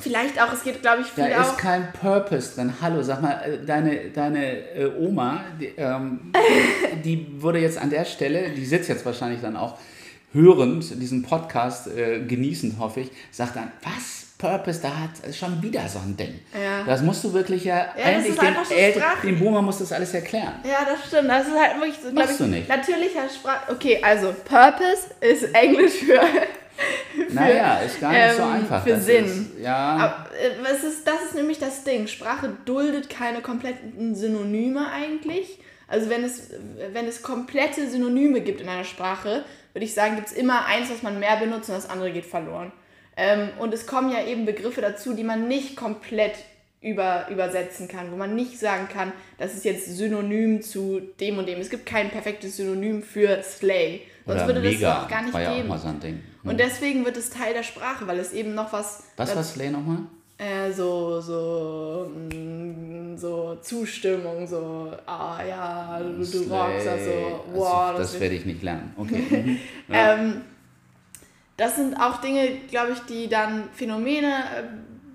vielleicht 0.00 0.40
auch, 0.42 0.52
es 0.52 0.64
geht 0.64 0.80
glaube 0.80 1.02
ich 1.02 1.08
viel 1.08 1.28
Da 1.28 1.42
ist 1.42 1.58
kein 1.58 1.92
Purpose 1.92 2.54
drin. 2.54 2.72
Hallo, 2.80 3.02
sag 3.02 3.20
mal, 3.20 3.34
äh, 3.44 3.64
deine, 3.64 4.10
deine 4.10 4.74
äh, 4.74 4.90
Oma, 4.98 5.44
die, 5.60 5.72
ähm, 5.76 6.32
die 7.04 7.42
würde 7.42 7.58
jetzt 7.58 7.78
an 7.78 7.90
der 7.90 8.04
Stelle, 8.04 8.50
die 8.50 8.64
sitzt 8.64 8.88
jetzt 8.88 9.04
wahrscheinlich 9.04 9.42
dann 9.42 9.56
auch 9.56 9.78
hörend 10.32 11.00
diesen 11.00 11.22
Podcast, 11.22 11.88
äh, 11.88 12.20
genießend 12.20 12.78
hoffe 12.78 13.00
ich, 13.00 13.10
sagt 13.30 13.56
dann, 13.56 13.70
was? 13.82 14.31
Purpose, 14.42 14.82
da 14.82 14.88
hat 14.88 15.34
schon 15.34 15.62
wieder 15.62 15.88
so 15.88 16.00
ein 16.00 16.16
Ding. 16.16 16.40
Ja. 16.52 16.82
Das 16.84 17.00
musst 17.00 17.22
du 17.22 17.32
wirklich 17.32 17.64
ja, 17.64 17.94
ja 17.96 18.04
eigentlich 18.04 18.36
den, 18.36 18.76
Eltern, 18.76 19.02
dem 19.22 19.38
Boomer 19.38 19.62
muss 19.62 19.78
das 19.78 19.92
alles 19.92 20.12
erklären. 20.12 20.54
Ja, 20.64 20.84
das 20.84 21.06
stimmt. 21.06 21.30
Das 21.30 21.46
ist 21.46 21.54
halt 21.56 21.76
wirklich 21.76 21.96
so, 22.02 22.10
Machst 22.10 22.32
ich, 22.32 22.36
du 22.38 22.44
nicht. 22.46 22.68
natürlicher 22.68 23.28
Sprache. 23.28 23.72
Okay, 23.72 24.00
also 24.02 24.34
Purpose 24.44 25.14
ist 25.20 25.44
Englisch 25.54 25.92
für 25.92 26.20
für, 27.28 27.32
naja, 27.32 27.78
ist 27.78 28.00
gar 28.00 28.10
nicht 28.10 28.20
ähm, 28.20 28.36
so 28.36 28.42
einfach. 28.42 28.82
Für 28.82 29.00
Sinn. 29.00 29.24
Ist, 29.26 29.62
ja. 29.62 29.76
Aber, 29.76 30.26
äh, 30.36 30.72
ist, 30.72 31.06
das 31.06 31.22
ist 31.26 31.34
nämlich 31.36 31.60
das 31.60 31.84
Ding. 31.84 32.08
Sprache 32.08 32.50
duldet 32.64 33.08
keine 33.08 33.42
kompletten 33.42 34.16
Synonyme 34.16 34.90
eigentlich. 34.90 35.60
Also 35.86 36.10
wenn 36.10 36.24
es, 36.24 36.50
wenn 36.92 37.06
es 37.06 37.22
komplette 37.22 37.88
Synonyme 37.88 38.40
gibt 38.40 38.60
in 38.60 38.68
einer 38.68 38.84
Sprache, 38.84 39.44
würde 39.72 39.84
ich 39.84 39.94
sagen, 39.94 40.16
gibt 40.16 40.28
es 40.28 40.32
immer 40.34 40.66
eins, 40.66 40.90
was 40.90 41.02
man 41.02 41.20
mehr 41.20 41.36
benutzt 41.36 41.68
und 41.68 41.76
das 41.76 41.88
andere 41.88 42.10
geht 42.10 42.26
verloren. 42.26 42.72
Ähm, 43.16 43.50
und 43.58 43.74
es 43.74 43.86
kommen 43.86 44.10
ja 44.10 44.24
eben 44.24 44.46
Begriffe 44.46 44.80
dazu, 44.80 45.14
die 45.14 45.24
man 45.24 45.48
nicht 45.48 45.76
komplett 45.76 46.34
über, 46.80 47.28
übersetzen 47.30 47.88
kann, 47.88 48.10
wo 48.10 48.16
man 48.16 48.34
nicht 48.34 48.58
sagen 48.58 48.88
kann, 48.88 49.12
das 49.38 49.54
ist 49.54 49.64
jetzt 49.64 49.96
synonym 49.96 50.62
zu 50.62 51.00
dem 51.20 51.38
und 51.38 51.46
dem. 51.46 51.60
Es 51.60 51.70
gibt 51.70 51.86
kein 51.86 52.10
perfektes 52.10 52.56
Synonym 52.56 53.02
für 53.02 53.42
Slay. 53.42 54.02
Sonst 54.26 54.42
Oder 54.42 54.46
würde 54.46 54.60
mega, 54.60 54.94
das 54.94 55.04
auch 55.04 55.08
gar 55.08 55.22
nicht 55.22 55.34
war 55.34 55.42
ja 55.42 55.54
geben. 55.54 55.66
Auch 55.66 55.74
mal 55.74 55.78
so 55.78 55.88
ein 55.88 56.00
Ding. 56.00 56.22
Hm. 56.42 56.50
Und 56.50 56.60
deswegen 56.60 57.04
wird 57.04 57.16
es 57.16 57.30
Teil 57.30 57.54
der 57.54 57.62
Sprache, 57.62 58.06
weil 58.06 58.18
es 58.18 58.32
eben 58.32 58.54
noch 58.54 58.72
was. 58.72 59.04
Was 59.16 59.34
war 59.34 59.42
Slay 59.44 59.70
nochmal? 59.70 59.98
Äh, 60.38 60.72
so, 60.72 61.20
so, 61.20 62.10
mm, 62.10 63.16
so 63.16 63.56
Zustimmung, 63.62 64.44
so, 64.44 64.90
ah 65.06 65.38
ja, 65.48 66.00
du, 66.00 66.24
du 66.24 66.52
rockst, 66.52 66.88
also, 66.88 67.44
wow. 67.52 67.72
Also, 67.74 67.98
das, 67.98 68.12
das 68.12 68.20
werde 68.20 68.34
ich 68.34 68.44
nicht 68.44 68.62
lernen. 68.62 68.92
Okay. 68.96 69.22
Mhm. 69.88 69.94
Ja. 69.94 70.14
ähm, 70.14 70.40
das 71.56 71.76
sind 71.76 71.96
auch 71.96 72.20
Dinge, 72.20 72.48
glaube 72.70 72.92
ich, 72.92 73.00
die 73.00 73.28
dann 73.28 73.68
Phänomene 73.72 74.26
äh, 74.26 74.62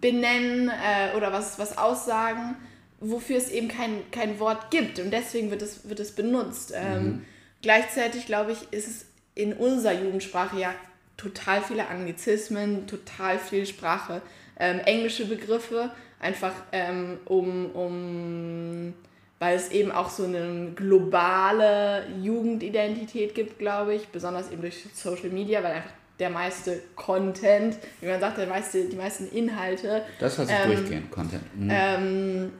benennen 0.02 0.69
äh, 0.69 1.15
oder 1.15 1.34
was, 1.34 1.58
was 1.60 1.78
aussagen, 1.78 2.56
wofür 3.00 3.38
es 3.38 3.50
eben 3.50 3.67
kein, 3.67 4.10
kein 4.12 4.39
Wort 4.39 4.71
gibt. 4.71 5.00
Und 5.00 5.12
deswegen 5.12 5.52
wird 5.52 5.62
es, 5.62 5.89
wird 5.89 6.00
es 6.00 6.13
benutzt. 6.13 6.73
Ähm, 6.76 7.04
mhm. 7.04 7.26
Gleichzeitig, 7.62 8.26
glaube 8.26 8.52
ich, 8.52 8.71
ist 8.71 8.88
es 8.88 9.06
in 9.36 9.54
unserer 9.54 9.93
Jugendsprache 9.93 10.60
ja 10.60 10.73
total 11.15 11.62
viele 11.62 11.88
Anglizismen, 11.88 12.88
total 12.88 13.39
viel 13.39 13.65
Sprache, 13.65 14.21
ähm, 14.60 14.80
englische 14.86 15.26
Begriffe, 15.26 15.91
einfach 16.19 16.54
ähm, 16.71 17.19
um, 17.26 17.71
um, 17.71 18.93
weil 19.39 19.56
es 19.56 19.69
eben 19.69 19.91
auch 19.91 20.10
so 20.10 20.23
eine 20.23 20.71
globale 20.76 22.08
Jugendidentität 22.21 23.36
gibt, 23.36 23.60
glaube 23.60 23.95
ich, 23.95 24.08
besonders 24.08 24.52
eben 24.52 24.62
durch 24.62 24.86
Social 24.93 25.30
Media, 25.30 25.63
weil 25.63 25.73
einfach 25.73 25.93
der 26.19 26.30
meiste 26.30 26.82
Content, 26.95 27.77
wie 28.01 28.08
man 28.08 28.19
sagt, 28.19 28.38
der 28.38 28.47
meiste, 28.47 28.86
die 28.86 28.95
meisten 28.95 29.30
Inhalte. 29.30 30.03
Das 30.19 30.38
heißt 30.38 30.51
ähm, 30.51 30.75
durchgehend 30.75 31.12
Content. 31.12 31.43
Mhm. 31.56 31.69
Ähm, 31.71 32.51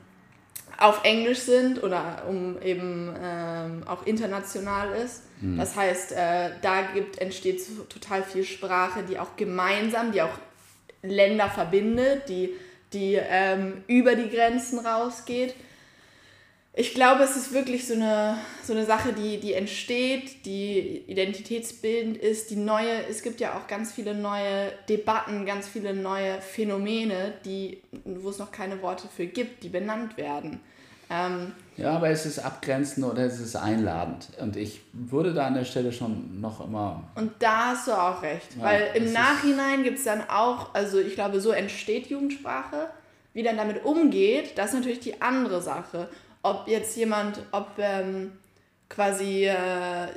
auf 0.78 1.04
Englisch 1.04 1.40
sind 1.40 1.82
oder 1.82 2.24
um 2.30 2.62
eben 2.62 3.16
ähm, 3.20 3.84
auch 3.88 4.06
international 4.06 4.94
ist. 4.96 5.24
Mhm. 5.42 5.58
Das 5.58 5.76
heißt, 5.76 6.12
äh, 6.12 6.52
da 6.62 6.84
gibt, 6.94 7.18
entsteht 7.18 7.62
total 7.90 8.22
viel 8.24 8.44
Sprache, 8.44 9.04
die 9.04 9.18
auch 9.18 9.36
gemeinsam, 9.36 10.12
die 10.12 10.22
auch 10.22 10.38
Länder 11.02 11.50
verbindet, 11.50 12.30
die, 12.30 12.52
die 12.94 13.16
ähm, 13.16 13.84
über 13.88 14.16
die 14.16 14.30
Grenzen 14.30 14.80
rausgeht 14.80 15.56
ich 16.80 16.94
glaube, 16.94 17.24
es 17.24 17.36
ist 17.36 17.54
wirklich 17.54 17.88
so 17.88 17.96
eine, 17.96 18.38
so 18.64 18.72
eine 18.72 18.86
Sache, 18.86 19.12
die, 19.12 19.40
die 19.40 19.54
entsteht, 19.54 20.46
die 20.46 21.04
identitätsbildend 21.08 22.18
ist, 22.18 22.52
die 22.52 22.56
neue, 22.56 23.04
es 23.10 23.24
gibt 23.24 23.40
ja 23.40 23.58
auch 23.58 23.66
ganz 23.66 23.92
viele 23.92 24.14
neue 24.14 24.72
Debatten, 24.88 25.48
ganz 25.48 25.68
viele 25.68 25.96
neue 25.96 26.40
Phänomene, 26.40 27.34
die, 27.46 27.82
wo 28.06 28.30
es 28.30 28.38
noch 28.38 28.52
keine 28.52 28.80
Worte 28.84 29.08
für 29.08 29.26
gibt, 29.26 29.64
die 29.64 29.70
benannt 29.70 30.18
werden. 30.18 30.60
Ähm, 31.10 31.54
ja, 31.78 31.96
aber 31.96 32.10
es 32.10 32.28
ist 32.28 32.38
abgrenzend 32.38 33.08
oder 33.08 33.24
es 33.24 33.40
ist 33.40 33.56
einladend. 33.56 34.28
Und 34.40 34.56
ich 34.56 34.82
würde 34.94 35.34
da 35.34 35.48
an 35.48 35.56
der 35.56 35.66
Stelle 35.66 35.92
schon 35.92 36.40
noch 36.40 36.64
immer. 36.64 37.06
Und 37.16 37.32
da 37.40 37.70
hast 37.70 37.88
du 37.88 37.92
auch 37.94 38.22
recht. 38.22 38.56
Ja, 38.56 38.64
weil 38.64 38.92
im 38.94 39.14
Nachhinein 39.14 39.84
gibt 39.84 39.98
es 39.98 40.04
dann 40.04 40.30
auch, 40.30 40.76
also 40.76 41.00
ich 41.00 41.16
glaube, 41.16 41.42
so 41.42 41.50
entsteht 41.50 42.08
Jugendsprache. 42.08 42.88
Wie 43.34 43.44
dann 43.44 43.58
damit 43.58 43.86
umgeht, 43.86 44.58
das 44.58 44.70
ist 44.70 44.74
natürlich 44.76 45.00
die 45.00 45.22
andere 45.22 45.62
Sache 45.62 46.10
ob 46.50 46.68
jetzt 46.68 46.96
jemand, 46.96 47.40
ob 47.52 47.72
ähm, 47.78 48.34
quasi, 48.90 49.46
äh, 49.46 50.08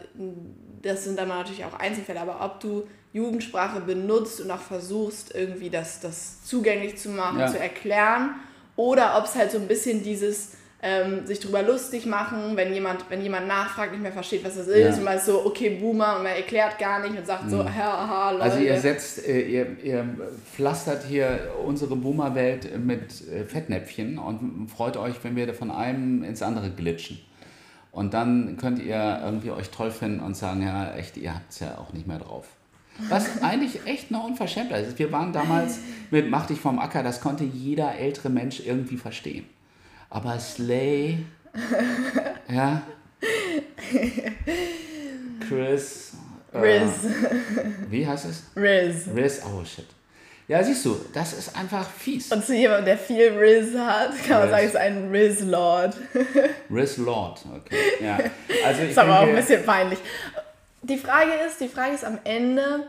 das 0.83 1.05
sind 1.05 1.19
dann 1.19 1.29
natürlich 1.29 1.65
auch 1.65 1.75
Einzelfälle, 1.75 2.21
aber 2.21 2.45
ob 2.45 2.61
du 2.61 2.87
Jugendsprache 3.13 3.81
benutzt 3.81 4.41
und 4.41 4.51
auch 4.51 4.61
versuchst, 4.61 5.35
irgendwie 5.35 5.71
das, 5.71 6.01
das 6.01 6.45
zugänglich 6.45 6.97
zu 6.97 7.11
machen, 7.11 7.41
ja. 7.41 7.49
zu 7.49 7.59
erklären, 7.59 8.37
oder 8.77 9.19
ob 9.19 9.25
es 9.25 9.35
halt 9.35 9.51
so 9.51 9.59
ein 9.59 9.69
bisschen 9.69 10.03
dieses 10.03 10.53
ähm, 10.83 11.27
sich 11.27 11.41
drüber 11.41 11.63
lustig 11.63 12.07
machen, 12.07 12.57
wenn 12.57 12.73
jemand, 12.73 13.05
wenn 13.11 13.23
jemand 13.23 13.47
nachfragt, 13.47 13.93
nicht 13.93 14.03
mehr 14.03 14.13
versteht, 14.13 14.43
was 14.45 14.57
das 14.57 14.67
ist, 14.67 14.79
ja. 14.79 14.95
und 14.95 15.05
man 15.05 15.19
ist 15.19 15.27
so, 15.27 15.45
okay, 15.45 15.71
Boomer, 15.71 16.17
und 16.17 16.23
man 16.23 16.33
erklärt 16.33 16.79
gar 16.79 17.01
nicht 17.01 17.19
und 17.19 17.27
sagt 17.27 17.45
mhm. 17.45 17.51
so, 17.51 17.65
haha, 17.65 18.31
Leute. 18.31 18.43
Also 18.45 18.59
ihr 18.61 18.81
setzt, 18.81 19.27
äh, 19.27 19.43
ihr, 19.43 19.77
ihr 19.83 20.09
pflastert 20.55 21.05
hier 21.05 21.51
unsere 21.67 21.97
Boomer-Welt 21.97 22.79
mit 22.79 23.29
äh, 23.29 23.45
Fettnäpfchen 23.45 24.19
und 24.19 24.69
freut 24.75 24.97
euch, 24.97 25.17
wenn 25.23 25.37
wir 25.37 25.53
von 25.53 25.71
einem 25.71 26.25
ins 26.25 26.41
andere 26.41 26.71
glitschen. 26.71 27.21
Und 27.93 28.15
dann 28.15 28.57
könnt 28.57 28.79
ihr 28.79 29.21
irgendwie 29.23 29.51
euch 29.51 29.71
toll 29.71 29.91
finden 29.91 30.21
und 30.21 30.37
sagen, 30.37 30.63
ja, 30.63 30.95
echt, 30.95 31.17
ihr 31.17 31.35
habt 31.35 31.51
es 31.51 31.61
ja 31.61 31.77
auch 31.77 31.93
nicht 31.93 32.07
mehr 32.07 32.21
drauf. 32.21 32.47
Was 33.09 33.43
eigentlich 33.43 33.87
echt 33.87 34.11
eine 34.11 34.23
Unverschämtheit 34.23 34.87
ist. 34.87 34.99
Wir 34.99 35.13
waren 35.13 35.33
damals 35.33 35.81
mit 36.11 36.31
Mach 36.31 36.47
dich 36.47 36.61
vom 36.61 36.79
Acker, 36.79 37.03
das 37.03 37.21
konnte 37.21 37.45
jeder 37.45 37.97
ältere 37.97 38.31
Mensch 38.31 38.61
irgendwie 38.65 38.97
verstehen. 38.97 39.45
Aber 40.11 40.39
Slay, 40.39 41.25
ja, 42.49 42.83
Chris, 45.49 46.13
äh, 46.53 46.59
Riz. 46.59 46.93
Wie 47.89 48.07
heißt 48.07 48.27
es? 48.27 48.43
Riz. 48.57 49.07
Riz, 49.15 49.41
oh 49.45 49.65
shit. 49.65 49.87
Ja, 50.49 50.65
siehst 50.65 50.85
du, 50.85 50.97
das 51.15 51.33
ist 51.35 51.57
einfach 51.57 51.89
fies. 51.89 52.33
Und 52.33 52.45
zu 52.45 52.57
jemandem, 52.57 52.87
der 52.87 52.99
viel 52.99 53.39
Riz 53.39 53.73
hat, 53.79 54.11
kann 54.27 54.41
man 54.41 54.51
sagen, 54.51 54.67
ist 54.67 54.77
ein 54.77 55.11
Riz-Lord. 55.13 55.97
Riz-Lord, 56.69 57.45
okay. 57.55 57.77
Ja. 58.01 58.19
Also 58.67 58.83
ich 58.83 58.91
ist 58.91 58.99
aber 58.99 59.21
auch 59.21 59.29
ein 59.29 59.37
bisschen 59.37 59.65
peinlich. 59.65 60.01
Die 60.83 60.99
Frage 60.99 61.31
ist, 61.47 61.61
die 61.61 61.69
Frage 61.69 61.95
ist 61.95 62.05
am 62.05 62.19
Ende, 62.25 62.85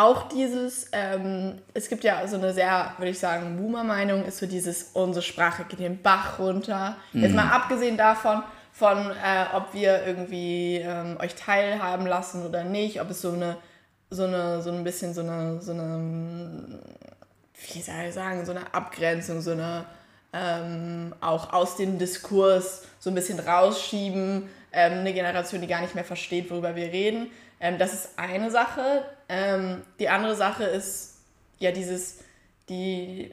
auch 0.00 0.28
dieses, 0.28 0.88
ähm, 0.92 1.58
es 1.74 1.88
gibt 1.88 2.04
ja 2.04 2.26
so 2.26 2.36
eine 2.36 2.52
sehr, 2.52 2.94
würde 2.98 3.10
ich 3.10 3.18
sagen, 3.18 3.56
Boomer-Meinung, 3.56 4.24
ist 4.24 4.38
so 4.38 4.46
dieses, 4.46 4.90
unsere 4.94 5.22
Sprache 5.22 5.64
geht 5.64 5.78
den 5.78 6.00
Bach 6.00 6.38
runter. 6.38 6.96
Mhm. 7.12 7.22
Jetzt 7.22 7.34
mal 7.34 7.50
abgesehen 7.50 7.96
davon, 7.96 8.42
von 8.72 9.10
äh, 9.10 9.54
ob 9.54 9.74
wir 9.74 10.06
irgendwie 10.06 10.76
ähm, 10.76 11.18
euch 11.20 11.34
teilhaben 11.34 12.06
lassen 12.06 12.46
oder 12.46 12.64
nicht, 12.64 13.00
ob 13.00 13.10
es 13.10 13.20
so 13.20 13.32
eine, 13.32 13.56
so 14.10 14.24
eine, 14.24 14.62
so 14.62 14.70
ein 14.70 14.84
bisschen 14.84 15.12
so 15.12 15.20
eine, 15.20 15.60
so 15.60 15.72
eine, 15.72 16.80
wie 17.72 17.82
soll 17.82 17.94
ich 18.08 18.14
sagen, 18.14 18.44
so 18.46 18.52
eine 18.52 18.72
Abgrenzung, 18.72 19.40
so 19.42 19.52
eine, 19.52 19.84
ähm, 20.32 21.14
auch 21.20 21.52
aus 21.52 21.76
dem 21.76 21.98
Diskurs 21.98 22.84
so 23.00 23.10
ein 23.10 23.14
bisschen 23.14 23.38
rausschieben, 23.38 24.48
ähm, 24.72 24.92
eine 25.00 25.12
Generation, 25.12 25.60
die 25.60 25.66
gar 25.66 25.80
nicht 25.80 25.94
mehr 25.94 26.04
versteht, 26.04 26.50
worüber 26.50 26.74
wir 26.74 26.86
reden. 26.86 27.30
Ähm, 27.60 27.78
das 27.78 27.92
ist 27.92 28.10
eine 28.16 28.50
Sache. 28.50 29.04
Ähm, 29.28 29.82
die 29.98 30.08
andere 30.08 30.34
Sache 30.34 30.64
ist 30.64 31.18
ja 31.58 31.70
dieses, 31.70 32.18
die, 32.68 33.30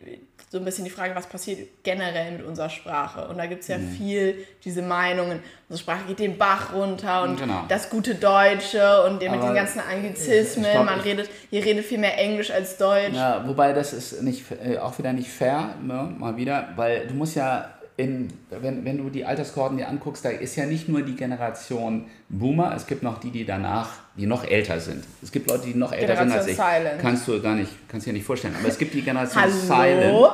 so 0.50 0.58
ein 0.58 0.66
bisschen 0.66 0.84
die 0.84 0.92
Frage, 0.92 1.16
was 1.16 1.28
passiert 1.28 1.84
generell 1.84 2.32
mit 2.32 2.46
unserer 2.46 2.70
Sprache. 2.70 3.28
Und 3.28 3.38
da 3.38 3.46
gibt 3.46 3.62
es 3.62 3.68
ja 3.68 3.78
mhm. 3.78 3.92
viel 3.92 4.46
diese 4.64 4.82
Meinungen, 4.82 5.42
unsere 5.70 5.84
Sprache 5.84 6.06
geht 6.08 6.20
den 6.20 6.38
Bach 6.38 6.74
runter 6.74 7.24
und 7.24 7.40
genau. 7.40 7.64
das 7.68 7.90
gute 7.90 8.16
Deutsche 8.16 9.04
und 9.04 9.22
mit 9.22 9.32
den 9.32 9.56
ganzen 9.56 9.80
Anglizismen, 9.80 10.72
glaub, 10.72 10.86
man 10.86 11.00
redet, 11.00 11.30
ihr 11.52 11.64
redet 11.64 11.86
viel 11.86 11.98
mehr 11.98 12.18
Englisch 12.18 12.52
als 12.52 12.78
Deutsch. 12.78 13.14
Ja, 13.14 13.48
wobei 13.48 13.74
das 13.74 13.94
ist 13.94 14.22
nicht, 14.22 14.46
äh, 14.52 14.78
auch 14.78 14.98
wieder 14.98 15.14
nicht 15.14 15.30
fair, 15.30 15.76
ne, 15.82 16.14
mal 16.18 16.36
wieder, 16.38 16.70
weil 16.76 17.08
du 17.08 17.14
musst 17.14 17.36
ja 17.36 17.77
in, 17.98 18.28
wenn, 18.52 18.86
wenn 18.86 18.98
du 19.00 19.10
die 19.10 19.26
Alterskorden 19.26 19.78
dir 19.78 19.88
anguckst, 19.90 20.24
da 20.24 20.30
ist 20.30 20.56
ja 20.56 20.68
nicht 20.68 20.88
nur 20.88 21.02
die 21.02 21.16
Generation 21.16 22.06
Boomer, 22.30 22.74
es 22.76 22.86
gibt 22.86 23.02
noch 23.02 23.20
die, 23.20 23.32
die 23.32 23.44
danach, 23.44 23.90
die 24.16 24.28
noch 24.28 24.46
älter 24.46 24.80
sind. 24.80 25.04
Es 25.24 25.32
gibt 25.32 25.50
Leute, 25.50 25.66
die 25.66 25.74
noch 25.74 25.92
älter 25.92 26.14
Generation 26.14 26.44
sind 26.44 26.60
als 26.60 26.76
ich. 26.76 26.80
Silent. 26.80 27.02
Kannst 27.02 27.28
du 27.28 27.42
gar 27.42 27.56
nicht, 27.56 27.72
kannst 27.88 28.06
dir 28.06 28.14
nicht 28.14 28.26
vorstellen. 28.26 28.54
Aber 28.60 28.68
es 28.68 28.78
gibt 28.78 28.94
die 28.94 29.02
Generation 29.02 29.52
Silent. 29.52 30.28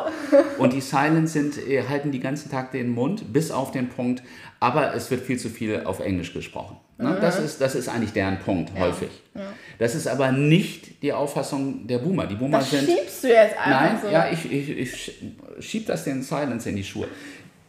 Und 0.57 0.73
die 0.73 0.81
Silent 0.81 1.29
sind, 1.29 1.57
äh, 1.57 1.83
halten 1.87 2.11
die 2.11 2.19
ganzen 2.19 2.51
Tag 2.51 2.71
den 2.71 2.89
Mund, 2.89 3.31
bis 3.31 3.49
auf 3.49 3.71
den 3.71 3.87
Punkt, 3.87 4.23
aber 4.59 4.93
es 4.93 5.09
wird 5.09 5.21
viel 5.21 5.39
zu 5.39 5.49
viel 5.49 5.83
auf 5.85 6.01
Englisch 6.01 6.33
gesprochen. 6.33 6.77
Ne? 6.97 7.09
Mhm. 7.09 7.21
Das, 7.21 7.39
ist, 7.39 7.59
das 7.59 7.75
ist 7.75 7.89
eigentlich 7.89 8.13
deren 8.13 8.39
Punkt, 8.39 8.71
ja. 8.75 8.81
häufig. 8.81 9.09
Ja. 9.33 9.41
Das 9.79 9.95
ist 9.95 10.07
aber 10.07 10.31
nicht 10.31 11.01
die 11.01 11.11
Auffassung 11.11 11.87
der 11.87 11.97
Boomer. 11.99 12.27
Die 12.27 12.35
Boomer 12.35 12.59
das 12.59 12.69
sind. 12.69 12.87
schiebst 12.87 13.23
du 13.23 13.27
jetzt 13.27 13.57
einfach 13.57 13.81
Nein, 13.81 13.99
so. 14.01 14.07
ja, 14.09 14.31
ich, 14.31 14.51
ich, 14.51 14.69
ich 14.69 15.21
schieb 15.59 15.87
das 15.87 16.03
den 16.03 16.21
Silence 16.21 16.69
in 16.69 16.75
die 16.75 16.83
Schuhe. 16.83 17.07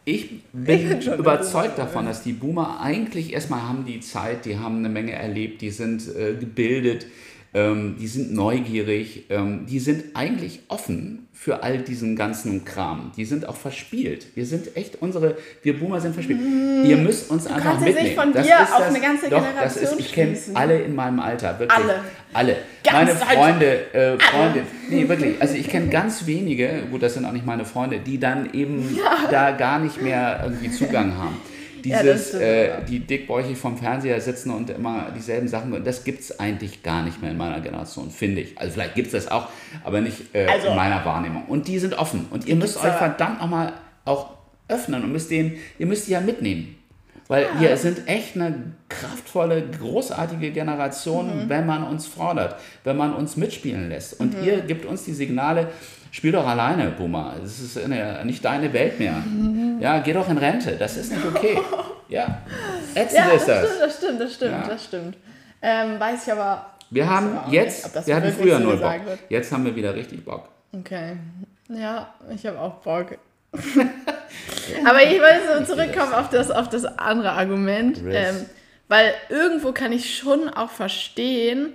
Ich 0.07 0.43
bin 0.53 0.99
ich 0.99 1.07
überzeugt 1.07 1.79
davon, 1.79 2.05
dass 2.05 2.21
die 2.21 2.33
Boomer 2.33 2.79
eigentlich 2.79 3.33
erstmal 3.33 3.63
haben 3.63 3.85
die 3.85 4.01
Zeit, 4.01 4.45
die 4.45 4.59
haben 4.59 4.77
eine 4.77 4.89
Menge 4.89 5.13
erlebt, 5.13 5.61
die 5.61 5.71
sind 5.71 6.07
äh, 6.15 6.35
gebildet, 6.35 7.07
ähm, 7.55 7.95
die 7.97 8.07
sind 8.07 8.33
neugierig, 8.33 9.27
ähm, 9.29 9.65
die 9.65 9.79
sind 9.79 10.13
eigentlich 10.13 10.59
offen 10.67 11.29
für 11.31 11.63
all 11.63 11.77
diesen 11.77 12.17
ganzen 12.17 12.65
Kram. 12.65 13.13
Die 13.15 13.23
sind 13.23 13.47
auch 13.47 13.55
verspielt. 13.55 14.27
Wir 14.35 14.45
sind 14.45 14.75
echt 14.75 15.01
unsere, 15.01 15.37
wir 15.63 15.79
Boomer 15.79 16.01
sind 16.01 16.13
verspielt. 16.13 16.41
Mmh, 16.41 16.85
Ihr 16.85 16.97
müsst 16.97 17.31
uns 17.31 17.47
einfach 17.47 17.79
mitnehmen. 17.79 18.03
Nicht 18.03 18.15
von 18.15 18.33
das 18.33 18.45
dir 18.45 18.55
ist 18.55 18.73
auf 18.73 18.79
das, 18.79 18.87
eine 18.89 18.99
ganze 18.99 19.29
doch, 19.29 19.37
Generation 19.37 19.63
das 19.63 19.77
ist, 19.77 19.99
ich 19.99 20.11
kenne 20.11 20.37
alle 20.53 20.81
in 20.81 20.95
meinem 20.95 21.21
Alter, 21.21 21.57
wirklich. 21.57 21.79
Alle. 21.79 22.01
Alle. 22.33 22.57
Ganz 22.83 23.21
meine 23.21 23.39
Freunde, 23.39 23.93
äh, 23.93 24.19
Freunde, 24.19 24.63
nee, 24.89 25.07
wirklich. 25.07 25.35
Also 25.39 25.55
ich 25.55 25.69
kenne 25.69 25.87
ganz 25.87 26.25
wenige, 26.25 26.83
gut, 26.91 27.03
das 27.03 27.13
sind 27.13 27.23
auch 27.23 27.31
nicht 27.31 27.45
meine 27.45 27.63
Freunde, 27.63 27.99
die 27.99 28.19
dann 28.19 28.51
eben 28.53 28.97
ja. 28.97 29.29
da 29.31 29.51
gar 29.51 29.79
nicht 29.79 30.01
mehr 30.01 30.41
irgendwie 30.43 30.71
Zugang 30.71 31.17
haben 31.17 31.37
dieses, 31.85 32.33
ja, 32.33 32.39
äh, 32.39 32.85
die 32.85 32.99
dickbäuchig 32.99 33.57
vom 33.57 33.77
Fernseher 33.77 34.19
sitzen 34.19 34.49
und 34.49 34.69
immer 34.69 35.11
dieselben 35.15 35.47
Sachen, 35.47 35.83
das 35.83 36.03
gibt 36.03 36.21
es 36.21 36.39
eigentlich 36.39 36.83
gar 36.83 37.03
nicht 37.03 37.21
mehr 37.21 37.31
in 37.31 37.37
meiner 37.37 37.61
Generation, 37.61 38.09
finde 38.09 38.41
ich. 38.41 38.57
Also 38.57 38.73
vielleicht 38.73 38.95
gibt 38.95 39.07
es 39.07 39.23
das 39.23 39.31
auch, 39.31 39.47
aber 39.83 40.01
nicht 40.01 40.33
äh, 40.33 40.47
also, 40.47 40.69
in 40.69 40.75
meiner 40.75 41.05
Wahrnehmung. 41.05 41.45
Und 41.45 41.67
die 41.67 41.79
sind 41.79 41.93
offen. 41.93 42.27
Und 42.31 42.47
ihr 42.47 42.55
müsst 42.55 42.77
euch 42.77 42.93
verdammt 42.93 43.39
nochmal 43.39 43.73
auch 44.03 44.31
öffnen 44.67 45.03
und 45.03 45.11
müsst 45.11 45.29
den, 45.31 45.57
ihr 45.77 45.85
müsst 45.85 46.07
die 46.07 46.11
ja 46.11 46.21
mitnehmen. 46.21 46.75
Weil 47.27 47.43
ja. 47.43 47.61
wir 47.61 47.77
sind 47.77 48.07
echt 48.07 48.35
eine 48.35 48.73
kraftvolle, 48.87 49.63
großartige 49.79 50.51
Generation, 50.51 51.45
mhm. 51.45 51.49
wenn 51.49 51.65
man 51.65 51.83
uns 51.83 52.05
fordert, 52.05 52.55
wenn 52.83 52.97
man 52.97 53.13
uns 53.13 53.35
mitspielen 53.35 53.89
lässt. 53.89 54.19
Und 54.19 54.39
mhm. 54.39 54.45
ihr 54.45 54.61
gebt 54.61 54.85
uns 54.85 55.05
die 55.05 55.13
Signale, 55.13 55.69
spiel 56.15 56.31
doch 56.31 56.47
alleine, 56.47 56.91
Boomer. 56.91 57.35
Das 57.41 57.59
ist 57.59 57.79
nicht 58.23 58.45
deine 58.45 58.71
Welt 58.73 58.99
mehr. 58.99 59.13
Mhm. 59.13 59.79
Ja, 59.81 59.99
geh 59.99 60.13
doch 60.13 60.29
in 60.29 60.37
Rente. 60.37 60.75
Das 60.77 60.97
ist 60.97 61.11
nicht 61.11 61.25
okay. 61.25 61.59
Ja, 62.07 62.43
ätzend 62.93 63.25
ja, 63.25 63.31
ist 63.31 63.47
das. 63.47 63.65
Stimmt, 63.65 63.81
das 63.81 63.95
stimmt, 63.95 64.21
das 64.21 64.33
stimmt, 64.35 64.51
ja. 64.51 64.67
das 64.67 64.83
stimmt. 64.85 65.17
Ähm, 65.59 65.99
weiß 65.99 66.27
ich 66.27 66.31
aber. 66.31 66.73
Wir 66.91 67.09
haben 67.09 67.51
jetzt, 67.51 67.95
nicht, 67.95 68.05
wir 68.05 68.15
hatten 68.15 68.31
früher 68.31 68.59
null 68.59 68.77
Bock. 68.77 69.05
Wird. 69.07 69.19
Jetzt 69.29 69.51
haben 69.51 69.65
wir 69.65 69.75
wieder 69.75 69.95
richtig 69.95 70.23
Bock. 70.23 70.47
Okay. 70.71 71.17
Ja, 71.67 72.13
ich 72.31 72.45
habe 72.45 72.59
auch 72.59 72.75
Bock. 72.75 73.17
aber 73.53 75.03
ich 75.03 75.19
wollte 75.19 75.65
so 75.65 75.73
zurückkommen 75.73 76.13
auf 76.13 76.29
das, 76.29 76.51
auf 76.51 76.69
das 76.69 76.85
andere 76.85 77.31
Argument. 77.31 77.99
Ähm, 78.07 78.45
weil 78.87 79.11
irgendwo 79.29 79.71
kann 79.71 79.91
ich 79.91 80.15
schon 80.15 80.47
auch 80.47 80.69
verstehen, 80.69 81.73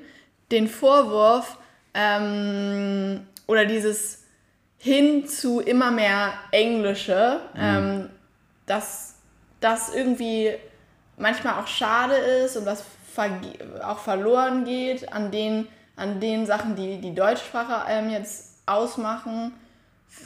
den 0.53 0.69
Vorwurf 0.69 1.59
ähm, 1.93 3.23
oder 3.49 3.67
dieses 3.67 4.20
hin 4.81 5.29
zu 5.29 5.61
immer 5.61 5.91
mehr 5.91 6.33
Englische, 6.51 7.41
mhm. 7.55 7.61
ähm, 7.61 8.11
dass 8.67 9.15
das 9.61 9.95
irgendwie 9.95 10.53
manchmal 11.19 11.63
auch 11.63 11.67
schade 11.67 12.15
ist 12.15 12.57
und 12.57 12.65
was 12.65 12.83
auch 13.85 13.99
verloren 13.99 14.65
geht 14.65 15.13
an 15.13 15.31
den, 15.31 15.69
an 15.97 16.21
den 16.21 16.47
Sachen, 16.47 16.75
die 16.77 16.99
die 16.99 17.15
Deutschsprache 17.15 17.85
ähm, 17.91 18.09
jetzt 18.09 18.63
ausmachen, 18.65 19.53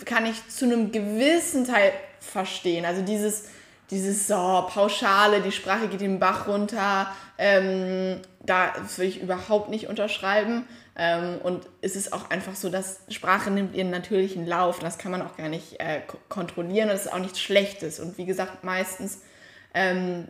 kann 0.05 0.24
ich 0.26 0.48
zu 0.48 0.66
einem 0.66 0.92
gewissen 0.92 1.66
Teil 1.66 1.92
verstehen. 2.20 2.84
Also 2.84 3.02
dieses, 3.02 3.48
dieses 3.91 4.26
so 4.26 4.66
pauschale, 4.68 5.41
die 5.41 5.53
Sprache 5.53 5.89
geht 5.89 6.01
den 6.01 6.18
Bach 6.18 6.49
runter, 6.49 7.09
ähm, 7.39 8.20
da 8.41 8.72
will 8.97 9.09
ich 9.09 9.20
überhaupt 9.20 9.70
nicht 9.70 9.89
unterschreiben. 9.89 10.66
Ähm, 10.97 11.39
und 11.43 11.66
es 11.82 11.97
ist 11.97 12.12
auch 12.12 12.30
einfach 12.30 12.55
so, 12.55 12.70
dass 12.70 13.01
Sprache 13.09 13.51
nimmt 13.51 13.74
ihren 13.74 13.91
natürlichen 13.91 14.47
Lauf. 14.47 14.78
Das 14.78 14.99
kann 14.99 15.11
man 15.11 15.22
auch 15.22 15.37
gar 15.37 15.49
nicht 15.49 15.80
äh, 15.80 16.01
kontrollieren. 16.28 16.89
Das 16.89 17.07
ist 17.07 17.12
auch 17.12 17.18
nichts 17.18 17.41
Schlechtes. 17.41 18.01
Und 18.01 18.16
wie 18.16 18.26
gesagt, 18.26 18.62
meistens 18.62 19.20
ähm, 19.74 20.28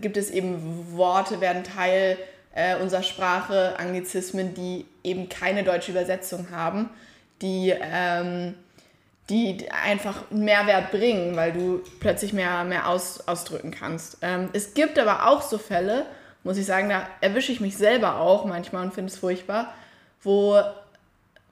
gibt 0.00 0.16
es 0.16 0.30
eben 0.30 0.96
Worte, 0.96 1.40
werden 1.40 1.64
Teil 1.64 2.18
äh, 2.54 2.76
unserer 2.76 3.02
Sprache, 3.02 3.78
Anglizismen, 3.78 4.54
die 4.54 4.86
eben 5.02 5.28
keine 5.28 5.64
deutsche 5.64 5.90
Übersetzung 5.90 6.48
haben, 6.50 6.90
die, 7.42 7.74
ähm, 7.80 8.54
die 9.30 9.70
einfach 9.70 10.30
einen 10.30 10.44
Mehrwert 10.44 10.90
bringen, 10.90 11.34
weil 11.36 11.52
du 11.52 11.82
plötzlich 12.00 12.32
mehr, 12.32 12.64
mehr 12.64 12.88
aus, 12.88 13.26
ausdrücken 13.26 13.70
kannst. 13.70 14.18
Ähm, 14.20 14.50
es 14.52 14.74
gibt 14.74 14.98
aber 14.98 15.26
auch 15.26 15.40
so 15.40 15.56
Fälle, 15.56 16.04
muss 16.42 16.58
ich 16.58 16.66
sagen, 16.66 16.90
da 16.90 17.06
erwische 17.22 17.50
ich 17.50 17.60
mich 17.60 17.76
selber 17.76 18.20
auch 18.20 18.44
manchmal 18.44 18.84
und 18.84 18.92
finde 18.92 19.10
es 19.10 19.18
furchtbar, 19.18 19.72
wo, 20.22 20.60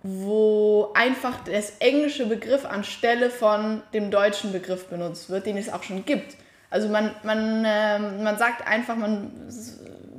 wo 0.02 0.90
einfach 0.94 1.44
das 1.44 1.78
englische 1.78 2.26
Begriff 2.26 2.66
anstelle 2.66 3.30
von 3.30 3.82
dem 3.94 4.10
deutschen 4.10 4.52
Begriff 4.52 4.88
benutzt 4.88 5.30
wird, 5.30 5.46
den 5.46 5.56
es 5.56 5.72
auch 5.72 5.82
schon 5.82 6.04
gibt. 6.04 6.36
Also 6.68 6.88
man, 6.88 7.14
man, 7.22 7.64
äh, 7.64 7.98
man 7.98 8.36
sagt 8.36 8.66
einfach, 8.66 8.96
man 8.96 9.30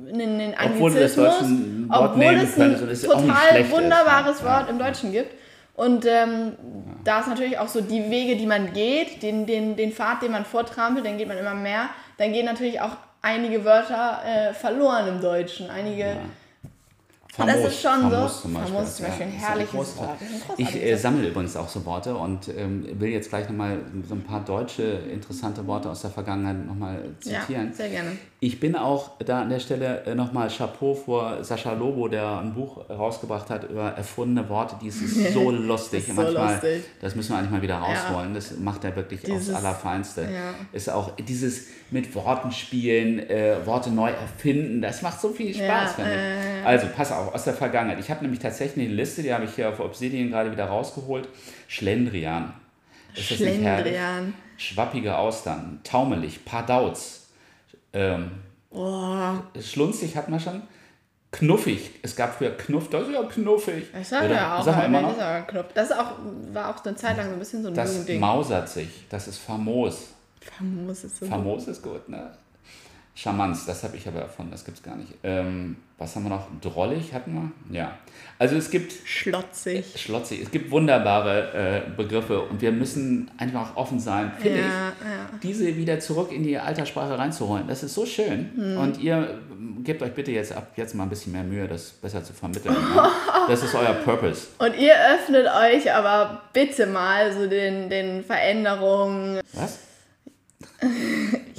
in 0.08 0.38
den 0.38 0.54
Anglizismus, 0.54 1.28
obwohl 1.28 1.36
es 1.36 1.42
ein, 1.42 1.88
obwohl 1.90 2.34
es 2.34 2.58
ein 2.58 3.10
total 3.10 3.70
wunderbares 3.70 4.36
ist, 4.38 4.44
Wort 4.44 4.68
im 4.68 4.78
Deutschen 4.78 5.12
gibt. 5.12 5.43
Und 5.74 6.06
ähm, 6.06 6.52
ja. 6.52 6.94
da 7.04 7.20
ist 7.20 7.28
natürlich 7.28 7.58
auch 7.58 7.68
so 7.68 7.80
die 7.80 8.10
Wege, 8.10 8.36
die 8.36 8.46
man 8.46 8.72
geht, 8.72 9.22
den, 9.22 9.44
den, 9.46 9.76
den 9.76 9.92
Pfad, 9.92 10.22
den 10.22 10.32
man 10.32 10.44
vortrampelt, 10.44 11.04
dann 11.04 11.18
geht 11.18 11.28
man 11.28 11.36
immer 11.36 11.54
mehr. 11.54 11.88
Dann 12.16 12.32
gehen 12.32 12.46
natürlich 12.46 12.80
auch 12.80 12.96
einige 13.22 13.64
Wörter 13.64 14.22
äh, 14.24 14.54
verloren 14.54 15.08
im 15.08 15.20
Deutschen. 15.20 15.70
Einige 15.70 16.02
ja. 16.02 16.16
Famos, 17.36 17.54
das 17.54 17.72
ist 17.72 17.82
schon 17.82 17.90
Famos 17.90 18.36
so. 18.36 18.42
Zum 18.42 18.54
Beispiel, 18.54 18.74
Famos 18.74 18.96
zum 18.96 19.06
Beispiel 19.06 19.26
ein 19.26 19.32
herrliches 19.32 19.96
Wort. 19.96 20.18
Ich 20.56 20.76
äh, 20.76 20.96
sammle 20.96 21.28
übrigens 21.28 21.56
auch 21.56 21.68
so 21.68 21.84
Worte 21.84 22.14
und 22.14 22.48
ähm, 22.48 22.86
will 23.00 23.08
jetzt 23.10 23.28
gleich 23.28 23.48
nochmal 23.48 23.80
so 24.08 24.14
ein 24.14 24.22
paar 24.22 24.44
deutsche 24.44 24.82
interessante 24.82 25.66
Worte 25.66 25.90
aus 25.90 26.02
der 26.02 26.10
Vergangenheit 26.10 26.64
nochmal 26.64 26.98
zitieren. 27.18 27.70
Ja, 27.70 27.72
sehr 27.72 27.88
gerne. 27.88 28.12
Ich 28.38 28.60
bin 28.60 28.76
auch 28.76 29.18
da 29.18 29.42
an 29.42 29.48
der 29.48 29.58
Stelle 29.58 30.04
äh, 30.04 30.14
nochmal 30.14 30.48
Chapeau 30.48 30.94
vor 30.94 31.42
Sascha 31.42 31.72
Lobo, 31.72 32.06
der 32.06 32.38
ein 32.38 32.54
Buch 32.54 32.88
rausgebracht 32.88 33.50
hat 33.50 33.68
über 33.68 33.90
erfundene 33.90 34.48
Worte. 34.48 34.76
Die 34.80 34.86
ist 34.86 35.00
so 35.34 35.50
lustig. 35.50 36.06
ist 36.06 36.14
Manchmal, 36.14 36.52
lustig. 36.52 36.84
Das 37.00 37.16
müssen 37.16 37.32
wir 37.32 37.38
eigentlich 37.38 37.50
mal 37.50 37.62
wieder 37.62 37.78
rausholen. 37.78 38.28
Ja. 38.28 38.34
Das 38.34 38.56
macht 38.58 38.84
er 38.84 38.94
wirklich 38.94 39.22
dieses, 39.22 39.48
aufs 39.48 39.64
Allerfeinste. 39.64 40.22
Ja. 40.22 40.54
Ist 40.72 40.88
auch 40.88 41.10
dieses 41.16 41.64
mit 41.90 42.12
Worten 42.14 42.50
spielen, 42.50 43.18
äh, 43.30 43.56
Worte 43.64 43.90
neu 43.90 44.10
erfinden, 44.10 44.82
das 44.82 45.00
macht 45.00 45.20
so 45.20 45.30
viel 45.30 45.54
Spaß, 45.54 45.62
ja, 45.62 45.86
finde 45.88 46.12
ich. 46.12 46.66
Also, 46.66 46.88
pass 46.94 47.12
auf 47.12 47.23
auch 47.24 47.34
aus 47.34 47.44
der 47.44 47.54
Vergangenheit. 47.54 47.98
Ich 48.00 48.10
habe 48.10 48.22
nämlich 48.22 48.40
tatsächlich 48.40 48.86
eine 48.86 48.94
Liste, 48.94 49.22
die 49.22 49.32
habe 49.32 49.44
ich 49.44 49.54
hier 49.54 49.68
auf 49.68 49.80
Obsidian 49.80 50.30
gerade 50.30 50.50
wieder 50.52 50.66
rausgeholt. 50.66 51.28
Schlendrian. 51.68 52.52
Ist 53.14 53.30
das 53.30 53.38
Schlendrian. 53.38 54.34
Schwappige 54.56 55.16
Austern, 55.16 55.80
taumelig, 55.82 56.44
Pardauz. 56.44 57.26
Ähm, 57.92 58.30
oh. 58.70 59.32
Schlunzig 59.60 60.16
hatten 60.16 60.32
wir 60.32 60.40
schon. 60.40 60.62
Knuffig. 61.32 61.90
Es 62.02 62.14
gab 62.14 62.36
früher 62.36 62.56
Knuff, 62.56 62.90
das 62.90 63.08
ist 63.08 63.14
ja 63.14 63.22
knuffig. 63.24 63.86
Ich 64.00 64.06
sage 64.06 64.32
ja 64.32 64.56
auch, 64.56 64.64
sag 64.64 64.84
immer 64.86 65.02
noch. 65.02 65.18
Das, 65.18 65.46
Knuff. 65.48 65.66
das 65.74 65.90
ist 65.90 65.96
auch, 65.98 66.12
war 66.52 66.70
auch 66.70 66.84
eine 66.84 66.94
Zeit 66.94 67.16
lang 67.16 67.26
so 67.26 67.32
ein 67.32 67.38
bisschen 67.40 67.62
so 67.62 67.68
ein 67.68 67.74
Das 67.74 68.04
Ding. 68.04 68.20
mausert 68.20 68.68
sich. 68.68 69.06
Das 69.08 69.26
ist 69.26 69.38
famos. 69.38 70.10
Famos 70.40 71.02
ist 71.04 71.18
so 71.18 71.26
Famos 71.26 71.66
ist 71.66 71.82
gut, 71.82 72.08
ne? 72.08 72.30
Charmanz, 73.16 73.64
das 73.64 73.84
habe 73.84 73.96
ich 73.96 74.08
aber 74.08 74.20
erfunden, 74.20 74.50
das 74.50 74.64
gibt 74.64 74.78
es 74.78 74.82
gar 74.82 74.96
nicht. 74.96 75.12
Ähm, 75.22 75.76
was 75.98 76.16
haben 76.16 76.24
wir 76.24 76.30
noch? 76.30 76.48
Drollig 76.60 77.14
hatten 77.14 77.32
wir? 77.32 77.76
Ja. 77.76 77.96
Also 78.40 78.56
es 78.56 78.68
gibt. 78.68 78.92
Schlotzig. 79.06 79.94
Äh, 79.94 79.98
schlotzig. 79.98 80.42
Es 80.42 80.50
gibt 80.50 80.72
wunderbare 80.72 81.84
äh, 81.86 81.90
Begriffe 81.96 82.40
und 82.40 82.60
wir 82.60 82.72
müssen 82.72 83.30
einfach 83.38 83.76
offen 83.76 84.00
sein, 84.00 84.32
finde 84.40 84.58
ja, 84.58 84.64
ich, 84.64 84.68
ja. 84.68 85.38
diese 85.44 85.76
wieder 85.76 86.00
zurück 86.00 86.32
in 86.32 86.42
die 86.42 86.58
Alterssprache 86.58 87.16
reinzuholen. 87.16 87.68
Das 87.68 87.84
ist 87.84 87.94
so 87.94 88.04
schön. 88.04 88.50
Hm. 88.56 88.78
Und 88.78 89.00
ihr 89.00 89.38
gebt 89.84 90.02
euch 90.02 90.12
bitte 90.12 90.32
jetzt 90.32 90.52
ab 90.52 90.72
jetzt 90.74 90.96
mal 90.96 91.04
ein 91.04 91.10
bisschen 91.10 91.32
mehr 91.32 91.44
Mühe, 91.44 91.68
das 91.68 91.90
besser 91.90 92.24
zu 92.24 92.32
vermitteln. 92.32 92.76
Ja? 92.96 93.10
Das 93.46 93.62
ist 93.62 93.74
euer 93.74 93.92
Purpose. 93.92 94.46
Und 94.58 94.74
ihr 94.78 94.94
öffnet 94.94 95.46
euch 95.46 95.92
aber 95.92 96.40
bitte 96.54 96.86
mal 96.86 97.30
so 97.30 97.46
den, 97.46 97.90
den 97.90 98.24
Veränderungen. 98.24 99.40
Was? 99.52 99.78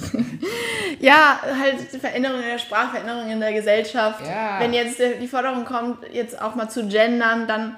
Ja, 0.99 1.39
halt 1.59 1.79
Veränderungen 1.99 2.41
in 2.43 2.49
der 2.49 2.57
Sprache, 2.59 2.91
Veränderungen 2.91 3.29
in 3.31 3.39
der 3.39 3.53
Gesellschaft. 3.53 4.25
Ja. 4.25 4.59
Wenn 4.59 4.73
jetzt 4.73 4.99
die 4.99 5.27
Forderung 5.27 5.65
kommt, 5.65 5.99
jetzt 6.11 6.41
auch 6.41 6.55
mal 6.55 6.69
zu 6.69 6.87
gendern, 6.87 7.47
dann 7.47 7.75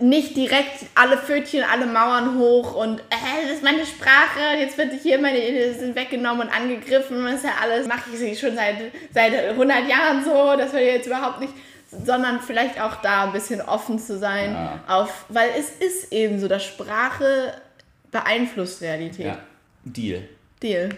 nicht 0.00 0.36
direkt 0.36 0.86
alle 0.96 1.16
Pfötchen, 1.16 1.62
alle 1.62 1.86
Mauern 1.86 2.36
hoch 2.36 2.74
und 2.74 2.98
äh, 3.00 3.42
das 3.44 3.52
ist 3.52 3.62
meine 3.62 3.86
Sprache, 3.86 4.58
jetzt 4.58 4.76
wird 4.76 4.92
hier 5.00 5.20
meine 5.20 5.38
sind 5.74 5.94
weggenommen 5.94 6.48
und 6.48 6.52
angegriffen, 6.54 7.24
das 7.24 7.36
ist 7.36 7.44
ja 7.44 7.52
alles, 7.62 7.86
mache 7.86 8.10
ich 8.12 8.40
schon 8.40 8.56
seit, 8.56 8.76
seit 9.12 9.32
100 9.50 9.88
Jahren 9.88 10.24
so, 10.24 10.56
das 10.56 10.72
will 10.72 10.80
jetzt 10.82 11.06
überhaupt 11.06 11.40
nicht, 11.40 11.52
sondern 12.04 12.40
vielleicht 12.40 12.80
auch 12.80 12.96
da 13.02 13.24
ein 13.24 13.32
bisschen 13.32 13.60
offen 13.60 14.00
zu 14.00 14.18
sein, 14.18 14.52
Ja. 14.52 14.80
auf, 14.88 15.26
weil 15.28 15.50
es 15.56 15.70
ist 15.70 16.12
eben 16.12 16.40
so, 16.40 16.48
dass 16.48 16.64
Sprache 16.64 17.54
beeinflusst 18.10 18.82
Realität. 18.82 19.26
Ja. 19.26 19.38
Deal. 19.84 20.28
Deal. 20.60 20.88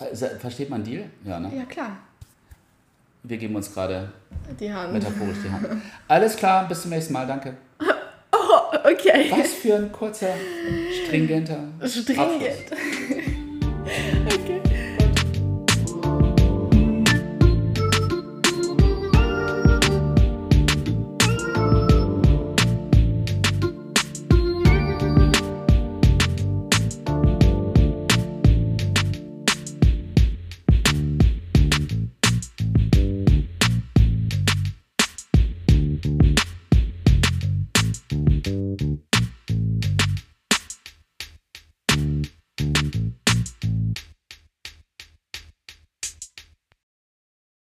Also, 0.00 0.26
versteht 0.38 0.70
man 0.70 0.82
Deal? 0.82 1.04
Ja, 1.24 1.38
ne? 1.38 1.52
Ja, 1.54 1.64
klar. 1.64 1.98
Wir 3.22 3.36
geben 3.36 3.54
uns 3.54 3.72
gerade 3.72 4.10
metaphorisch 4.92 5.38
die 5.44 5.50
Hand. 5.50 5.66
Alles 6.08 6.36
klar, 6.36 6.66
bis 6.66 6.82
zum 6.82 6.90
nächsten 6.90 7.12
Mal, 7.12 7.26
danke. 7.26 7.54
Oh, 8.32 8.76
okay. 8.78 9.30
Was 9.30 9.52
für 9.52 9.76
ein 9.76 9.92
kurzer, 9.92 10.34
stringenter 11.04 11.68
Stringent. 11.86 12.72
Okay. 14.26 14.60